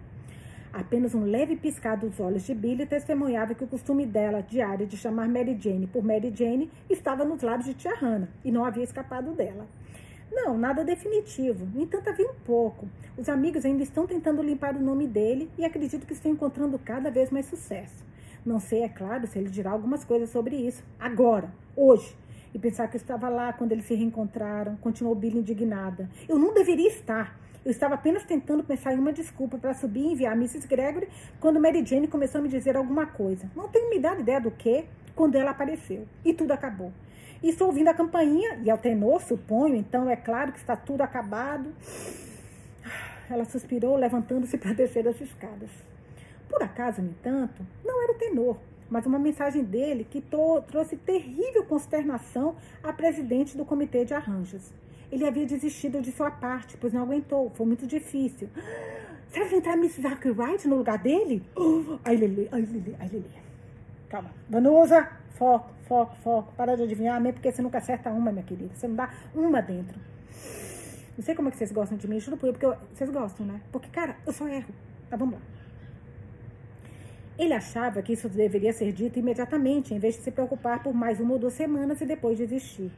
[0.72, 4.96] Apenas um leve piscar dos olhos de Billy testemunhava que o costume dela diário de
[4.96, 8.84] chamar Mary Jane por Mary Jane estava nos lábios de tia Hannah e não havia
[8.84, 9.66] escapado dela.
[10.35, 11.64] Não, nada definitivo.
[11.72, 12.89] No entanto, havia um pouco.
[13.16, 17.09] Os amigos ainda estão tentando limpar o nome dele e acredito que estão encontrando cada
[17.09, 18.05] vez mais sucesso.
[18.45, 20.82] Não sei, é claro, se ele dirá algumas coisas sobre isso.
[20.99, 22.16] Agora, hoje.
[22.53, 26.11] E pensar que eu estava lá quando eles se reencontraram, continuou Billy indignada.
[26.28, 27.39] Eu não deveria estar.
[27.64, 30.66] Eu estava apenas tentando pensar em uma desculpa para subir e enviar a Mrs.
[30.66, 31.09] Gregory
[31.41, 33.49] quando Mary Jane começou a me dizer alguma coisa.
[33.55, 36.07] Não tenho me dado ideia do que quando ela apareceu.
[36.24, 36.93] E tudo acabou.
[37.45, 41.03] E estou ouvindo a campainha, e ao tenor, suponho, então é claro que está tudo
[41.03, 41.74] acabado.
[43.28, 45.68] Ela suspirou, levantando-se para descer as escadas.
[46.49, 48.57] Por acaso, no entanto, não era o tenor,
[48.88, 50.24] mas uma mensagem dele que
[50.66, 54.72] trouxe terrível consternação à presidente do comitê de arranjos.
[55.12, 57.51] Ele havia desistido de sua parte, pois não aguentou.
[57.51, 58.49] Foi muito difícil.
[59.28, 60.07] Será que entrar Mrs.
[60.07, 61.42] Arkwright no lugar dele?
[62.07, 63.30] Ai, Lili, ai, Lili, ai, Lili.
[64.09, 64.30] Calma.
[64.49, 66.53] Vanusa, foco, foco, foco.
[66.57, 68.74] Para de adivinhar, mesmo porque você nunca acerta uma, minha querida.
[68.74, 69.99] Você não dá uma dentro.
[71.16, 73.47] Não sei como é que vocês gostam de mim, juro por porque eu, vocês gostam,
[73.47, 73.61] né?
[73.70, 74.74] Porque, cara, eu só erro.
[75.09, 75.41] Tá, vamos lá.
[77.39, 81.20] Ele achava que isso deveria ser dito imediatamente, em vez de se preocupar por mais
[81.20, 82.91] uma ou duas semanas e depois desistir.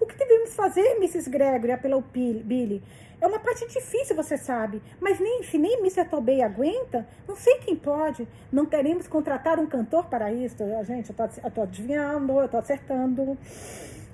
[0.00, 1.30] O que devemos fazer, Mrs.
[1.30, 1.72] Gregory?
[1.72, 2.82] apelou Billy.
[3.20, 4.82] É uma parte difícil, você sabe.
[5.00, 6.04] Mas nem se nem Mr.
[6.04, 8.28] Tobey aguenta, não sei quem pode.
[8.52, 10.56] Não queremos contratar um cantor para isso.
[10.84, 11.10] Gente,
[11.42, 13.38] eu tô adivinhando, eu tô acertando.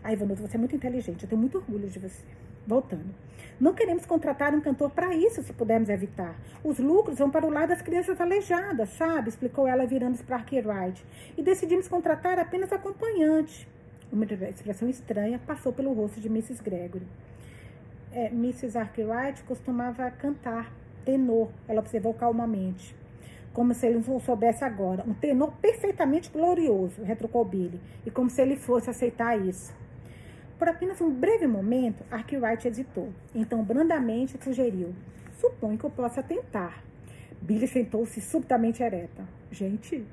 [0.04, 1.24] Ai, Vanuto, você é muito inteligente.
[1.24, 2.22] Eu tenho muito orgulho de você.
[2.66, 3.12] Voltando.
[3.58, 6.34] Não queremos contratar um cantor para isso, se pudermos evitar.
[6.64, 9.28] Os lucros vão para o lado das crianças aleijadas, sabe?
[9.28, 11.04] Explicou ela virando-se para Arkwright.
[11.36, 13.68] E decidimos contratar apenas acompanhante.
[14.12, 16.62] Uma expressão estranha passou pelo rosto de Mrs.
[16.62, 17.06] Gregory.
[18.12, 18.76] É, Mrs.
[18.76, 20.72] Arkwright costumava cantar
[21.04, 22.94] tenor, ela observou calmamente.
[23.52, 25.04] Como se ele não soubesse agora.
[25.06, 29.72] Um tenor perfeitamente glorioso, retrucou Billy, e como se ele fosse aceitar isso.
[30.58, 33.10] Por apenas um breve momento, Arkwright hesitou.
[33.34, 34.92] Então, brandamente, sugeriu:
[35.40, 36.82] Suponho que eu possa tentar.
[37.40, 39.24] Billy sentou-se subitamente ereta.
[39.50, 40.04] Gente,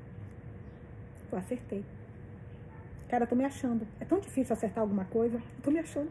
[1.30, 1.84] eu acertei.
[3.08, 3.86] Cara, eu tô me achando.
[3.98, 5.36] É tão difícil acertar alguma coisa.
[5.36, 6.10] Eu tô me achando.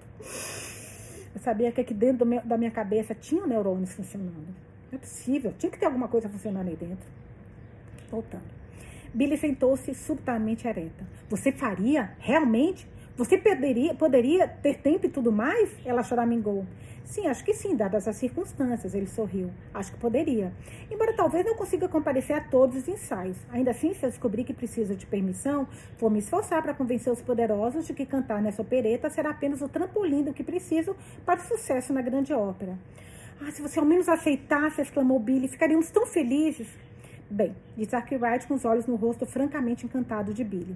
[1.33, 4.47] Eu sabia que aqui dentro meu, da minha cabeça tinha neurônios funcionando.
[4.91, 5.53] Não é possível.
[5.57, 7.07] Tinha que ter alguma coisa funcionando aí dentro.
[8.09, 8.57] Voltando.
[9.13, 11.05] Billy sentou-se subitamente ereta.
[11.29, 12.13] Você faria?
[12.19, 12.87] Realmente?
[13.15, 15.75] Você poderia, poderia ter tempo e tudo mais?
[15.85, 16.65] Ela choramingou.
[17.07, 19.49] Sim, acho que sim, dadas as circunstâncias, ele sorriu.
[19.73, 20.51] Acho que poderia.
[20.91, 23.37] Embora talvez não consiga comparecer a todos os ensaios.
[23.49, 25.65] Ainda assim, se eu descobrir que preciso de permissão,
[25.97, 29.69] vou me esforçar para convencer os poderosos de que cantar nessa opereta será apenas o
[29.69, 32.77] trampolim do que preciso para o sucesso na grande ópera.
[33.41, 36.67] Ah, se você ao menos aceitasse, exclamou Billy, ficaríamos tão felizes.
[37.29, 40.75] Bem, disse Arkwright com os olhos no rosto francamente encantado de Billy.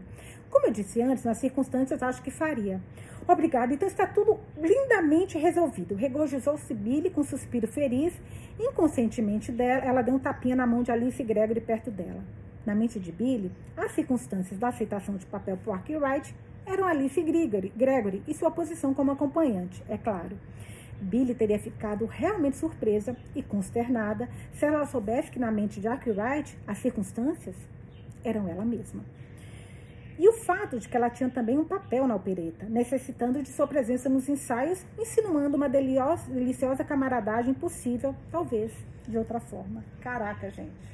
[0.49, 2.79] Como eu disse antes, nas circunstâncias acho que faria.
[3.27, 5.95] Obrigada, então está tudo lindamente resolvido.
[5.95, 8.13] Regozijou-se Billy com um suspiro feliz.
[8.59, 12.23] Inconscientemente dela, ela deu um tapinha na mão de Alice Gregory perto dela.
[12.65, 16.35] Na mente de Billy, as circunstâncias da aceitação de papel por Arkwright
[16.65, 20.37] eram Alice Gregory, Gregory e sua posição como acompanhante, é claro.
[21.01, 26.55] Billy teria ficado realmente surpresa e consternada se ela soubesse que na mente de Arkwright
[26.67, 27.55] as circunstâncias
[28.23, 29.03] eram ela mesma.
[30.19, 33.67] E o fato de que ela tinha também um papel na opereta, necessitando de sua
[33.67, 38.71] presença nos ensaios, insinuando uma deliciosa camaradagem possível, talvez
[39.07, 39.83] de outra forma.
[39.99, 40.91] Caraca, gente.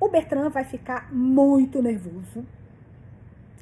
[0.00, 2.44] O Bertrand vai ficar muito nervoso.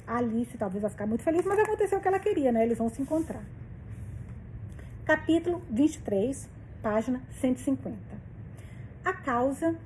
[0.07, 2.65] A Alice talvez vai ficar muito feliz, mas aconteceu o que ela queria, né?
[2.65, 3.45] Eles vão se encontrar.
[5.05, 6.49] Capítulo 23,
[6.83, 7.97] página 150.
[9.05, 9.77] A causa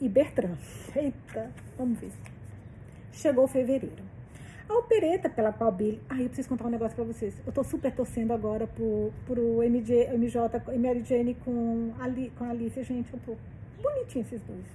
[0.00, 0.58] e Bertrand.
[0.94, 2.12] Eita, vamos ver.
[3.14, 4.02] Chegou fevereiro.
[4.68, 6.00] A opereta pela qual Billy.
[6.08, 7.34] Ah, eu preciso contar um negócio pra vocês.
[7.46, 12.48] Eu tô super torcendo agora pro, pro MJ, MJ Mary Jane com, Ali, com a
[12.50, 12.82] Alice.
[12.82, 13.36] Gente, eu tô
[13.80, 14.66] bonitinho esses dois.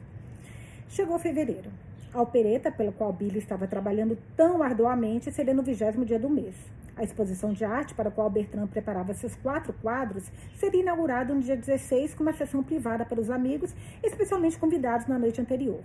[0.88, 1.70] Chegou fevereiro.
[2.14, 6.56] A opereta pela qual Billy estava trabalhando tão arduamente seria no vigésimo dia do mês.
[6.96, 11.42] A exposição de arte para a qual Bertrand preparava seus quatro quadros seria inaugurada no
[11.42, 15.82] dia 16 com uma sessão privada para os amigos, especialmente convidados na noite anterior.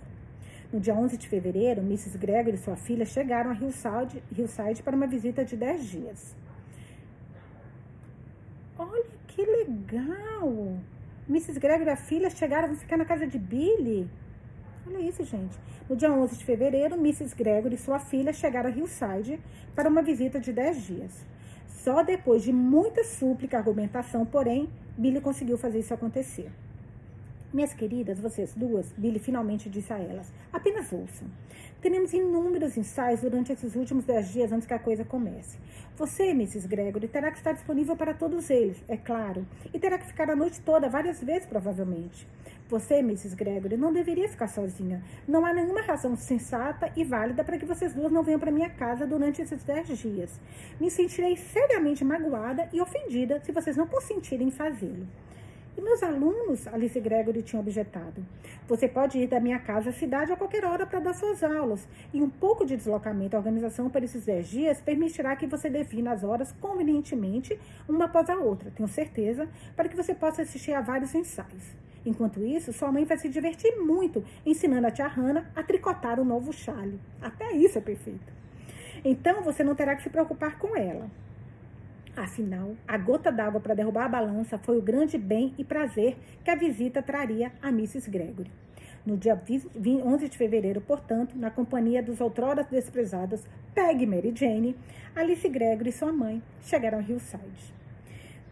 [0.73, 2.17] No dia 11 de fevereiro, Mrs.
[2.17, 6.35] Gregory e sua filha chegaram a Hillside, Hillside para uma visita de 10 dias.
[8.77, 10.77] Olha que legal!
[11.29, 11.59] Mrs.
[11.59, 14.09] Gregory e a filha chegaram a ficar na casa de Billy.
[14.87, 15.57] Olha isso, gente.
[15.89, 17.35] No dia 11 de fevereiro, Mrs.
[17.35, 19.39] Gregory e sua filha chegaram a Hillside
[19.75, 21.25] para uma visita de 10 dias.
[21.67, 26.51] Só depois de muita súplica e argumentação, porém, Billy conseguiu fazer isso acontecer.
[27.55, 31.25] Minhas queridas, vocês duas, Billy finalmente disse a elas, apenas ouçam.
[31.79, 35.57] Teremos inúmeros ensaios durante esses últimos dez dias antes que a coisa comece.
[35.95, 36.67] Você, Mrs.
[36.67, 40.35] Gregory, terá que estar disponível para todos eles, é claro, e terá que ficar a
[40.35, 42.27] noite toda, várias vezes, provavelmente.
[42.67, 43.37] Você, Mrs.
[43.37, 45.01] Gregory, não deveria ficar sozinha.
[45.25, 48.69] Não há nenhuma razão sensata e válida para que vocês duas não venham para minha
[48.69, 50.41] casa durante esses dez dias.
[50.77, 55.07] Me sentirei seriamente magoada e ofendida se vocês não consentirem fazê-lo.
[55.77, 58.25] E meus alunos, Alice Gregory tinha objetado.
[58.65, 61.85] Você pode ir da minha casa à cidade a qualquer hora para dar suas aulas.
[62.13, 66.13] E um pouco de deslocamento à organização por esses 10 dias permitirá que você defina
[66.13, 70.79] as horas convenientemente, uma após a outra, tenho certeza, para que você possa assistir a
[70.79, 71.75] vários ensaios.
[72.05, 76.25] Enquanto isso, sua mãe vai se divertir muito ensinando a tia Hannah a tricotar o
[76.25, 76.99] novo chale.
[77.21, 78.33] Até isso é perfeito.
[79.03, 81.09] Então, você não terá que se preocupar com ela.
[82.15, 86.49] Afinal, a gota d'água para derrubar a balança foi o grande bem e prazer que
[86.49, 88.09] a visita traria a Mrs.
[88.09, 88.49] Gregory.
[89.05, 89.39] No dia
[89.85, 93.43] 11 de fevereiro, portanto, na companhia dos outrora desprezados
[93.73, 94.77] Peg e Mary Jane,
[95.13, 97.73] Alice Gregory e sua mãe chegaram a Hillside.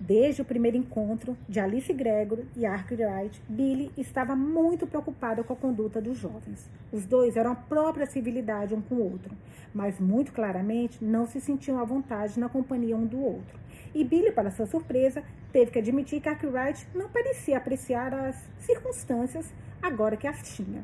[0.06, 5.56] Desde o primeiro encontro de Alice Gregory e Arkwright, Billy estava muito preocupado com a
[5.56, 6.70] conduta dos jovens.
[6.92, 9.34] Os dois eram a própria civilidade um com o outro,
[9.74, 13.58] mas muito claramente não se sentiam à vontade na companhia um do outro.
[13.96, 15.24] E Billy, para sua surpresa,
[15.54, 20.84] teve que admitir que Arkwright não parecia apreciar as circunstâncias agora que as tinha.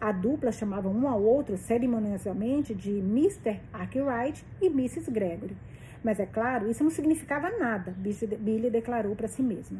[0.00, 3.58] A dupla chamava um ao outro cerimoniosamente de Mr.
[3.72, 5.10] Arkwright e Mrs.
[5.10, 5.56] Gregory
[6.02, 9.78] mas é claro, isso não significava nada, Billy declarou para si mesma.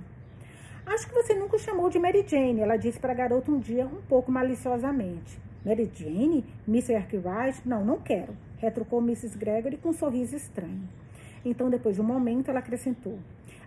[0.85, 3.59] Acho que você nunca o chamou de Mary Jane, ela disse para a garota um
[3.59, 5.39] dia, um pouco maliciosamente.
[5.65, 6.45] Mary Jane?
[6.67, 6.97] Mr.
[6.97, 7.67] Arkwright?
[7.67, 9.39] Não, não quero, retrucou Mrs.
[9.39, 10.89] Gregory com um sorriso estranho.
[11.45, 13.19] Então, depois de um momento, ela acrescentou: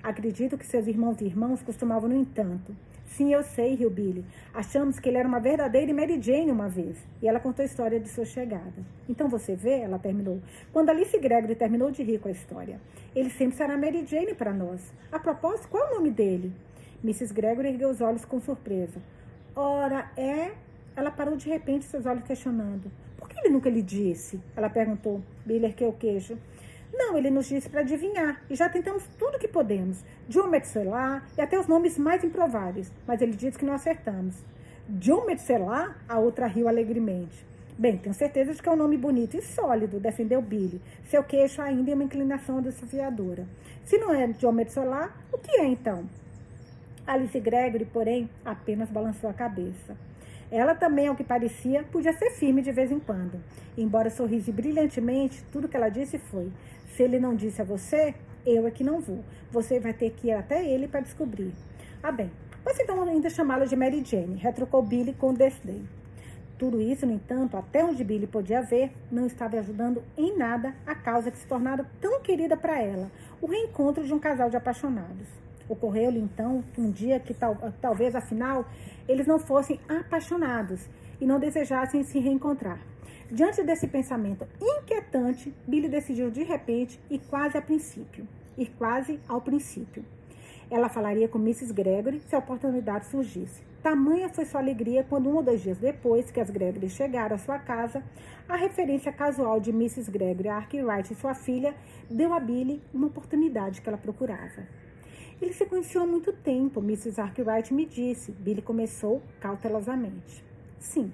[0.04, 2.76] Acredito que seus irmãos e irmãos costumavam, no entanto.
[3.08, 4.26] Sim, eu sei, riu Billy.
[4.54, 6.98] Achamos que ele era uma verdadeira Mary Jane uma vez.
[7.22, 8.84] E ela contou a história de sua chegada.
[9.08, 10.42] Então você vê, ela terminou.
[10.74, 12.80] Quando Alice Gregory terminou de rir com a história.
[13.16, 14.82] Ele sempre será Mary Jane para nós.
[15.12, 16.52] A propósito, qual é o nome dele?
[17.04, 17.34] Mrs.
[17.34, 19.00] Gregory ergueu os olhos com surpresa.
[19.56, 20.52] Ora, é.
[20.96, 22.92] Ela parou de repente, seus olhos questionando.
[23.18, 24.42] Por que ele nunca lhe disse?
[24.56, 25.22] Ela perguntou.
[25.46, 26.38] Billy ergueu o queijo.
[26.98, 30.02] Não, ele nos disse para adivinhar, e já tentamos tudo que podemos.
[30.30, 34.36] John Metzeler e até os nomes mais improváveis, mas ele disse que não acertamos.
[34.88, 35.94] John Metzeler?
[36.08, 37.46] A outra riu alegremente.
[37.78, 41.62] Bem, tenho certeza de que é um nome bonito e sólido, defendeu Billy, seu queixo
[41.62, 43.46] ainda em uma inclinação desafiadora.
[43.84, 46.06] Se não é John Metzeler, o que é então?
[47.06, 49.98] Alice Gregory, porém, apenas balançou a cabeça.
[50.50, 53.42] Ela também, ao que parecia, podia ser firme de vez em quando.
[53.78, 56.50] Embora sorrisse brilhantemente, tudo que ela disse foi:
[56.96, 58.16] se ele não disse a você,
[58.46, 59.24] eu é que não vou.
[59.52, 61.52] Você vai ter que ir até ele para descobrir.
[62.02, 62.30] Ah, bem,
[62.66, 65.88] Posso então ainda chamá-la de Mary Jane, retrucou Billy com desdém.
[66.58, 70.96] Tudo isso, no entanto, até onde Billy podia ver, não estava ajudando em nada a
[70.96, 75.28] causa que se tornara tão querida para ela, o reencontro de um casal de apaixonados.
[75.70, 78.66] Ocorreu-lhe então um dia que tal, talvez afinal
[79.08, 80.90] eles não fossem apaixonados
[81.22, 82.80] e não desejassem se reencontrar.
[83.32, 89.42] Diante desse pensamento inquietante, Billy decidiu de repente e quase a princípio, ir quase ao
[89.42, 90.06] princípio.
[90.70, 91.74] Ela falaria com Mrs.
[91.74, 93.64] Gregory se a oportunidade surgisse.
[93.82, 97.40] Tamanha foi sua alegria quando, um ou dois dias depois que as Gregory chegaram à
[97.40, 98.04] sua casa,
[98.48, 100.10] a referência casual de Mrs.
[100.12, 101.76] Gregory a Arkwright e sua filha
[102.10, 104.68] deu a Billy uma oportunidade que ela procurava.
[105.42, 107.20] Ele se conheciam há muito tempo, Mrs.
[107.20, 108.32] Arkwright me disse.
[108.32, 110.44] Billy começou cautelosamente.
[110.80, 111.12] Sim,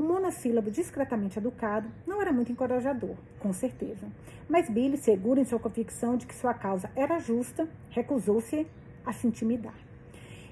[0.00, 4.06] o monossílabo discretamente educado não era muito encorajador, com certeza.
[4.48, 8.66] Mas Billy, seguro em sua convicção de que sua causa era justa, recusou-se
[9.04, 9.74] a se intimidar.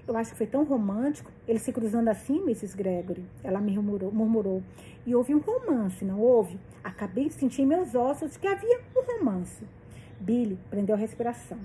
[0.06, 2.76] Eu acho que foi tão romântico, ele se cruzando assim, Mrs.
[2.76, 3.24] Gregory.
[3.42, 4.62] Ela me murmurou, murmurou.
[5.06, 6.60] E houve um romance, não houve?
[6.84, 9.64] Acabei de sentir em meus ossos que havia um romance.
[10.20, 11.58] Billy prendeu a respiração.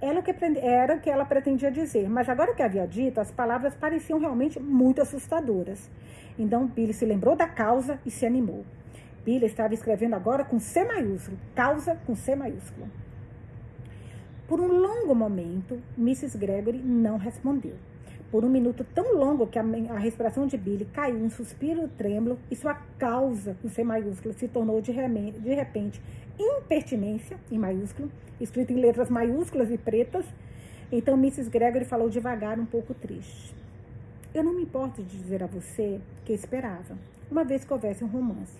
[0.00, 3.30] Era o, que, era o que ela pretendia dizer, mas agora que havia dito, as
[3.30, 5.90] palavras pareciam realmente muito assustadoras.
[6.38, 8.64] Então Billy se lembrou da causa e se animou.
[9.24, 12.88] Billy estava escrevendo agora com C maiúsculo, causa com C maiúsculo.
[14.46, 16.38] Por um longo momento, Mrs.
[16.38, 17.74] Gregory não respondeu.
[18.30, 22.54] Por um minuto tão longo que a, respiração de Billy caiu em suspiro trêmulo e
[22.54, 26.00] sua causa, com C maiúsculo, se tornou de, de repente
[26.38, 28.10] impertinência, em maiúsculo,
[28.40, 30.24] escrito em letras maiúsculas e pretas.
[30.92, 31.50] Então Mrs.
[31.50, 33.54] Gregory falou devagar, um pouco triste.
[34.36, 36.94] Eu não me importo de dizer a você que esperava,
[37.30, 38.52] uma vez que houvesse um romance.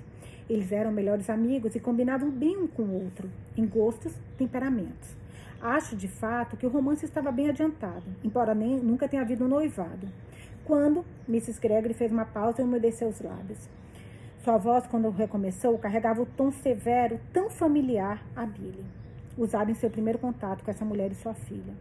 [0.48, 5.14] Eles eram melhores amigos e combinavam bem um com o outro, em gostos, temperamentos.
[5.60, 9.48] Acho, de fato, que o romance estava bem adiantado, embora nem, nunca tenha havido um
[9.48, 10.08] noivado.
[10.64, 11.60] Quando Mrs.
[11.60, 13.68] Gregory fez uma pausa e umedeceu os lábios.
[14.42, 18.82] Sua voz, quando recomeçou, carregava o tom severo, tão familiar a Billy,
[19.36, 21.74] usado em seu primeiro contato com essa mulher e sua filha.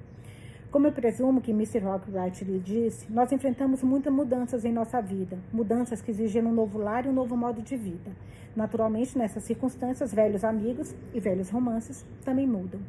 [0.71, 1.79] Como eu presumo que Mr.
[1.79, 6.77] Rockwright lhe disse, nós enfrentamos muitas mudanças em nossa vida, mudanças que exigiram um novo
[6.77, 8.11] lar e um novo modo de vida.
[8.55, 12.79] Naturalmente, nessas circunstâncias, velhos amigos e velhos romances também mudam.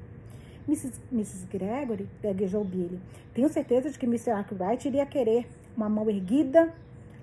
[0.68, 1.00] Mrs.
[1.12, 1.46] Mrs.
[1.46, 3.00] Gregory, gaguejou Billy.
[3.32, 4.30] Tenho certeza de que Mr.
[4.30, 5.46] Arkwright iria querer.
[5.76, 6.74] Uma mão erguida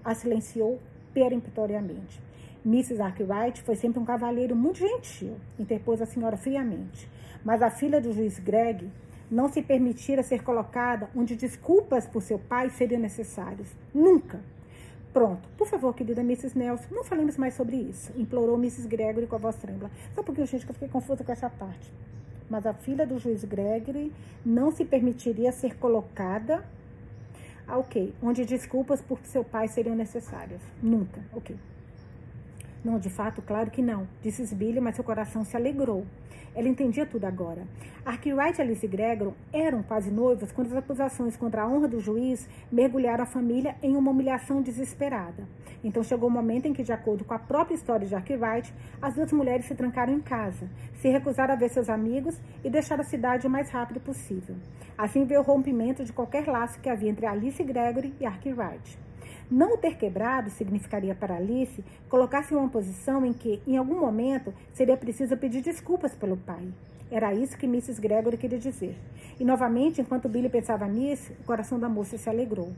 [0.04, 0.80] a silenciou
[1.14, 2.22] peremptoriamente.
[2.66, 3.02] Mrs.
[3.02, 7.10] Arkwright foi sempre um cavalheiro muito gentil, interpôs a senhora friamente.
[7.44, 8.90] Mas a filha do juiz Greg
[9.34, 13.68] não se permitira ser colocada onde desculpas por seu pai seriam necessárias.
[13.94, 14.40] Nunca.
[15.12, 15.48] Pronto.
[15.58, 16.58] Por favor, querida Mrs.
[16.58, 18.88] Nelson, não falemos mais sobre isso, implorou Mrs.
[18.88, 19.92] Gregory com a voz trêmula.
[20.16, 21.92] Só pouquinho, gente, que eu fiquei confusa com essa parte
[22.50, 24.14] mas a filha do juiz Gregory
[24.46, 26.64] não se permitiria ser colocada.
[27.68, 28.14] Ah, ok.
[28.22, 30.62] Onde desculpas por seu pai seriam necessárias.
[30.82, 31.20] Nunca.
[31.34, 31.56] Ok.
[32.86, 36.06] Não, de fato, claro que não, disse Billy, mas seu coração se alegrou.
[36.56, 37.64] Ela entendia tudo agora.
[38.06, 42.48] Arkwright e Alice Gregor eram quase noivos quando as acusações contra a honra do juiz
[42.72, 45.48] mergulharam a família em uma humilhação desesperada.
[45.84, 49.16] Então chegou o momento em que, de acordo com a própria história de Arkwright, as
[49.16, 53.06] duas mulheres se trancaram em casa, se recusaram a ver seus amigos e deixaram a
[53.06, 54.56] cidade o mais rápido possível.
[54.98, 58.98] Assim veio o rompimento de qualquer laço que havia entre Alice Gregory e Arkwright.
[59.54, 64.52] Não ter quebrado significaria para Alice colocar-se em uma posição em que, em algum momento,
[64.74, 66.74] seria preciso pedir desculpas pelo pai.
[67.12, 68.02] Era isso que Mrs.
[68.02, 68.98] Gregory queria dizer.
[69.40, 72.74] E novamente, enquanto Billy pensava nisso, o coração da moça se alegrou.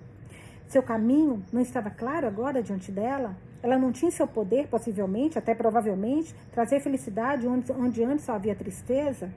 [0.67, 3.37] Seu caminho não estava claro agora diante dela?
[3.63, 8.53] Ela não tinha seu poder, possivelmente, até provavelmente, trazer felicidade onde, onde antes só havia
[8.53, 9.31] tristeza?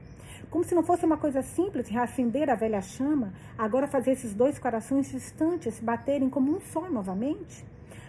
[0.50, 4.58] Como se não fosse uma coisa simples reacender a velha chama, agora fazer esses dois
[4.58, 7.66] corações distantes baterem como um só novamente?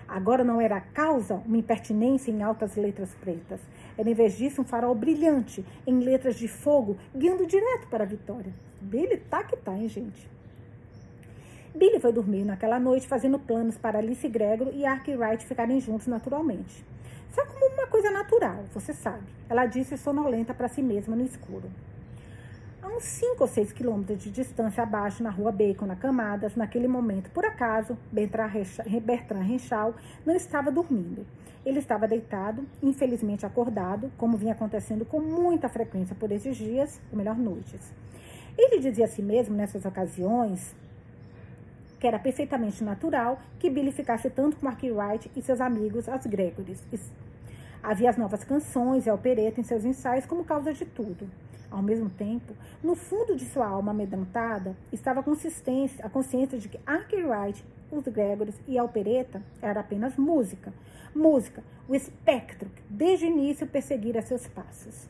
[0.08, 3.60] Agora não era a causa uma impertinência em altas letras pretas.
[3.98, 8.08] Era, em vez disso, um farol brilhante em letras de fogo, guiando direto para a
[8.08, 8.54] vitória.
[8.80, 10.30] Billy tá que tá, hein, gente?
[11.76, 16.86] Billy foi dormir naquela noite fazendo planos para Alice Gregor e Arkwright ficarem juntos naturalmente.
[17.32, 19.26] Só como uma coisa natural, você sabe.
[19.50, 21.70] Ela disse sonolenta para si mesma no escuro.
[22.90, 26.88] A uns 5 ou 6 quilômetros de distância abaixo, na rua Bacon, na Camadas, naquele
[26.88, 29.94] momento, por acaso, Bertrand Renchal
[30.26, 31.24] não estava dormindo.
[31.64, 37.18] Ele estava deitado, infelizmente acordado, como vinha acontecendo com muita frequência por esses dias, ou
[37.20, 37.94] melhor, noites.
[38.58, 40.76] Ele dizia a si mesmo, nessas ocasiões,
[42.00, 46.26] que era perfeitamente natural que Billy ficasse tanto com Mark Wright e seus amigos, as
[46.26, 46.82] Gregorys.
[47.84, 51.30] Havia as novas canções e a opereta em seus ensaios como causa de tudo.
[51.72, 56.68] Ao mesmo tempo, no fundo de sua alma amedrontada, estava a consistência, a consciência de
[56.68, 60.74] que Arkwright, os Gregores e a opereta era apenas música.
[61.14, 65.08] Música, o espectro que desde o início perseguira seus passos.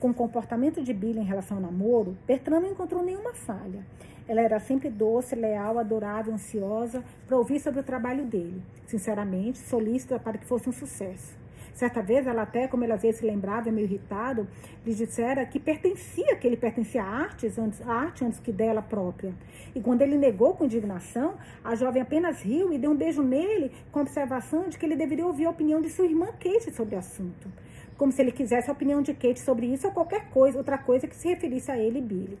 [0.00, 3.86] Com o comportamento de Billy em relação ao namoro, Bertrand não encontrou nenhuma falha.
[4.26, 8.62] Ela era sempre doce, leal, adorável, ansiosa para ouvir sobre o trabalho dele.
[8.86, 11.41] Sinceramente, solícita para que fosse um sucesso.
[11.74, 14.46] Certa vez, ela até, como ele às vezes se lembrava, meio irritado,
[14.84, 17.50] lhe dissera que pertencia, que ele pertencia à arte,
[17.86, 19.32] à arte antes que dela própria.
[19.74, 21.34] E quando ele negou com indignação,
[21.64, 24.96] a jovem apenas riu e deu um beijo nele com a observação de que ele
[24.96, 27.50] deveria ouvir a opinião de sua irmã Kate sobre o assunto.
[27.96, 31.06] Como se ele quisesse a opinião de Kate sobre isso ou qualquer coisa, outra coisa
[31.06, 32.38] que se referisse a ele e Billy.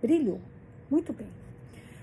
[0.00, 0.40] Brilhou.
[0.90, 1.39] Muito bem.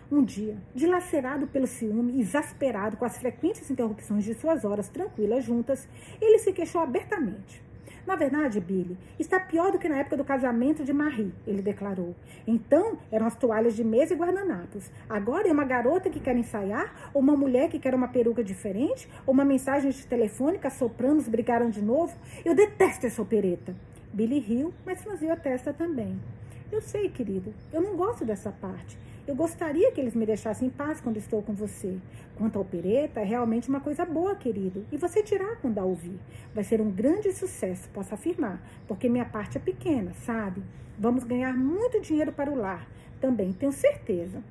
[0.09, 5.85] Um dia, dilacerado pelo ciúme, exasperado com as frequentes interrupções de suas horas tranquilas juntas,
[6.21, 7.61] ele se queixou abertamente.
[8.05, 12.15] Na verdade, Billy, está pior do que na época do casamento de Marie, ele declarou.
[12.47, 14.89] Então, eram as toalhas de mesa e guardanapos.
[15.09, 19.09] Agora é uma garota que quer ensaiar, ou uma mulher que quer uma peruca diferente,
[19.25, 22.15] ou uma mensagem de telefônica, sopranos brigaram de novo.
[22.45, 23.75] Eu detesto essa opereta.
[24.13, 26.17] Billy riu, mas franziu a testa também.
[26.71, 28.97] Eu sei, querido, eu não gosto dessa parte.
[29.27, 31.97] Eu gostaria que eles me deixassem em paz quando estou com você.
[32.37, 34.85] Quanto à opereta, é realmente uma coisa boa, querido.
[34.89, 36.17] E você dirá quando a ouvir.
[36.55, 40.63] Vai ser um grande sucesso, posso afirmar, porque minha parte é pequena, sabe?
[40.97, 42.87] Vamos ganhar muito dinheiro para o lar.
[43.19, 44.41] Também tenho certeza.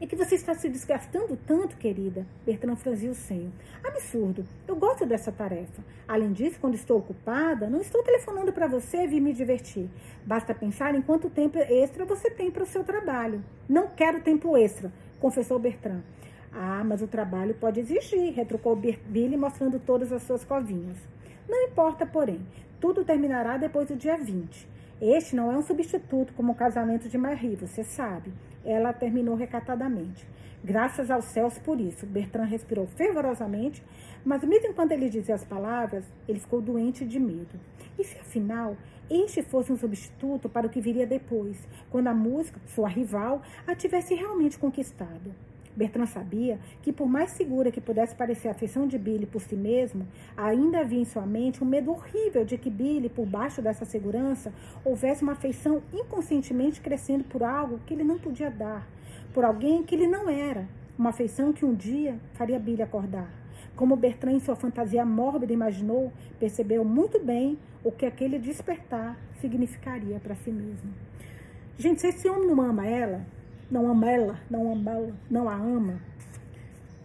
[0.00, 2.26] É que você está se desgastando tanto, querida.
[2.46, 3.52] Bertrand franziu o senho.
[3.84, 4.46] Absurdo.
[4.66, 5.84] Eu gosto dessa tarefa.
[6.08, 9.90] Além disso, quando estou ocupada, não estou telefonando para você vir me divertir.
[10.24, 13.44] Basta pensar em quanto tempo extra você tem para o seu trabalho.
[13.68, 14.90] Não quero tempo extra,
[15.20, 16.00] confessou Bertrand.
[16.50, 20.96] Ah, mas o trabalho pode exigir, retrucou Billy, mostrando todas as suas covinhas.
[21.46, 22.40] Não importa, porém.
[22.80, 24.66] Tudo terminará depois do dia 20.
[25.00, 28.34] Este não é um substituto como o casamento de Marie, você sabe.
[28.62, 30.26] Ela terminou recatadamente.
[30.62, 32.04] Graças aos céus por isso.
[32.04, 33.82] Bertrand respirou fervorosamente,
[34.22, 37.58] mas mesmo enquanto ele dizia as palavras, ele ficou doente de medo.
[37.98, 38.76] E se afinal
[39.10, 41.56] este fosse um substituto para o que viria depois,
[41.90, 45.34] quando a música, sua rival, a tivesse realmente conquistado?
[45.76, 49.54] Bertrand sabia que, por mais segura que pudesse parecer a afeição de Billy por si
[49.54, 50.06] mesmo,
[50.36, 54.52] ainda havia em sua mente um medo horrível de que Billy, por baixo dessa segurança,
[54.84, 58.86] houvesse uma afeição inconscientemente crescendo por algo que ele não podia dar,
[59.32, 60.66] por alguém que ele não era,
[60.98, 63.30] uma afeição que um dia faria Billy acordar.
[63.76, 70.20] Como Bertrand, em sua fantasia mórbida, imaginou, percebeu muito bem o que aquele despertar significaria
[70.20, 70.92] para si mesmo.
[71.78, 73.24] Gente, se esse homem não ama ela,
[73.70, 76.00] não ama ela, não ama não a ama.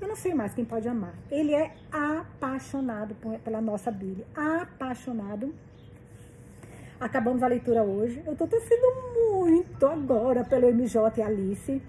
[0.02, 1.14] Eu não sei mais quem pode amar.
[1.32, 4.26] Ele é apaixonado pela nossa Bíblia.
[4.36, 5.54] Apaixonado.
[7.00, 8.22] Acabamos a leitura hoje.
[8.26, 8.86] Eu estou torcendo
[9.32, 11.82] muito agora pelo MJ e Alice.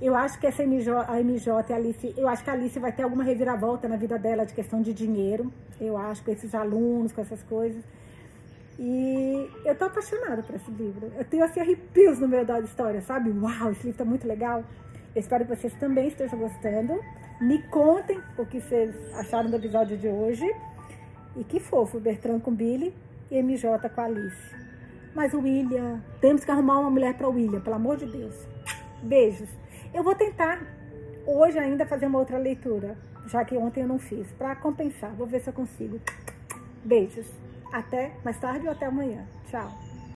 [0.00, 2.92] Eu acho que essa MJ, a MJ e Alice, eu acho que a Alice vai
[2.92, 5.52] ter alguma reviravolta na vida dela de questão de dinheiro.
[5.80, 7.82] Eu acho com esses alunos, com essas coisas.
[8.78, 11.10] E eu tô apaixonada por esse livro.
[11.16, 13.30] Eu tenho assim arrepios no meio da história, sabe?
[13.30, 14.64] Uau, esse livro tá muito legal.
[15.14, 17.00] Eu espero que vocês também estejam gostando.
[17.40, 20.46] Me contem o que vocês acharam do episódio de hoje.
[21.36, 22.94] E que fofo, Bertrand com Billy
[23.30, 24.54] e MJ com Alice.
[25.14, 28.34] Mas o William, temos que arrumar uma mulher para o William, pelo amor de Deus.
[29.02, 29.48] Beijos.
[29.94, 30.60] Eu vou tentar
[31.26, 32.96] hoje ainda fazer uma outra leitura,
[33.26, 35.14] já que ontem eu não fiz, para compensar.
[35.14, 35.98] Vou ver se eu consigo.
[36.84, 37.26] Beijos.
[37.72, 39.24] Até mais tarde ou até amanhã.
[39.50, 39.85] Tchau.